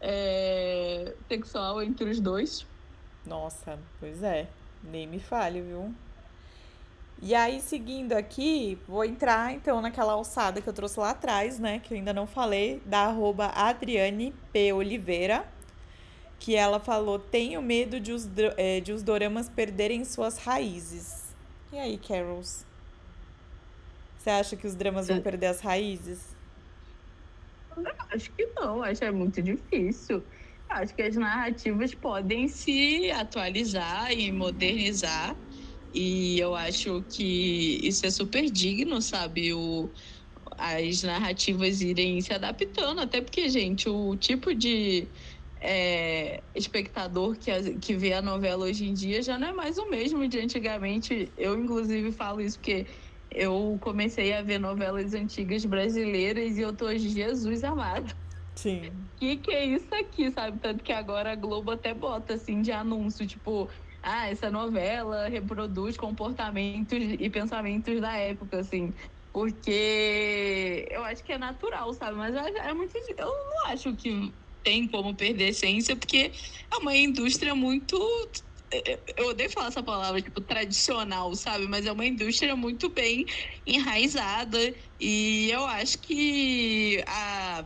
é, 0.00 1.14
sexual 1.26 1.82
entre 1.82 2.08
os 2.08 2.20
dois. 2.20 2.64
Nossa, 3.26 3.76
pois 3.98 4.22
é. 4.22 4.46
Nem 4.84 5.06
me 5.08 5.18
fale, 5.18 5.60
viu? 5.60 5.92
E 7.20 7.34
aí, 7.34 7.60
seguindo 7.60 8.12
aqui, 8.12 8.78
vou 8.86 9.04
entrar 9.04 9.52
então 9.52 9.80
naquela 9.80 10.12
alçada 10.12 10.60
que 10.60 10.68
eu 10.68 10.72
trouxe 10.72 11.00
lá 11.00 11.10
atrás, 11.10 11.58
né? 11.58 11.80
Que 11.80 11.94
eu 11.94 11.98
ainda 11.98 12.12
não 12.12 12.26
falei, 12.26 12.80
da 12.86 13.06
arroba 13.06 13.46
Adriane 13.46 14.32
P. 14.52 14.72
Oliveira. 14.72 15.44
Que 16.38 16.54
ela 16.54 16.78
falou: 16.78 17.18
tenho 17.18 17.60
medo 17.60 17.98
de 17.98 18.12
os, 18.12 18.28
é, 18.56 18.78
de 18.78 18.92
os 18.92 19.02
doramas 19.02 19.48
perderem 19.48 20.04
suas 20.04 20.38
raízes. 20.38 21.34
E 21.72 21.78
aí, 21.78 21.98
Carols? 21.98 22.64
Você 24.16 24.30
acha 24.30 24.56
que 24.56 24.66
os 24.66 24.76
dramas 24.76 25.08
vão 25.08 25.20
perder 25.20 25.46
as 25.46 25.60
raízes? 25.60 26.20
Acho 28.10 28.30
que 28.32 28.46
não, 28.56 28.82
acho 28.82 29.00
que 29.00 29.06
é 29.06 29.10
muito 29.10 29.42
difícil. 29.42 30.22
Acho 30.68 30.94
que 30.94 31.02
as 31.02 31.16
narrativas 31.16 31.94
podem 31.94 32.46
se 32.46 33.10
atualizar 33.10 34.12
e 34.12 34.30
modernizar 34.30 35.34
e 35.94 36.38
eu 36.38 36.54
acho 36.54 37.04
que 37.08 37.80
isso 37.82 38.04
é 38.06 38.10
super 38.10 38.50
digno, 38.50 39.00
sabe? 39.00 39.52
O, 39.52 39.90
as 40.56 41.02
narrativas 41.02 41.80
irem 41.80 42.20
se 42.20 42.32
adaptando, 42.32 43.00
até 43.00 43.20
porque, 43.20 43.48
gente, 43.48 43.88
o 43.88 44.16
tipo 44.16 44.54
de 44.54 45.06
é, 45.60 46.42
espectador 46.54 47.36
que, 47.36 47.50
que 47.78 47.94
vê 47.94 48.12
a 48.12 48.22
novela 48.22 48.66
hoje 48.66 48.88
em 48.88 48.94
dia 48.94 49.22
já 49.22 49.38
não 49.38 49.48
é 49.48 49.52
mais 49.52 49.78
o 49.78 49.88
mesmo 49.88 50.26
de 50.28 50.38
antigamente. 50.38 51.30
Eu, 51.36 51.58
inclusive, 51.58 52.12
falo 52.12 52.40
isso 52.40 52.58
porque 52.58 52.86
eu 53.30 53.78
comecei 53.80 54.32
a 54.32 54.42
ver 54.42 54.58
novelas 54.58 55.14
antigas 55.14 55.64
brasileiras 55.64 56.56
e 56.56 56.60
eu 56.60 56.72
tô, 56.72 56.94
Jesus 56.96 57.64
amado. 57.64 58.14
Sim. 58.54 58.88
O 58.88 59.18
que, 59.18 59.36
que 59.36 59.50
é 59.52 59.64
isso 59.64 59.94
aqui, 59.94 60.30
sabe? 60.32 60.58
Tanto 60.58 60.82
que 60.82 60.92
agora 60.92 61.32
a 61.32 61.36
Globo 61.36 61.70
até 61.70 61.94
bota, 61.94 62.34
assim, 62.34 62.60
de 62.60 62.72
anúncio, 62.72 63.26
tipo 63.26 63.68
ah, 64.02 64.28
essa 64.28 64.50
novela 64.50 65.28
reproduz 65.28 65.96
comportamentos 65.96 66.98
e 66.98 67.30
pensamentos 67.30 68.00
da 68.00 68.16
época, 68.16 68.60
assim. 68.60 68.94
Porque 69.32 70.86
eu 70.90 71.04
acho 71.04 71.22
que 71.24 71.32
é 71.32 71.38
natural, 71.38 71.92
sabe? 71.94 72.16
Mas 72.16 72.34
é 72.34 72.72
muito. 72.74 72.96
Eu 73.16 73.26
não 73.26 73.66
acho 73.66 73.94
que 73.96 74.34
tem 74.62 74.88
como 74.88 75.14
perder 75.16 75.44
a 75.46 75.48
essência, 75.48 75.96
porque 75.96 76.32
é 76.72 76.76
uma 76.76 76.96
indústria 76.96 77.54
muito. 77.54 77.96
Eu 79.16 79.28
odeio 79.28 79.50
falar 79.50 79.68
essa 79.68 79.82
palavra, 79.82 80.20
tipo, 80.20 80.40
tradicional, 80.40 81.34
sabe? 81.34 81.66
Mas 81.66 81.86
é 81.86 81.92
uma 81.92 82.04
indústria 82.06 82.54
muito 82.56 82.90
bem 82.90 83.24
enraizada. 83.66 84.58
E 85.00 85.50
eu 85.50 85.64
acho 85.66 85.98
que 86.00 87.02
a. 87.06 87.64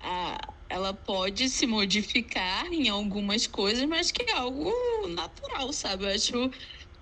a 0.00 0.61
ela 0.72 0.94
pode 0.94 1.50
se 1.50 1.66
modificar 1.66 2.66
em 2.72 2.88
algumas 2.88 3.46
coisas, 3.46 3.84
mas 3.84 4.10
que 4.10 4.22
é 4.22 4.32
algo 4.32 4.72
natural, 5.08 5.70
sabe? 5.70 6.04
Eu 6.04 6.08
acho 6.08 6.50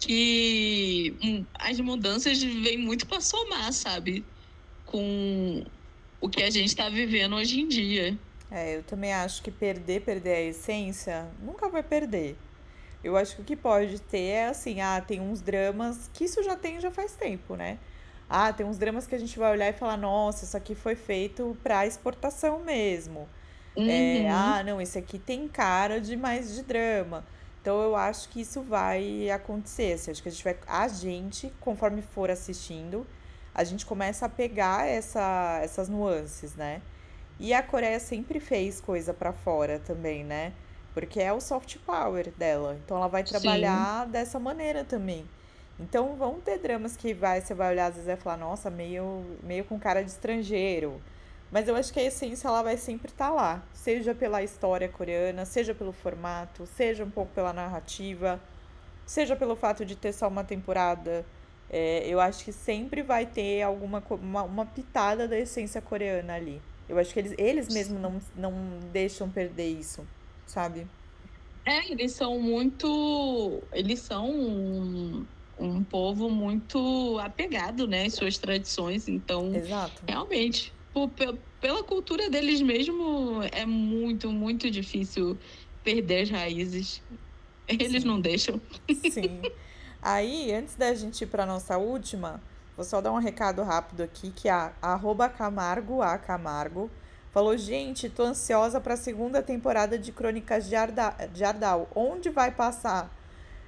que 0.01 1.17
hum, 1.23 1.45
as 1.55 1.79
mudanças 1.79 2.43
vêm 2.43 2.77
muito 2.77 3.07
para 3.07 3.21
somar, 3.21 3.73
sabe? 3.73 4.25
Com 4.85 5.65
o 6.21 6.29
que 6.29 6.43
a 6.43 6.51
gente 6.51 6.67
está 6.67 6.89
vivendo 6.89 7.37
hoje 7.37 7.61
em 7.61 7.69
dia. 7.69 8.19
É, 8.51 8.77
eu 8.77 8.83
também 8.83 9.13
acho 9.13 9.41
que 9.41 9.53
perder, 9.53 10.01
perder 10.01 10.35
a 10.35 10.43
essência, 10.43 11.29
nunca 11.41 11.69
vai 11.69 11.85
perder. 11.85 12.37
Eu 13.05 13.17
acho 13.17 13.37
que 13.37 13.43
o 13.43 13.45
que 13.45 13.57
pode 13.57 14.01
ter 14.01 14.19
é 14.19 14.47
assim, 14.49 14.81
ah, 14.81 15.01
tem 15.01 15.21
uns 15.21 15.41
dramas, 15.41 16.11
que 16.13 16.25
isso 16.25 16.43
já 16.43 16.57
tem 16.57 16.81
já 16.81 16.91
faz 16.91 17.15
tempo, 17.15 17.55
né? 17.55 17.79
Ah, 18.29 18.53
tem 18.53 18.67
uns 18.67 18.79
dramas 18.79 19.07
que 19.07 19.15
a 19.15 19.19
gente 19.19 19.39
vai 19.39 19.53
olhar 19.53 19.69
e 19.69 19.73
falar, 19.73 19.97
nossa, 19.97 20.45
isso 20.45 20.57
aqui 20.57 20.75
foi 20.75 20.97
feito 20.97 21.57
para 21.63 21.87
exportação 21.87 22.65
mesmo. 22.65 23.29
É, 23.83 24.21
uhum. 24.21 24.27
É, 24.27 24.29
ah, 24.31 24.63
não, 24.65 24.81
esse 24.81 24.99
aqui 24.99 25.19
tem 25.19 25.49
cara 25.49 26.01
de 26.01 26.17
mais 26.17 26.55
de 26.55 26.63
drama. 26.63 27.25
Então 27.61 27.81
eu 27.83 27.95
acho 27.95 28.29
que 28.29 28.41
isso 28.41 28.63
vai 28.63 29.31
acontecer. 29.31 29.93
Assim, 29.93 30.11
acho 30.11 30.23
que 30.23 30.29
a 30.29 30.33
gente 30.33 30.45
vai. 30.45 30.57
A 30.67 30.89
gente, 30.89 31.53
conforme 31.61 32.03
for 32.03 32.31
assistindo, 32.31 33.07
a 33.55 33.65
gente 33.65 33.85
começa 33.85 34.27
a 34.27 34.29
pegar 34.29 34.87
essa, 34.89 35.61
essas 35.63 35.89
nuances, 35.89 36.55
né? 36.55 36.81
E 37.39 37.55
a 37.55 37.63
Coreia 37.63 37.99
sempre 37.99 38.41
fez 38.41 38.81
coisa 38.81 39.15
para 39.15 39.33
fora 39.33 39.79
também, 39.79 40.25
né? 40.25 40.53
Porque 40.93 41.21
é 41.21 41.33
o 41.33 41.41
soft 41.41 41.77
power 41.87 42.31
dela. 42.33 42.79
Então 42.85 42.97
ela 42.97 43.09
vai 43.09 43.25
trabalhar 43.25 44.05
Sim. 44.05 44.13
dessa 44.13 44.39
maneira 44.39 44.85
também. 44.85 45.27
Então 45.79 46.15
vão 46.17 46.41
ter 46.41 46.59
dramas 46.59 46.97
que 46.97 47.15
vai, 47.15 47.41
você 47.41 47.55
vai 47.55 47.71
olhar, 47.73 47.87
às 47.87 47.95
vezes 47.95 48.07
vai 48.07 48.17
falar, 48.17 48.37
nossa, 48.37 48.71
meio, 48.71 49.25
meio 49.43 49.65
com 49.65 49.79
cara 49.79 50.03
de 50.03 50.11
estrangeiro. 50.11 51.01
Mas 51.51 51.67
eu 51.67 51.75
acho 51.75 51.93
que 51.93 51.99
a 51.99 52.05
essência 52.05 52.47
ela 52.47 52.63
vai 52.63 52.77
sempre 52.77 53.11
estar 53.11 53.29
tá 53.29 53.35
lá, 53.35 53.63
seja 53.75 54.15
pela 54.15 54.43
história 54.43 54.89
coreana, 54.89 55.45
seja 55.45 55.75
pelo 55.75 55.93
formato, 55.93 56.65
seja 56.65 57.05
um 57.05 57.11
pouco 57.11 57.33
pela 57.35 57.53
narrativa, 57.53 58.41
seja 59.05 59.35
pelo 59.35 59.57
fato 59.57 59.85
de 59.85 59.97
ter 59.97 60.13
só 60.13 60.29
uma 60.29 60.45
temporada. 60.45 61.27
É, 61.69 62.07
eu 62.07 62.21
acho 62.21 62.45
que 62.45 62.53
sempre 62.53 63.03
vai 63.03 63.27
ter 63.27 63.63
alguma 63.63 64.03
uma, 64.11 64.43
uma 64.43 64.67
pitada 64.67 65.27
da 65.27 65.39
essência 65.39 65.81
coreana 65.81 66.35
ali. 66.35 66.63
Eu 66.89 66.99
acho 66.99 67.13
que 67.13 67.19
eles, 67.21 67.35
eles 67.37 67.69
mesmos 67.69 68.01
não, 68.01 68.21
não 68.37 68.53
deixam 68.93 69.29
perder 69.29 69.69
isso, 69.69 70.07
sabe? 70.47 70.87
É, 71.65 71.91
eles 71.91 72.13
são 72.13 72.41
muito. 72.41 73.63
Eles 73.73 74.01
são 74.01 74.29
um, 74.29 75.27
um 75.59 75.85
povo 75.85 76.29
muito 76.29 77.19
apegado, 77.21 77.87
né? 77.87 78.07
Em 78.07 78.11
suas 78.11 78.39
tradições. 78.39 79.09
Então, 79.09 79.55
Exato. 79.55 80.03
realmente 80.09 80.73
por, 80.93 81.11
pela 81.61 81.83
cultura 81.83 82.29
deles 82.29 82.61
mesmo, 82.61 83.43
é 83.53 83.65
muito, 83.67 84.31
muito 84.31 84.71
difícil 84.71 85.39
perder 85.83 86.23
as 86.23 86.31
raízes. 86.31 87.03
Eles 87.69 88.03
Sim. 88.03 88.09
não 88.09 88.21
deixam. 88.21 88.61
Sim. 89.11 89.43
Aí, 90.03 90.53
antes 90.53 90.75
da 90.77 90.93
gente 90.95 91.23
ir 91.23 91.27
para 91.27 91.47
nossa 91.47 91.77
última, 91.77 92.43
vou 92.77 92.85
só 92.85 93.01
dar 93.01 93.13
um 93.13 93.19
recado 93.19 93.63
rápido 93.63 94.03
aqui, 94.03 94.31
que 94.31 94.49
a 94.49 94.73
arroba 94.81 95.29
Camargo, 95.29 96.03
a 96.03 96.17
Camargo, 96.19 96.91
falou, 97.31 97.57
gente, 97.57 98.09
tô 98.09 98.25
ansiosa 98.25 98.81
para 98.81 98.95
a 98.95 98.97
segunda 98.97 99.43
temporada 99.43 99.99
de 99.99 100.11
Crônicas 100.11 100.69
de, 100.69 100.75
Arda 100.75 101.11
de 101.33 101.45
Ardal. 101.45 101.89
Onde 101.95 102.31
vai 102.31 102.51
passar? 102.51 103.15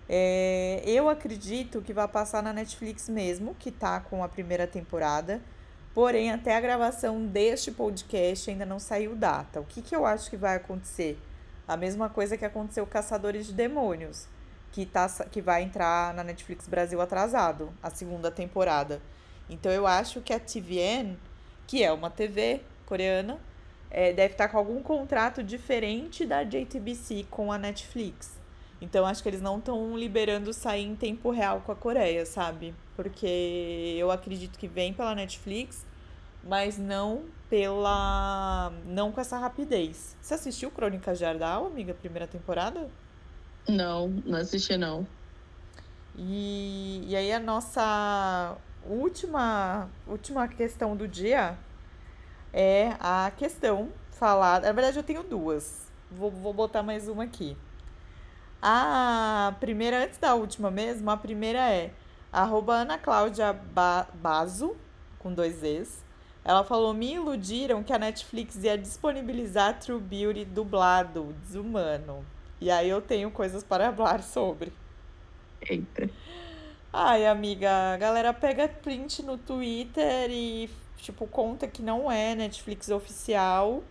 É, 0.09 0.83
eu 0.87 1.09
acredito 1.09 1.81
que 1.81 1.93
vai 1.93 2.09
passar 2.09 2.43
na 2.43 2.53
Netflix 2.53 3.09
mesmo, 3.09 3.55
que 3.59 3.71
tá 3.71 4.01
com 4.01 4.25
a 4.25 4.29
primeira 4.29 4.67
temporada. 4.67 5.41
Porém, 5.95 6.31
até 6.31 6.57
a 6.57 6.61
gravação 6.61 7.27
deste 7.27 7.71
podcast 7.71 8.51
ainda 8.51 8.65
não 8.65 8.79
saiu 8.79 9.15
data. 9.15 9.61
O 9.61 9.65
que, 9.65 9.83
que 9.83 9.95
eu 9.95 10.07
acho 10.07 10.31
que 10.31 10.37
vai 10.37 10.57
acontecer? 10.57 11.19
A 11.69 11.77
mesma 11.77 12.09
coisa 12.09 12.37
que 12.37 12.45
aconteceu 12.45 12.87
com 12.87 12.93
Caçadores 12.93 13.47
de 13.47 13.53
Demônios, 13.53 14.27
que, 14.73 14.87
tá, 14.87 15.07
que 15.31 15.43
vai 15.43 15.63
entrar 15.63 16.15
na 16.15 16.25
Netflix 16.25 16.67
Brasil 16.67 17.01
atrasado, 17.01 17.73
a 17.83 17.91
segunda 17.91 18.31
temporada. 18.31 19.03
Então 19.51 19.71
eu 19.71 19.87
acho 19.87 20.23
que 20.23 20.33
a 20.33 20.41
TVN, 20.41 21.17
que 21.67 21.85
é 21.85 21.93
uma 21.93 22.09
TV 22.09 22.63
coreana, 22.87 23.39
é, 23.91 24.15
deve 24.15 24.33
estar 24.33 24.49
com 24.49 24.57
algum 24.57 24.83
contrato 24.83 25.43
diferente 25.43 26.25
da 26.25 26.43
JTBC 26.43 27.27
com 27.31 27.53
a 27.53 27.59
Netflix. 27.59 28.41
Então 28.81 29.05
acho 29.05 29.23
que 29.23 29.29
eles 29.29 29.43
não 29.43 29.59
estão 29.59 29.97
liberando 29.97 30.53
sair 30.55 30.85
em 30.85 30.97
tempo 30.97 31.31
real 31.31 31.61
com 31.61 31.71
a 31.71 31.77
Coreia, 31.77 32.25
sabe? 32.25 32.75
Porque 33.03 33.97
eu 33.99 34.13
acredito 34.13 34.57
que 34.57 34.69
vem 34.69 34.93
pela 34.93 35.13
Netflix, 35.13 35.85
mas 36.45 36.79
não 36.79 37.25
pela. 37.51 38.73
não 38.87 39.11
com 39.11 39.21
essa 39.21 39.37
rapidez. 39.39 40.17
Você 40.23 40.35
assistiu 40.35 40.71
Crônicas 40.71 41.19
de 41.19 41.25
Ardal, 41.25 41.67
amiga, 41.67 41.93
primeira 41.93 42.29
temporada? 42.29 42.89
Não, 43.69 44.09
não 44.25 44.39
assisti 44.39 44.77
não. 44.77 45.05
E, 46.17 47.05
e 47.09 47.17
aí 47.17 47.33
a 47.33 47.41
nossa 47.41 48.57
última, 48.87 49.91
última 50.07 50.47
questão 50.47 50.97
do 50.97 51.09
dia 51.09 51.59
é 52.53 52.95
a 53.01 53.33
questão 53.37 53.89
falada. 54.13 54.69
Na 54.69 54.73
verdade, 54.73 54.97
eu 54.97 55.03
tenho 55.03 55.25
duas. 55.25 55.91
Vou, 56.09 56.31
vou 56.31 56.53
botar 56.53 56.85
mais 56.85 57.09
uma 57.09 57.25
aqui. 57.25 57.57
A 58.61 59.57
primeira, 59.59 60.05
antes 60.05 60.19
da 60.19 60.35
última 60.37 60.71
mesmo, 60.71 61.11
a 61.11 61.17
primeira 61.17 61.59
é 61.59 61.91
arroba 62.33 62.75
Ana 62.75 62.99
Cláudia 62.99 63.53
ba 63.53 64.09
Bazo, 64.15 64.75
com 65.19 65.33
dois 65.33 65.63
Es. 65.63 66.03
Ela 66.45 66.65
falou: 66.65 66.95
me 66.95 67.15
iludiram 67.15 67.83
que 67.83 67.93
a 67.93 67.99
Netflix 67.99 68.57
ia 68.63 68.77
disponibilizar 68.77 69.79
True 69.79 70.01
Beauty 70.01 70.45
dublado, 70.45 71.35
desumano. 71.43 72.25
E 72.61 72.71
aí 72.71 72.89
eu 72.89 73.01
tenho 73.01 73.31
coisas 73.31 73.63
para 73.63 73.93
falar 73.93 74.23
sobre. 74.23 74.73
Eita. 75.61 76.09
Ai, 76.93 77.27
amiga, 77.27 77.95
a 77.95 77.97
galera 77.97 78.35
pega 78.35 78.69
print 78.69 79.23
no 79.23 79.39
Twitter 79.39 80.31
e, 80.31 80.69
tipo, 80.99 81.27
conta 81.27 81.67
que 81.67 81.81
não 81.81 82.11
é 82.11 82.35
Netflix 82.35 82.91
oficial 82.91 83.83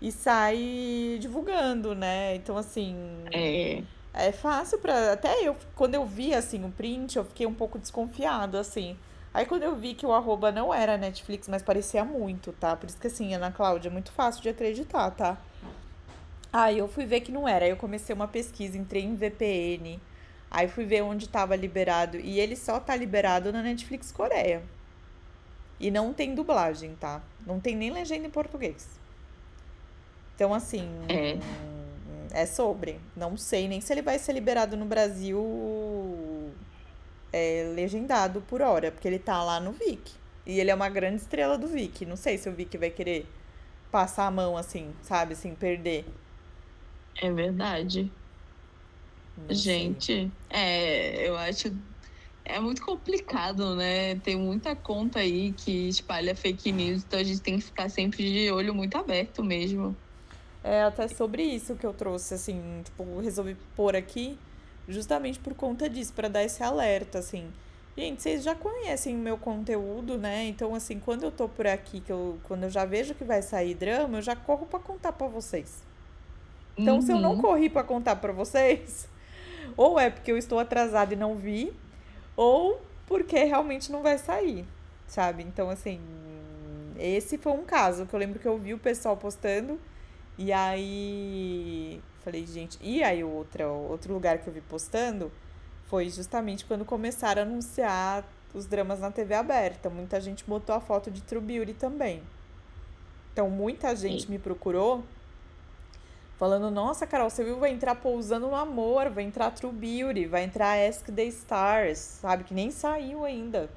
e 0.00 0.12
sai 0.12 1.16
divulgando, 1.20 1.94
né? 1.94 2.34
Então, 2.36 2.56
assim. 2.56 2.96
É. 3.32 3.82
É 4.14 4.30
fácil 4.30 4.78
pra. 4.78 5.12
Até 5.12 5.46
eu, 5.46 5.56
quando 5.74 5.94
eu 5.94 6.04
vi, 6.04 6.34
assim, 6.34 6.64
o 6.64 6.70
print, 6.70 7.16
eu 7.16 7.24
fiquei 7.24 7.46
um 7.46 7.54
pouco 7.54 7.78
desconfiado, 7.78 8.58
assim. 8.58 8.96
Aí, 9.32 9.46
quando 9.46 9.62
eu 9.62 9.74
vi 9.74 9.94
que 9.94 10.04
o 10.04 10.12
arroba 10.12 10.52
não 10.52 10.74
era 10.74 10.98
Netflix, 10.98 11.48
mas 11.48 11.62
parecia 11.62 12.04
muito, 12.04 12.52
tá? 12.52 12.76
Por 12.76 12.86
isso 12.88 12.98
que, 12.98 13.06
assim, 13.06 13.34
Ana 13.34 13.50
Cláudia, 13.50 13.88
é 13.88 13.92
muito 13.92 14.12
fácil 14.12 14.42
de 14.42 14.50
acreditar, 14.50 15.10
tá? 15.12 15.38
Aí 16.52 16.76
eu 16.76 16.86
fui 16.86 17.06
ver 17.06 17.20
que 17.20 17.32
não 17.32 17.48
era. 17.48 17.64
Aí 17.64 17.70
eu 17.70 17.76
comecei 17.78 18.14
uma 18.14 18.28
pesquisa, 18.28 18.76
entrei 18.76 19.02
em 19.02 19.16
VPN. 19.16 19.98
Aí 20.50 20.68
fui 20.68 20.84
ver 20.84 21.00
onde 21.02 21.24
estava 21.24 21.56
liberado. 21.56 22.18
E 22.18 22.38
ele 22.38 22.56
só 22.56 22.78
tá 22.78 22.94
liberado 22.94 23.50
na 23.50 23.62
Netflix 23.62 24.12
Coreia. 24.12 24.62
E 25.80 25.90
não 25.90 26.12
tem 26.12 26.34
dublagem, 26.34 26.94
tá? 27.00 27.22
Não 27.46 27.58
tem 27.58 27.74
nem 27.74 27.90
legenda 27.90 28.26
em 28.26 28.30
português. 28.30 28.86
Então, 30.34 30.52
assim. 30.52 30.86
É. 31.08 31.38
É 32.32 32.46
sobre. 32.46 32.98
Não 33.14 33.36
sei 33.36 33.68
nem 33.68 33.80
se 33.80 33.92
ele 33.92 34.02
vai 34.02 34.18
ser 34.18 34.32
liberado 34.32 34.76
no 34.76 34.86
Brasil 34.86 36.50
é, 37.32 37.70
legendado 37.74 38.40
por 38.42 38.62
hora, 38.62 38.90
porque 38.90 39.06
ele 39.06 39.18
tá 39.18 39.42
lá 39.42 39.60
no 39.60 39.72
Vic. 39.72 40.12
E 40.46 40.58
ele 40.58 40.70
é 40.70 40.74
uma 40.74 40.88
grande 40.88 41.16
estrela 41.22 41.58
do 41.58 41.68
Vic. 41.68 42.04
Não 42.06 42.16
sei 42.16 42.38
se 42.38 42.48
o 42.48 42.52
Vic 42.52 42.76
vai 42.78 42.90
querer 42.90 43.26
passar 43.90 44.26
a 44.26 44.30
mão 44.30 44.56
assim, 44.56 44.92
sabe, 45.02 45.34
sem 45.36 45.54
perder. 45.54 46.04
É 47.20 47.30
verdade. 47.30 48.10
Não 49.36 49.54
sei. 49.54 49.56
Gente, 49.56 50.32
é, 50.48 51.28
eu 51.28 51.36
acho 51.36 51.70
é 52.44 52.58
muito 52.58 52.82
complicado, 52.82 53.76
né? 53.76 54.16
Tem 54.16 54.36
muita 54.36 54.74
conta 54.74 55.20
aí 55.20 55.52
que 55.52 55.88
espalha 55.88 56.34
fake 56.34 56.72
news, 56.72 57.02
então 57.04 57.20
a 57.20 57.24
gente 57.24 57.40
tem 57.40 57.58
que 57.58 57.64
ficar 57.64 57.88
sempre 57.88 58.24
de 58.24 58.50
olho 58.50 58.74
muito 58.74 58.96
aberto 58.96 59.44
mesmo. 59.44 59.96
É 60.64 60.82
até 60.84 61.08
sobre 61.08 61.42
isso 61.42 61.74
que 61.76 61.84
eu 61.86 61.92
trouxe, 61.92 62.34
assim, 62.34 62.82
tipo, 62.84 63.18
resolvi 63.20 63.56
pôr 63.76 63.96
aqui 63.96 64.38
justamente 64.88 65.38
por 65.38 65.54
conta 65.54 65.88
disso, 65.88 66.12
pra 66.12 66.28
dar 66.28 66.42
esse 66.44 66.62
alerta, 66.62 67.18
assim. 67.18 67.52
Gente, 67.96 68.22
vocês 68.22 68.42
já 68.42 68.54
conhecem 68.54 69.14
o 69.14 69.18
meu 69.18 69.36
conteúdo, 69.36 70.16
né? 70.16 70.44
Então, 70.44 70.74
assim, 70.74 70.98
quando 70.98 71.24
eu 71.24 71.32
tô 71.32 71.48
por 71.48 71.66
aqui, 71.66 72.00
que 72.00 72.10
eu, 72.12 72.38
quando 72.44 72.64
eu 72.64 72.70
já 72.70 72.84
vejo 72.84 73.14
que 73.14 73.24
vai 73.24 73.42
sair 73.42 73.74
drama, 73.74 74.18
eu 74.18 74.22
já 74.22 74.34
corro 74.36 74.66
pra 74.66 74.78
contar 74.80 75.12
pra 75.12 75.26
vocês. 75.26 75.82
Então, 76.80 77.00
se 77.00 77.12
eu 77.12 77.20
não 77.20 77.36
Uhum. 77.36 77.36
corri 77.36 77.68
pra 77.68 77.84
contar 77.84 78.16
pra 78.16 78.32
vocês, 78.32 79.08
ou 79.76 79.98
é 80.00 80.10
porque 80.10 80.32
eu 80.32 80.38
estou 80.38 80.58
atrasada 80.58 81.14
e 81.14 81.16
não 81.16 81.36
vi, 81.36 81.72
ou 82.36 82.80
porque 83.06 83.44
realmente 83.44 83.92
não 83.92 84.02
vai 84.02 84.18
sair, 84.18 84.66
sabe? 85.06 85.42
Então, 85.42 85.70
assim, 85.70 86.00
esse 86.98 87.38
foi 87.38 87.52
um 87.52 87.64
caso 87.64 88.06
que 88.06 88.14
eu 88.14 88.18
lembro 88.18 88.38
que 88.38 88.46
eu 88.48 88.58
vi 88.58 88.74
o 88.74 88.78
pessoal 88.78 89.16
postando 89.16 89.78
e 90.38 90.52
aí 90.52 92.02
falei, 92.22 92.46
gente, 92.46 92.78
e 92.80 93.02
aí 93.02 93.22
outra, 93.22 93.68
outro 93.68 94.14
lugar 94.14 94.38
que 94.38 94.48
eu 94.48 94.52
vi 94.52 94.60
postando 94.60 95.30
foi 95.86 96.08
justamente 96.08 96.64
quando 96.64 96.84
começaram 96.84 97.42
a 97.42 97.44
anunciar 97.44 98.24
os 98.54 98.66
dramas 98.66 99.00
na 99.00 99.10
TV 99.10 99.34
aberta. 99.34 99.90
Muita 99.90 100.20
gente 100.20 100.44
botou 100.44 100.74
a 100.74 100.80
foto 100.80 101.10
de 101.10 101.20
True 101.22 101.40
Beauty 101.40 101.74
também. 101.74 102.22
Então, 103.32 103.48
muita 103.48 103.94
gente 103.96 104.30
me 104.30 104.38
procurou 104.38 105.02
falando: 106.38 106.70
Nossa, 106.70 107.06
Carol, 107.06 107.30
você 107.30 107.42
viu? 107.42 107.58
Vai 107.58 107.70
entrar 107.70 107.94
Pousando 107.94 108.46
no 108.46 108.54
Amor, 108.54 109.10
vai 109.10 109.24
entrar 109.24 109.50
True 109.50 109.72
Beauty, 109.72 110.26
vai 110.26 110.44
entrar 110.44 110.78
Ask 110.78 111.06
the 111.06 111.24
Stars, 111.24 111.98
sabe? 111.98 112.44
Que 112.44 112.54
nem 112.54 112.70
saiu 112.70 113.24
ainda. 113.24 113.70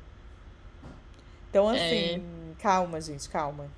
Então, 1.49 1.69
assim, 1.69 2.21
calma, 2.59 2.99
gente, 2.99 3.29
calma. 3.29 3.69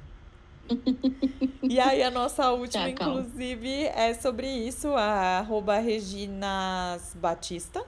E 1.64 1.80
aí, 1.80 2.02
a 2.02 2.10
nossa 2.10 2.52
última, 2.52 2.84
Tá, 2.84 2.90
inclusive, 2.90 3.86
é 3.88 4.14
sobre 4.14 4.48
isso, 4.48 4.90
a 4.96 5.40
arroba 5.40 5.78
Reginas 5.78 7.14
Batista. 7.16 7.86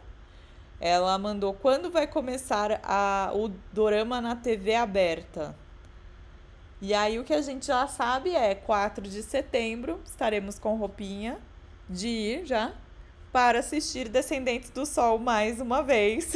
Ela 0.80 1.18
mandou 1.18 1.54
quando 1.54 1.90
vai 1.90 2.08
começar 2.08 2.80
a, 2.84 3.32
o 3.34 3.50
dorama 3.74 4.22
na 4.22 4.36
TV 4.36 4.76
aberta. 4.76 5.56
E 6.82 6.94
aí 6.94 7.20
o 7.20 7.26
que 7.26 7.34
a 7.34 7.42
gente 7.42 7.66
já 7.68 7.86
sabe 7.88 8.34
é 8.34 8.56
4 8.56 9.04
de 9.06 9.22
setembro 9.22 10.00
estaremos 10.06 10.58
com 10.58 10.76
roupinha 10.76 11.38
de 11.90 12.08
ir 12.08 12.46
já 12.46 12.74
para 13.34 13.60
assistir 13.60 14.08
Descendentes 14.08 14.70
do 14.70 14.86
Sol 14.86 15.20
mais 15.20 15.60
uma 15.60 15.84
vez. 15.84 16.34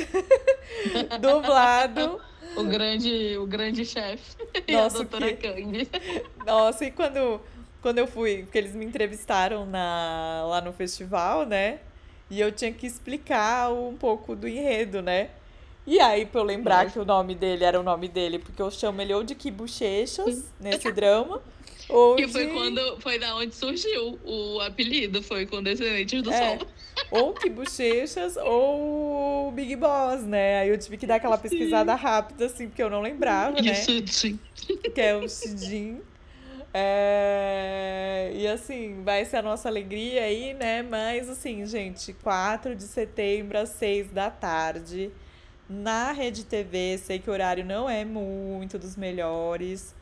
Dublado. 1.22 2.20
O 2.56 2.64
grande, 2.66 3.38
o 3.38 3.46
grande 3.46 3.86
chefe 3.86 4.36
e 4.68 4.74
Nossa, 4.74 4.98
a 4.98 5.00
doutora 5.04 5.34
que- 5.34 5.48
Candy. 5.48 5.90
Nossa, 6.46 6.86
e 6.86 6.92
quando, 6.92 7.40
quando 7.82 7.98
eu 7.98 8.08
fui, 8.08 8.44
porque 8.44 8.58
eles 8.58 8.76
me 8.76 8.86
entrevistaram 8.86 9.66
na, 9.66 10.44
lá 10.48 10.62
no 10.62 10.72
festival, 10.74 11.46
né? 11.46 11.80
E 12.30 12.40
eu 12.40 12.52
tinha 12.52 12.72
que 12.72 12.86
explicar 12.88 13.72
um 13.72 13.96
pouco 13.96 14.36
do 14.36 14.48
enredo, 14.48 15.02
né? 15.02 15.30
E 15.86 16.00
aí, 16.00 16.26
pra 16.26 16.40
eu 16.42 16.46
lembrar 16.46 16.90
que 16.92 16.98
o 16.98 17.04
nome 17.06 17.36
dele 17.36 17.64
era 17.66 17.80
o 17.80 17.84
nome 17.84 18.08
dele, 18.08 18.40
porque 18.40 18.62
eu 18.62 18.72
chamo 18.72 19.02
ele 19.02 19.14
ou 19.14 19.24
de 19.24 19.36
Kibuchechas 19.36 20.46
nesse 20.60 20.90
drama, 20.94 21.42
ou 21.90 22.16
Que 22.16 22.26
de... 22.26 22.32
foi 22.32 22.48
quando 22.48 23.02
foi 23.02 23.20
da 23.20 23.36
onde 23.36 23.54
surgiu 23.54 24.18
o 24.24 24.62
apelido, 24.62 25.22
foi 25.22 25.46
com 25.46 25.62
Descendentes 25.62 26.24
do 26.24 26.32
É. 26.32 26.58
Sol. 26.58 26.68
Ou 27.12 27.34
Kibuchechas 27.34 28.38
ou 28.38 29.52
Big 29.52 29.76
Boss, 29.76 30.24
né? 30.24 30.60
Aí 30.60 30.70
eu 30.70 30.78
tive 30.78 30.98
que 30.98 31.08
dar 31.08 31.16
aquela 31.16 31.38
pesquisada 31.38 31.94
rápida, 31.96 32.46
assim, 32.46 32.68
porque 32.68 32.82
eu 32.84 32.90
não 32.90 33.02
lembrava, 33.02 33.62
né? 33.62 33.72
Isso, 33.72 34.08
sim. 34.08 34.40
que 34.94 35.02
é 35.02 35.16
o 35.16 35.28
Shijin. 35.28 36.02
É, 36.74 38.32
E 38.36 38.48
assim, 38.48 39.04
vai 39.04 39.24
ser 39.26 39.38
a 39.38 39.42
nossa 39.42 39.70
alegria 39.70 40.24
aí, 40.24 40.54
né? 40.56 40.82
Mas 40.82 41.30
assim, 41.30 41.66
gente, 41.66 42.14
4 42.14 42.76
de 42.76 42.84
setembro 42.84 43.58
às 43.60 43.70
6 43.70 44.10
da 44.12 44.30
tarde, 44.32 45.12
na 45.70 46.12
Rede 46.12 46.44
TV. 46.46 46.98
Sei 46.98 47.20
que 47.20 47.30
o 47.30 47.34
horário 47.34 47.64
não 47.66 47.90
é 47.90 48.04
muito 48.04 48.80
dos 48.80 48.96
melhores, 48.96 49.94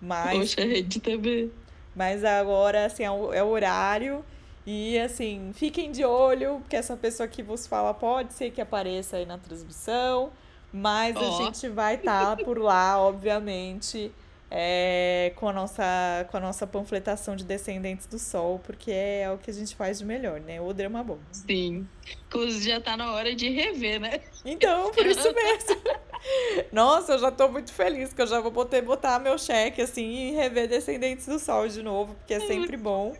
mas, 0.00 0.54
Poxa, 0.54 0.60
Rede 0.62 1.00
TV. 1.00 1.50
mas 1.94 2.24
agora, 2.24 2.86
assim, 2.86 3.02
é 3.02 3.10
o, 3.10 3.32
é 3.32 3.42
o 3.42 3.48
horário. 3.48 4.24
E 4.66 4.98
assim, 4.98 5.52
fiquem 5.54 5.90
de 5.90 6.04
olho, 6.04 6.58
porque 6.60 6.76
essa 6.76 6.96
pessoa 6.96 7.26
que 7.26 7.42
vos 7.42 7.66
fala 7.66 7.94
pode 7.94 8.32
ser 8.34 8.50
que 8.50 8.60
apareça 8.60 9.16
aí 9.16 9.24
na 9.26 9.38
transmissão, 9.38 10.30
mas 10.72 11.16
a 11.16 11.20
Ó. 11.20 11.44
gente 11.44 11.68
vai 11.68 11.94
estar 11.96 12.36
por 12.36 12.58
lá, 12.58 13.00
obviamente, 13.00 14.12
é, 14.50 15.32
com 15.36 15.48
a 15.48 15.52
nossa, 15.52 16.26
com 16.30 16.36
a 16.36 16.40
nossa 16.40 16.66
panfletação 16.66 17.36
de 17.36 17.44
Descendentes 17.44 18.06
do 18.06 18.18
Sol, 18.18 18.60
porque 18.64 18.90
é 18.90 19.30
o 19.32 19.38
que 19.38 19.50
a 19.50 19.54
gente 19.54 19.76
faz 19.76 20.00
de 20.00 20.04
melhor, 20.04 20.40
né? 20.40 20.60
O 20.60 20.72
drama 20.72 21.02
bom. 21.02 21.18
Sim. 21.30 21.88
Inclusive 22.26 22.68
já 22.68 22.80
tá 22.80 22.96
na 22.96 23.12
hora 23.12 23.34
de 23.34 23.48
rever, 23.48 24.00
né? 24.00 24.20
Então, 24.44 24.90
por 24.90 25.06
isso 25.06 25.32
mesmo. 25.32 25.80
Nossa, 26.70 27.12
eu 27.12 27.18
já 27.18 27.30
tô 27.30 27.48
muito 27.48 27.72
feliz 27.72 28.12
que 28.12 28.20
eu 28.20 28.26
já 28.26 28.40
vou 28.40 28.52
poder 28.52 28.82
botar 28.82 29.18
meu 29.18 29.38
cheque 29.38 29.80
assim 29.80 30.28
e 30.28 30.30
rever 30.32 30.68
Descendentes 30.68 31.26
do 31.26 31.38
Sol 31.38 31.66
de 31.68 31.82
novo, 31.82 32.14
porque 32.14 32.34
é 32.34 32.40
sempre 32.40 32.76
bom 32.76 33.14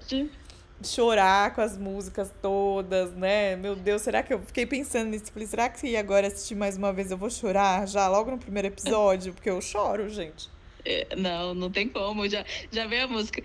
chorar 0.83 1.55
com 1.55 1.61
as 1.61 1.77
músicas 1.77 2.33
todas, 2.41 3.13
né? 3.13 3.57
Meu 3.57 3.77
Deus, 3.77 4.03
será 4.03 4.23
que 4.23 4.33
eu 4.33 4.41
fiquei 4.41 4.67
pensando 4.67 5.11
nisso? 5.11 5.33
Falei, 5.33 5.47
será 5.47 5.69
que 5.69 5.97
agora 5.97 6.27
assistir 6.27 6.55
mais 6.55 6.77
uma 6.77 6.93
vez 6.93 7.11
eu 7.11 7.17
vou 7.17 7.31
chorar 7.31 7.87
já 7.87 8.09
logo 8.09 8.31
no 8.31 8.39
primeiro 8.39 8.69
episódio? 8.69 9.33
Porque 9.33 9.51
eu 9.51 9.61
choro, 9.61 10.09
gente. 10.09 10.49
É, 10.85 11.15
Não, 11.17 11.55
não 11.55 11.71
tem 11.71 11.89
como. 11.89 12.29
Já, 12.29 12.45
já 12.71 12.87
veio 12.87 13.05
a 13.05 13.09
música. 13.09 13.43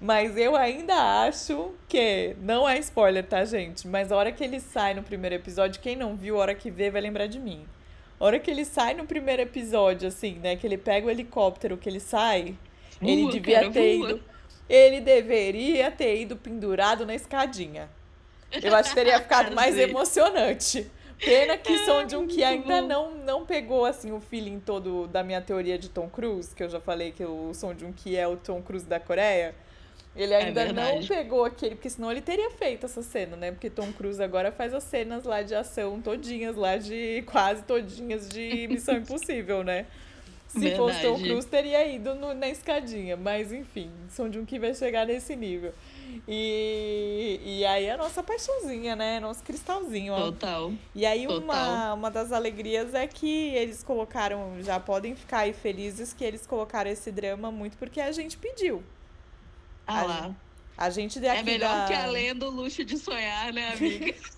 Mas 0.00 0.36
eu 0.36 0.54
ainda 0.54 1.24
acho 1.24 1.72
que 1.88 2.36
não 2.40 2.68
é 2.68 2.78
spoiler, 2.78 3.26
tá, 3.26 3.44
gente? 3.44 3.86
Mas 3.86 4.12
a 4.12 4.16
hora 4.16 4.32
que 4.32 4.44
ele 4.44 4.60
sai 4.60 4.94
no 4.94 5.02
primeiro 5.02 5.36
episódio, 5.36 5.80
quem 5.80 5.96
não 5.96 6.16
viu, 6.16 6.36
a 6.36 6.40
hora 6.40 6.54
que 6.54 6.70
vê 6.70 6.90
vai 6.90 7.00
lembrar 7.00 7.26
de 7.26 7.38
mim. 7.38 7.64
A 8.20 8.24
hora 8.24 8.38
que 8.38 8.50
ele 8.50 8.64
sai 8.64 8.94
no 8.94 9.06
primeiro 9.06 9.42
episódio, 9.42 10.08
assim, 10.08 10.34
né? 10.34 10.56
Que 10.56 10.66
ele 10.66 10.76
pega 10.76 11.06
o 11.06 11.10
helicóptero, 11.10 11.76
que 11.76 11.88
ele 11.88 12.00
sai, 12.00 12.56
ele 13.00 13.30
devia 13.30 13.60
cara, 13.60 13.70
ter 13.70 13.96
ido. 13.96 14.20
Ele 14.68 15.00
deveria 15.00 15.90
ter 15.90 16.20
ido 16.20 16.36
pendurado 16.36 17.06
na 17.06 17.14
escadinha. 17.14 17.88
Eu 18.62 18.74
acho 18.74 18.90
que 18.90 18.94
teria 18.94 19.20
ficado 19.22 19.54
mais 19.54 19.78
emocionante. 19.78 20.90
Pena 21.18 21.56
que 21.58 21.78
Son 21.84 22.06
Joong 22.06 22.28
Ki 22.28 22.36
muito 22.36 22.44
ainda 22.44 22.80
não, 22.80 23.10
não 23.12 23.44
pegou 23.44 23.84
assim 23.84 24.12
o 24.12 24.20
feeling 24.20 24.60
todo 24.60 25.08
da 25.08 25.24
minha 25.24 25.40
teoria 25.40 25.76
de 25.76 25.88
Tom 25.88 26.08
Cruise, 26.08 26.54
que 26.54 26.62
eu 26.62 26.68
já 26.68 26.80
falei 26.80 27.10
que 27.10 27.24
o 27.24 27.52
Son 27.52 27.74
Joong 27.74 27.92
Ki 27.92 28.16
é 28.16 28.26
o 28.28 28.36
Tom 28.36 28.62
Cruise 28.62 28.86
da 28.86 29.00
Coreia. 29.00 29.54
Ele 30.14 30.34
ainda 30.34 30.64
não 30.66 30.74
verdade. 30.74 31.08
pegou 31.08 31.44
aquele, 31.44 31.74
porque 31.74 31.90
senão 31.90 32.10
ele 32.10 32.20
teria 32.20 32.50
feito 32.50 32.86
essa 32.86 33.02
cena, 33.02 33.36
né? 33.36 33.52
Porque 33.52 33.70
Tom 33.70 33.92
Cruise 33.92 34.22
agora 34.22 34.50
faz 34.50 34.74
as 34.74 34.82
cenas 34.84 35.24
lá 35.24 35.42
de 35.42 35.54
ação 35.54 36.00
todinhas, 36.00 36.56
lá 36.56 36.76
de 36.76 37.22
quase 37.26 37.62
todinhas 37.62 38.28
de 38.28 38.66
Missão 38.68 38.96
Impossível, 38.96 39.62
né? 39.62 39.86
Se 40.48 40.74
fosse 40.76 41.02
Tom 41.02 41.08
Verdade. 41.14 41.22
Cruise, 41.28 41.46
teria 41.46 41.86
ido 41.86 42.14
no- 42.14 42.32
na 42.34 42.48
escadinha. 42.48 43.16
Mas 43.16 43.52
enfim, 43.52 43.90
Son 44.10 44.30
Joong 44.30 44.46
Ki 44.46 44.58
vai 44.58 44.74
chegar 44.74 45.06
nesse 45.06 45.36
nível. 45.36 45.74
E, 46.26 47.40
e 47.44 47.66
aí 47.66 47.88
a 47.90 47.96
nossa 47.96 48.22
paixãozinha, 48.22 48.96
né? 48.96 49.20
Nosso 49.20 49.42
cristalzinho, 49.42 50.14
ó. 50.14 50.20
Total. 50.30 50.72
E 50.94 51.04
aí 51.04 51.26
uma, 51.26 51.40
Total. 51.54 51.96
uma 51.96 52.10
das 52.10 52.32
alegrias 52.32 52.94
é 52.94 53.06
que 53.06 53.48
eles 53.54 53.82
colocaram, 53.82 54.54
já 54.62 54.80
podem 54.80 55.14
ficar 55.14 55.40
aí 55.40 55.52
felizes 55.52 56.12
que 56.14 56.24
eles 56.24 56.46
colocaram 56.46 56.90
esse 56.90 57.10
drama 57.12 57.50
muito 57.50 57.76
porque 57.76 58.00
a 58.00 58.10
gente 58.12 58.36
pediu. 58.38 58.82
Ah 59.86 60.00
A 60.00 60.02
lá. 60.04 60.36
A 60.76 60.90
gente 60.90 61.18
daqui 61.20 61.40
É 61.40 61.42
melhor 61.42 61.76
da... 61.76 61.86
que 61.86 61.92
além 61.94 62.34
do 62.34 62.48
luxo 62.50 62.84
de 62.84 62.96
sonhar, 62.96 63.52
né, 63.52 63.72
amiga? 63.74 64.14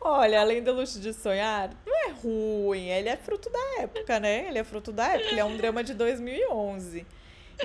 Olha, 0.00 0.40
além 0.40 0.62
do 0.62 0.72
luxo 0.72 1.00
de 1.00 1.12
sonhar, 1.12 1.70
não 1.86 1.96
é 2.06 2.10
ruim, 2.10 2.88
ele 2.88 3.08
é 3.08 3.16
fruto 3.16 3.50
da 3.50 3.82
época, 3.82 4.20
né? 4.20 4.46
Ele 4.48 4.58
é 4.58 4.64
fruto 4.64 4.92
da 4.92 5.06
época, 5.08 5.30
ele 5.30 5.40
é 5.40 5.44
um 5.44 5.56
drama 5.56 5.82
de 5.82 5.94
2011. 5.94 7.06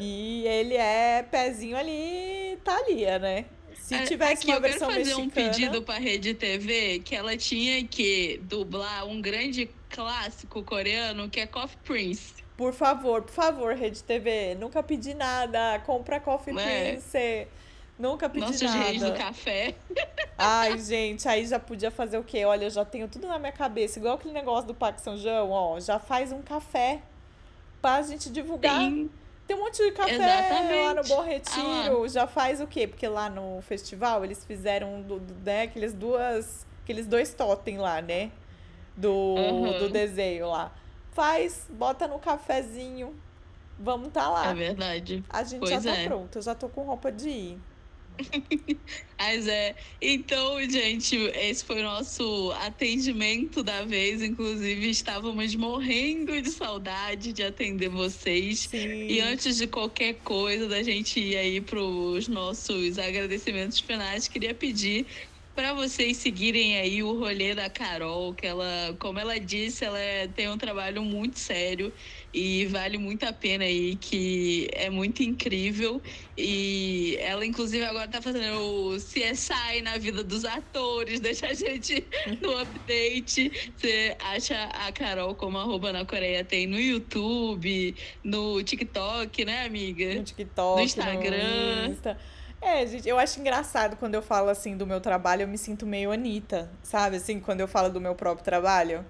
E 0.01 0.45
ele 0.47 0.75
é 0.75 1.23
pezinho 1.29 1.77
ali, 1.77 2.57
Thalia, 2.63 3.19
né? 3.19 3.45
Se 3.75 3.95
É, 3.95 4.03
tivesse 4.05 4.43
Aqui, 4.43 4.47
uma 4.47 4.55
eu 4.57 4.61
quero 4.61 4.71
versão 4.73 4.87
fazer 4.89 5.13
um 5.15 5.25
mexicana... 5.25 5.49
pedido 5.49 5.81
pra 5.83 5.95
Rede 5.99 6.33
TV 6.33 6.99
que 7.03 7.15
ela 7.15 7.35
tinha 7.37 7.83
que 7.85 8.39
dublar 8.43 9.05
um 9.05 9.21
grande 9.21 9.69
clássico 9.89 10.63
coreano 10.63 11.29
que 11.29 11.39
é 11.39 11.45
Coffee 11.45 11.77
Prince. 11.83 12.33
Por 12.55 12.73
favor, 12.73 13.23
por 13.23 13.31
favor, 13.33 13.75
Rede 13.75 14.01
TV, 14.03 14.55
nunca 14.55 14.81
pedi 14.81 15.13
nada. 15.13 15.79
Compra 15.85 16.19
Coffee 16.19 16.57
É. 16.57 16.91
Prince. 16.91 17.47
Nunca 17.97 18.27
pedi 18.27 18.45
Nossos 18.45 18.61
reis 18.73 18.99
do 19.01 19.09
nada. 19.09 19.17
café. 19.23 19.75
Ai, 20.37 20.77
gente, 20.79 21.27
aí 21.27 21.45
já 21.45 21.59
podia 21.59 21.91
fazer 21.91 22.17
o 22.17 22.23
quê? 22.23 22.43
Olha, 22.43 22.65
eu 22.65 22.69
já 22.69 22.83
tenho 22.83 23.07
tudo 23.07 23.27
na 23.27 23.37
minha 23.37 23.51
cabeça. 23.51 23.99
Igual 23.99 24.15
aquele 24.15 24.33
negócio 24.33 24.67
do 24.67 24.73
Parque 24.73 24.99
São 25.01 25.15
João, 25.17 25.51
ó. 25.51 25.79
Já 25.79 25.99
faz 25.99 26.31
um 26.31 26.41
café 26.41 27.01
pra 27.81 28.01
gente 28.01 28.31
divulgar. 28.31 28.79
Tem 28.79 29.09
Tem 29.45 29.55
um 29.55 29.59
monte 29.59 29.83
de 29.83 29.91
café 29.91 30.15
Exatamente. 30.15 30.83
lá 30.85 30.93
no 30.95 31.03
Bom 31.07 31.21
Ah 31.21 31.23
Retiro. 31.25 32.07
já 32.09 32.25
faz 32.25 32.59
o 32.61 32.65
quê? 32.67 32.87
Porque 32.87 33.07
lá 33.07 33.29
no 33.29 33.61
festival 33.61 34.23
eles 34.23 34.43
fizeram 34.43 35.05
né, 35.43 35.63
aqueles 35.63 35.93
duas. 35.93 36.65
Aqueles 36.83 37.05
dois 37.07 37.33
totem 37.33 37.77
lá, 37.77 38.01
né? 38.01 38.31
Do, 38.97 39.35
Aham. 39.37 39.79
do 39.79 39.89
desenho 39.89 40.47
lá. 40.49 40.71
Faz, 41.11 41.67
bota 41.69 42.07
no 42.07 42.17
cafezinho. 42.19 43.15
Vamos 43.77 44.09
tá 44.11 44.29
lá. 44.29 44.49
É 44.49 44.53
verdade. 44.53 45.23
A 45.29 45.43
gente 45.43 45.59
Pois 45.59 45.71
já 45.71 45.81
tá 45.93 45.97
é. 45.97 46.05
pronto. 46.07 46.37
Eu 46.37 46.41
já 46.41 46.55
tô 46.55 46.67
com 46.69 46.81
roupa 46.83 47.11
de 47.11 47.29
ir. 47.29 47.59
Mas 49.19 49.47
é. 49.47 49.75
Então, 50.01 50.59
gente, 50.69 51.15
esse 51.15 51.63
foi 51.63 51.79
o 51.79 51.83
nosso 51.83 52.51
atendimento 52.61 53.63
da 53.63 53.85
vez. 53.85 54.21
Inclusive, 54.21 54.89
estávamos 54.89 55.55
morrendo 55.55 56.41
de 56.41 56.49
saudade 56.49 57.33
de 57.33 57.43
atender 57.43 57.89
vocês. 57.89 58.61
Sim. 58.61 59.07
E 59.07 59.19
antes 59.21 59.57
de 59.57 59.67
qualquer 59.67 60.15
coisa, 60.23 60.67
da 60.67 60.83
gente 60.83 61.19
ir 61.19 61.37
aí 61.37 61.61
para 61.61 61.79
os 61.81 62.27
nossos 62.27 62.97
agradecimentos 62.99 63.79
finais, 63.79 64.27
queria 64.27 64.53
pedir 64.53 65.07
para 65.55 65.73
vocês 65.73 66.17
seguirem 66.17 66.77
aí 66.77 67.03
o 67.03 67.17
rolê 67.17 67.53
da 67.53 67.69
Carol, 67.69 68.33
que 68.33 68.45
ela, 68.45 68.95
como 68.99 69.19
ela 69.19 69.39
disse, 69.39 69.85
ela 69.85 69.99
é- 69.99 70.27
tem 70.27 70.49
um 70.49 70.57
trabalho 70.57 71.03
muito 71.03 71.37
sério 71.37 71.93
e 72.33 72.65
vale 72.65 72.97
muito 72.97 73.25
a 73.25 73.31
pena 73.31 73.63
aí, 73.63 73.95
que 73.95 74.67
é 74.73 74.89
muito 74.89 75.21
incrível. 75.21 76.01
E 76.35 77.15
ela, 77.19 77.45
inclusive, 77.45 77.85
agora 77.85 78.07
tá 78.07 78.21
fazendo 78.21 78.59
o 78.59 78.95
CSI 78.95 79.81
na 79.83 79.97
vida 79.99 80.23
dos 80.23 80.43
atores, 80.43 81.19
deixa 81.21 81.47
a 81.47 81.53
gente 81.53 82.05
no 82.41 82.57
update. 82.57 83.71
Você 83.77 84.17
acha 84.19 84.63
a 84.63 84.91
Carol 84.91 85.35
como 85.35 85.59
arroba 85.59 85.93
na 85.93 86.05
Coreia 86.05 86.43
tem 86.43 86.65
no 86.65 86.79
YouTube, 86.79 87.95
no 88.23 88.63
TikTok, 88.63 89.45
né, 89.45 89.65
amiga? 89.65 90.15
No 90.15 90.23
TikTok, 90.23 90.77
No 90.77 90.83
Instagram. 90.83 91.89
Insta. 91.89 92.17
É, 92.59 92.87
gente, 92.87 93.07
eu 93.07 93.19
acho 93.19 93.39
engraçado 93.41 93.97
quando 93.97 94.15
eu 94.15 94.21
falo 94.21 94.49
assim 94.49 94.77
do 94.77 94.87
meu 94.87 95.01
trabalho, 95.01 95.41
eu 95.41 95.47
me 95.47 95.57
sinto 95.57 95.85
meio 95.85 96.11
Anitta, 96.11 96.71
sabe? 96.81 97.17
Assim, 97.17 97.39
quando 97.39 97.59
eu 97.59 97.67
falo 97.67 97.89
do 97.89 98.01
meu 98.01 98.15
próprio 98.15 98.43
trabalho. 98.43 99.05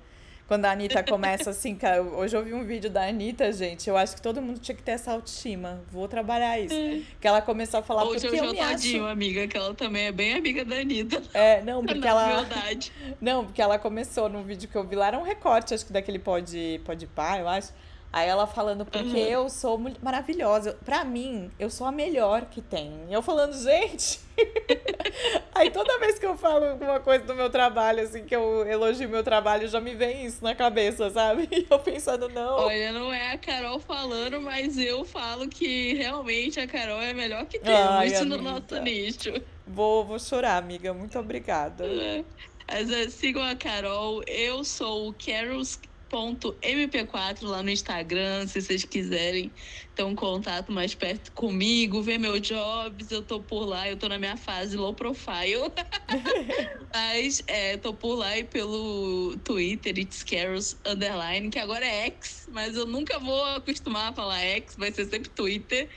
Quando 0.54 0.66
a 0.66 0.72
Anitta 0.72 1.02
começa 1.02 1.50
assim, 1.50 1.74
cara, 1.74 2.04
hoje 2.04 2.38
eu 2.38 2.44
vi 2.46 2.54
um 2.54 2.64
vídeo 2.64 2.88
da 2.88 3.08
Anitta, 3.08 3.52
gente, 3.52 3.90
eu 3.90 3.98
acho 3.98 4.16
que 4.16 4.22
todo 4.22 4.40
mundo 4.40 4.60
tinha 4.60 4.76
que 4.76 4.84
ter 4.84 4.92
essa 4.92 5.12
autoestima. 5.12 5.82
Vou 5.92 6.08
trabalhar 6.08 6.60
isso. 6.60 6.76
Que 7.20 7.28
ela 7.28 7.42
começou 7.42 7.80
a 7.80 7.84
falar 7.84 8.04
Ou 8.04 8.12
porque 8.12 8.28
eu 8.28 8.38
Jojo 8.38 8.52
me 8.52 8.60
acho. 8.60 9.04
Amiga, 9.04 9.48
que 9.48 9.58
ela 9.58 9.74
também 9.74 10.06
é 10.06 10.12
bem 10.12 10.36
amiga 10.36 10.64
da 10.64 10.76
Anitta. 10.76 11.24
É, 11.34 11.64
não, 11.64 11.82
porque 11.84 11.98
Na 11.98 12.08
ela. 12.08 12.42
verdade. 12.42 12.92
Não, 13.20 13.46
porque 13.46 13.64
ela 13.64 13.80
começou 13.80 14.30
no 14.30 14.44
vídeo 14.44 14.70
que 14.70 14.76
eu 14.76 14.84
vi 14.84 14.96
lá, 14.96 15.08
era 15.08 15.18
um 15.18 15.24
recorte, 15.24 15.74
acho 15.74 15.88
que 15.88 15.92
daquele 15.92 16.20
pode, 16.20 16.80
pode 16.86 17.08
pá, 17.08 17.40
eu 17.40 17.48
acho. 17.48 17.74
Aí 18.14 18.30
ela 18.30 18.46
falando, 18.46 18.86
porque 18.86 19.00
Uhum. 19.08 19.16
eu 19.18 19.50
sou 19.50 19.76
maravilhosa. 20.00 20.78
Pra 20.86 21.04
mim, 21.04 21.50
eu 21.58 21.68
sou 21.68 21.88
a 21.88 21.92
melhor 21.92 22.46
que 22.46 22.62
tem. 22.62 22.94
Eu 23.10 23.24
falando, 23.24 23.54
gente. 23.54 24.20
Aí 25.56 25.72
toda 25.72 25.98
vez 26.00 26.20
que 26.20 26.26
eu 26.26 26.38
falo 26.38 26.64
alguma 26.66 27.00
coisa 27.00 27.24
do 27.26 27.34
meu 27.34 27.50
trabalho, 27.50 28.04
assim, 28.04 28.24
que 28.24 28.36
eu 28.36 28.68
elogio 28.68 29.10
meu 29.10 29.24
trabalho, 29.24 29.68
já 29.68 29.80
me 29.82 29.96
vem 29.96 30.26
isso 30.26 30.44
na 30.44 30.54
cabeça, 30.54 31.10
sabe? 31.10 31.48
E 31.52 31.66
eu 31.70 31.80
pensando, 31.80 32.30
não. 32.30 32.58
Olha, 32.60 32.92
não 32.92 33.12
é 33.12 33.32
a 33.32 33.38
Carol 33.40 33.80
falando, 33.80 34.40
mas 34.40 34.78
eu 34.78 35.04
falo 35.04 35.48
que 35.50 35.96
realmente 35.96 36.60
a 36.60 36.68
Carol 36.68 37.02
é 37.02 37.10
a 37.10 37.14
melhor 37.16 37.46
que 37.46 37.60
Ai, 37.64 38.12
temos 38.12 38.28
no 38.28 38.36
amiga. 38.36 38.52
nosso 38.52 38.80
nicho. 38.84 39.34
Vou, 39.66 40.06
vou 40.06 40.20
chorar, 40.20 40.58
amiga. 40.58 40.94
Muito 40.94 41.18
obrigada. 41.18 41.84
Mas, 42.68 42.92
é, 42.92 43.10
sigam 43.10 43.42
a 43.42 43.56
Carol. 43.56 44.22
Eu 44.28 44.64
sou 44.64 45.10
o 45.10 45.14
carols.mp4 46.14 47.42
lá 47.42 47.64
no 47.64 47.72
Instagram, 47.72 48.46
se 48.46 48.62
vocês 48.62 48.86
quiserem 48.86 49.52
ter 49.96 50.04
um 50.04 50.14
contato 50.14 50.72
mais 50.72 50.94
perto 50.94 51.32
comigo, 51.32 52.02
ver 52.04 52.20
meus 52.20 52.42
jobs, 52.42 53.10
eu 53.10 53.24
tô 53.24 53.40
por 53.40 53.66
lá, 53.66 53.90
eu 53.90 53.98
tô 53.98 54.08
na 54.08 54.20
minha 54.20 54.38
fase 54.38 54.78
low 54.78 54.94
profile. 54.94 55.72
Mas 56.94 57.44
é, 57.48 57.78
tô 57.78 57.94
por 57.94 58.16
lá 58.16 58.38
e 58.38 58.44
pelo 58.44 59.36
Twitter, 59.44 59.98
It's 59.98 60.24
Carols 60.24 60.78
Underline, 60.86 61.50
que 61.50 61.58
agora 61.58 61.84
é 61.84 62.06
X, 62.06 62.48
mas 62.52 62.76
eu 62.76 62.86
nunca 62.86 63.18
vou 63.18 63.44
acostumar 63.46 64.12
a 64.12 64.14
falar 64.14 64.40
X, 64.40 64.76
vai 64.78 64.92
ser 64.92 65.06
sempre 65.08 65.30
Twitter. 65.30 65.90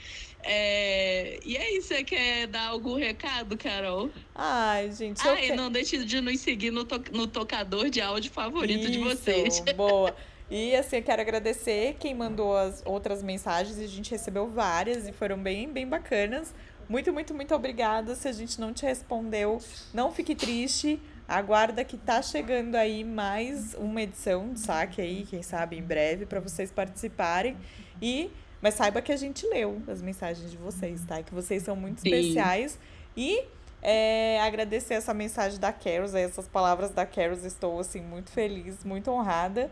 É, 0.43 1.39
E 1.45 1.57
aí, 1.57 1.81
você 1.81 2.03
quer 2.03 2.47
dar 2.47 2.67
algum 2.67 2.95
recado, 2.95 3.57
Carol? 3.57 4.09
Ai, 4.35 4.91
gente, 4.91 5.25
Ah, 5.27 5.33
e 5.41 5.47
que- 5.47 5.55
não 5.55 5.69
deixe 5.71 6.03
de 6.03 6.21
nos 6.21 6.39
seguir 6.39 6.71
no, 6.71 6.83
to- 6.85 7.03
no 7.11 7.27
tocador 7.27 7.89
de 7.89 7.99
áudio 8.01 8.31
favorito 8.31 8.89
de 8.89 8.99
Isso, 8.99 9.09
vocês. 9.09 9.59
Boa. 9.75 10.15
E 10.49 10.73
assim, 10.75 10.97
eu 10.97 11.03
quero 11.03 11.21
agradecer 11.21 11.95
quem 11.99 12.13
mandou 12.13 12.55
as 12.55 12.81
outras 12.85 13.21
mensagens. 13.21 13.77
A 13.77 13.87
gente 13.87 14.11
recebeu 14.11 14.47
várias 14.47 15.07
e 15.07 15.11
foram 15.11 15.37
bem, 15.37 15.67
bem 15.71 15.85
bacanas. 15.87 16.53
Muito, 16.87 17.11
muito, 17.11 17.33
muito 17.33 17.53
obrigada. 17.53 18.15
Se 18.15 18.29
a 18.29 18.31
gente 18.31 18.59
não 18.59 18.71
te 18.73 18.85
respondeu, 18.85 19.61
não 19.93 20.11
fique 20.13 20.33
triste. 20.33 20.99
Aguarda 21.27 21.83
que 21.83 21.97
tá 21.97 22.21
chegando 22.21 22.75
aí 22.75 23.03
mais 23.03 23.73
uma 23.73 24.01
edição 24.01 24.47
do 24.53 24.57
saque 24.57 25.01
aí, 25.01 25.25
quem 25.29 25.43
sabe 25.43 25.75
em 25.77 25.81
breve, 25.81 26.25
para 26.25 26.39
vocês 26.39 26.71
participarem. 26.71 27.57
E 28.01 28.29
mas 28.61 28.73
saiba 28.73 29.01
que 29.01 29.11
a 29.11 29.17
gente 29.17 29.45
leu 29.47 29.81
as 29.87 30.01
mensagens 30.01 30.49
de 30.49 30.57
vocês, 30.57 31.03
tá? 31.05 31.21
Que 31.21 31.33
vocês 31.33 31.63
são 31.63 31.75
muito 31.75 32.01
Sim. 32.01 32.09
especiais. 32.09 32.79
E 33.15 33.43
é, 33.81 34.39
agradecer 34.41 34.95
essa 34.95 35.13
mensagem 35.13 35.59
da 35.59 35.71
Caros, 35.71 36.15
essas 36.15 36.47
palavras 36.47 36.91
da 36.91 37.05
Caros, 37.05 37.43
estou 37.43 37.79
assim 37.79 38.01
muito 38.01 38.31
feliz, 38.31 38.83
muito 38.83 39.11
honrada. 39.11 39.71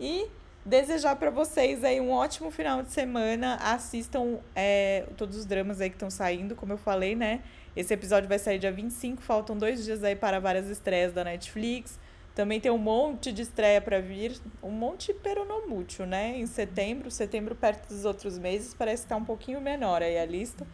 E 0.00 0.26
desejar 0.64 1.14
para 1.14 1.30
vocês 1.30 1.84
aí 1.84 2.00
um 2.00 2.10
ótimo 2.10 2.50
final 2.50 2.82
de 2.82 2.90
semana. 2.90 3.56
Assistam 3.56 4.38
é, 4.54 5.06
todos 5.16 5.36
os 5.36 5.46
dramas 5.46 5.80
aí 5.80 5.88
que 5.88 5.96
estão 5.96 6.10
saindo, 6.10 6.56
como 6.56 6.72
eu 6.72 6.78
falei, 6.78 7.14
né? 7.14 7.40
Esse 7.76 7.94
episódio 7.94 8.28
vai 8.28 8.38
sair 8.38 8.58
dia 8.58 8.72
25, 8.72 9.22
faltam 9.22 9.56
dois 9.56 9.84
dias 9.84 10.02
aí 10.02 10.16
para 10.16 10.40
várias 10.40 10.68
estreias 10.68 11.12
da 11.12 11.22
Netflix. 11.22 11.98
Também 12.36 12.60
tem 12.60 12.70
um 12.70 12.76
monte 12.76 13.32
de 13.32 13.40
estreia 13.40 13.80
para 13.80 13.98
vir, 13.98 14.38
um 14.62 14.70
monte 14.70 15.14
peronomútil, 15.14 16.04
né? 16.04 16.36
Em 16.36 16.44
setembro, 16.44 17.10
setembro 17.10 17.54
perto 17.54 17.88
dos 17.88 18.04
outros 18.04 18.38
meses, 18.38 18.74
parece 18.74 19.04
que 19.04 19.08
tá 19.08 19.16
um 19.16 19.24
pouquinho 19.24 19.58
menor 19.58 20.02
aí 20.02 20.18
a 20.18 20.26
lista. 20.26 20.66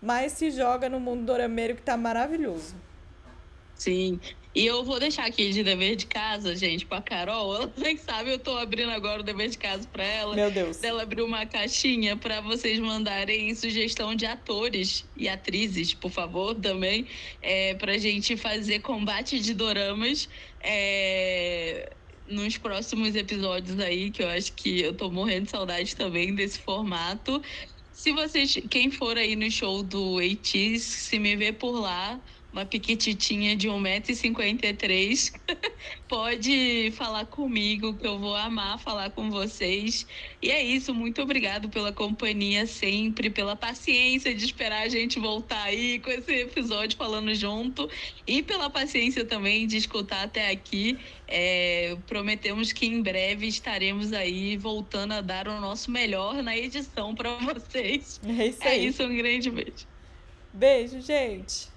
Mas 0.00 0.30
se 0.34 0.52
joga 0.52 0.88
no 0.88 1.00
mundo 1.00 1.24
dorameiro 1.24 1.74
que 1.74 1.82
tá 1.82 1.96
maravilhoso. 1.96 2.76
Sim. 3.74 4.20
E 4.52 4.66
eu 4.66 4.82
vou 4.82 4.98
deixar 4.98 5.26
aqui 5.26 5.52
de 5.52 5.62
dever 5.62 5.94
de 5.94 6.06
casa, 6.06 6.56
gente, 6.56 6.84
pra 6.84 7.00
Carol. 7.00 7.54
Ela 7.54 7.72
nem 7.78 7.96
sabe, 7.96 8.32
eu 8.32 8.38
tô 8.38 8.56
abrindo 8.56 8.90
agora 8.90 9.20
o 9.20 9.22
dever 9.22 9.48
de 9.48 9.58
casa 9.58 9.86
pra 9.92 10.02
ela. 10.02 10.34
Meu 10.34 10.50
Deus. 10.50 10.82
Ela 10.82 11.02
abriu 11.02 11.24
uma 11.24 11.46
caixinha 11.46 12.16
para 12.16 12.40
vocês 12.40 12.80
mandarem 12.80 13.54
sugestão 13.54 14.14
de 14.14 14.26
atores 14.26 15.04
e 15.16 15.28
atrizes, 15.28 15.94
por 15.94 16.10
favor, 16.10 16.54
também, 16.54 17.06
é, 17.40 17.74
pra 17.74 17.96
gente 17.96 18.36
fazer 18.36 18.80
combate 18.80 19.38
de 19.38 19.54
doramas. 19.54 20.28
É, 20.60 21.92
nos 22.26 22.56
próximos 22.56 23.14
episódios 23.16 23.78
aí, 23.80 24.10
que 24.10 24.22
eu 24.22 24.28
acho 24.28 24.52
que 24.52 24.80
eu 24.80 24.94
tô 24.94 25.10
morrendo 25.10 25.44
de 25.44 25.50
saudade 25.50 25.96
também 25.96 26.34
desse 26.34 26.58
formato. 26.60 27.42
Se 27.92 28.12
vocês, 28.12 28.56
quem 28.70 28.90
for 28.90 29.18
aí 29.18 29.36
no 29.36 29.50
show 29.50 29.82
do 29.82 30.20
Eitis, 30.20 30.82
se 30.82 31.18
me 31.18 31.36
ver 31.36 31.54
por 31.54 31.72
lá, 31.72 32.18
uma 32.52 32.64
piquititinha 32.64 33.54
de 33.54 33.68
1,53m, 33.68 35.40
pode 36.08 36.92
falar 36.96 37.24
comigo, 37.26 37.94
que 37.94 38.06
eu 38.06 38.18
vou 38.18 38.34
amar 38.34 38.78
falar 38.78 39.10
com 39.10 39.30
vocês. 39.30 40.06
E 40.42 40.50
é 40.50 40.62
isso, 40.62 40.92
muito 40.92 41.22
obrigado 41.22 41.68
pela 41.68 41.92
companhia 41.92 42.66
sempre, 42.66 43.30
pela 43.30 43.54
paciência 43.54 44.34
de 44.34 44.44
esperar 44.44 44.82
a 44.82 44.88
gente 44.88 45.20
voltar 45.20 45.62
aí 45.62 46.00
com 46.00 46.10
esse 46.10 46.32
episódio 46.32 46.96
falando 46.96 47.32
junto 47.34 47.88
e 48.26 48.42
pela 48.42 48.68
paciência 48.68 49.24
também 49.24 49.66
de 49.66 49.76
escutar 49.76 50.24
até 50.24 50.50
aqui. 50.50 50.98
É, 51.28 51.96
prometemos 52.08 52.72
que 52.72 52.86
em 52.86 53.00
breve 53.00 53.46
estaremos 53.46 54.12
aí 54.12 54.56
voltando 54.56 55.12
a 55.12 55.20
dar 55.20 55.46
o 55.46 55.60
nosso 55.60 55.90
melhor 55.90 56.42
na 56.42 56.56
edição 56.56 57.14
para 57.14 57.36
vocês. 57.38 58.20
É 58.26 58.46
isso, 58.46 58.64
é 58.64 58.78
isso, 58.78 59.02
um 59.04 59.16
grande 59.16 59.50
beijo. 59.50 59.86
Beijo, 60.52 61.00
gente. 61.00 61.68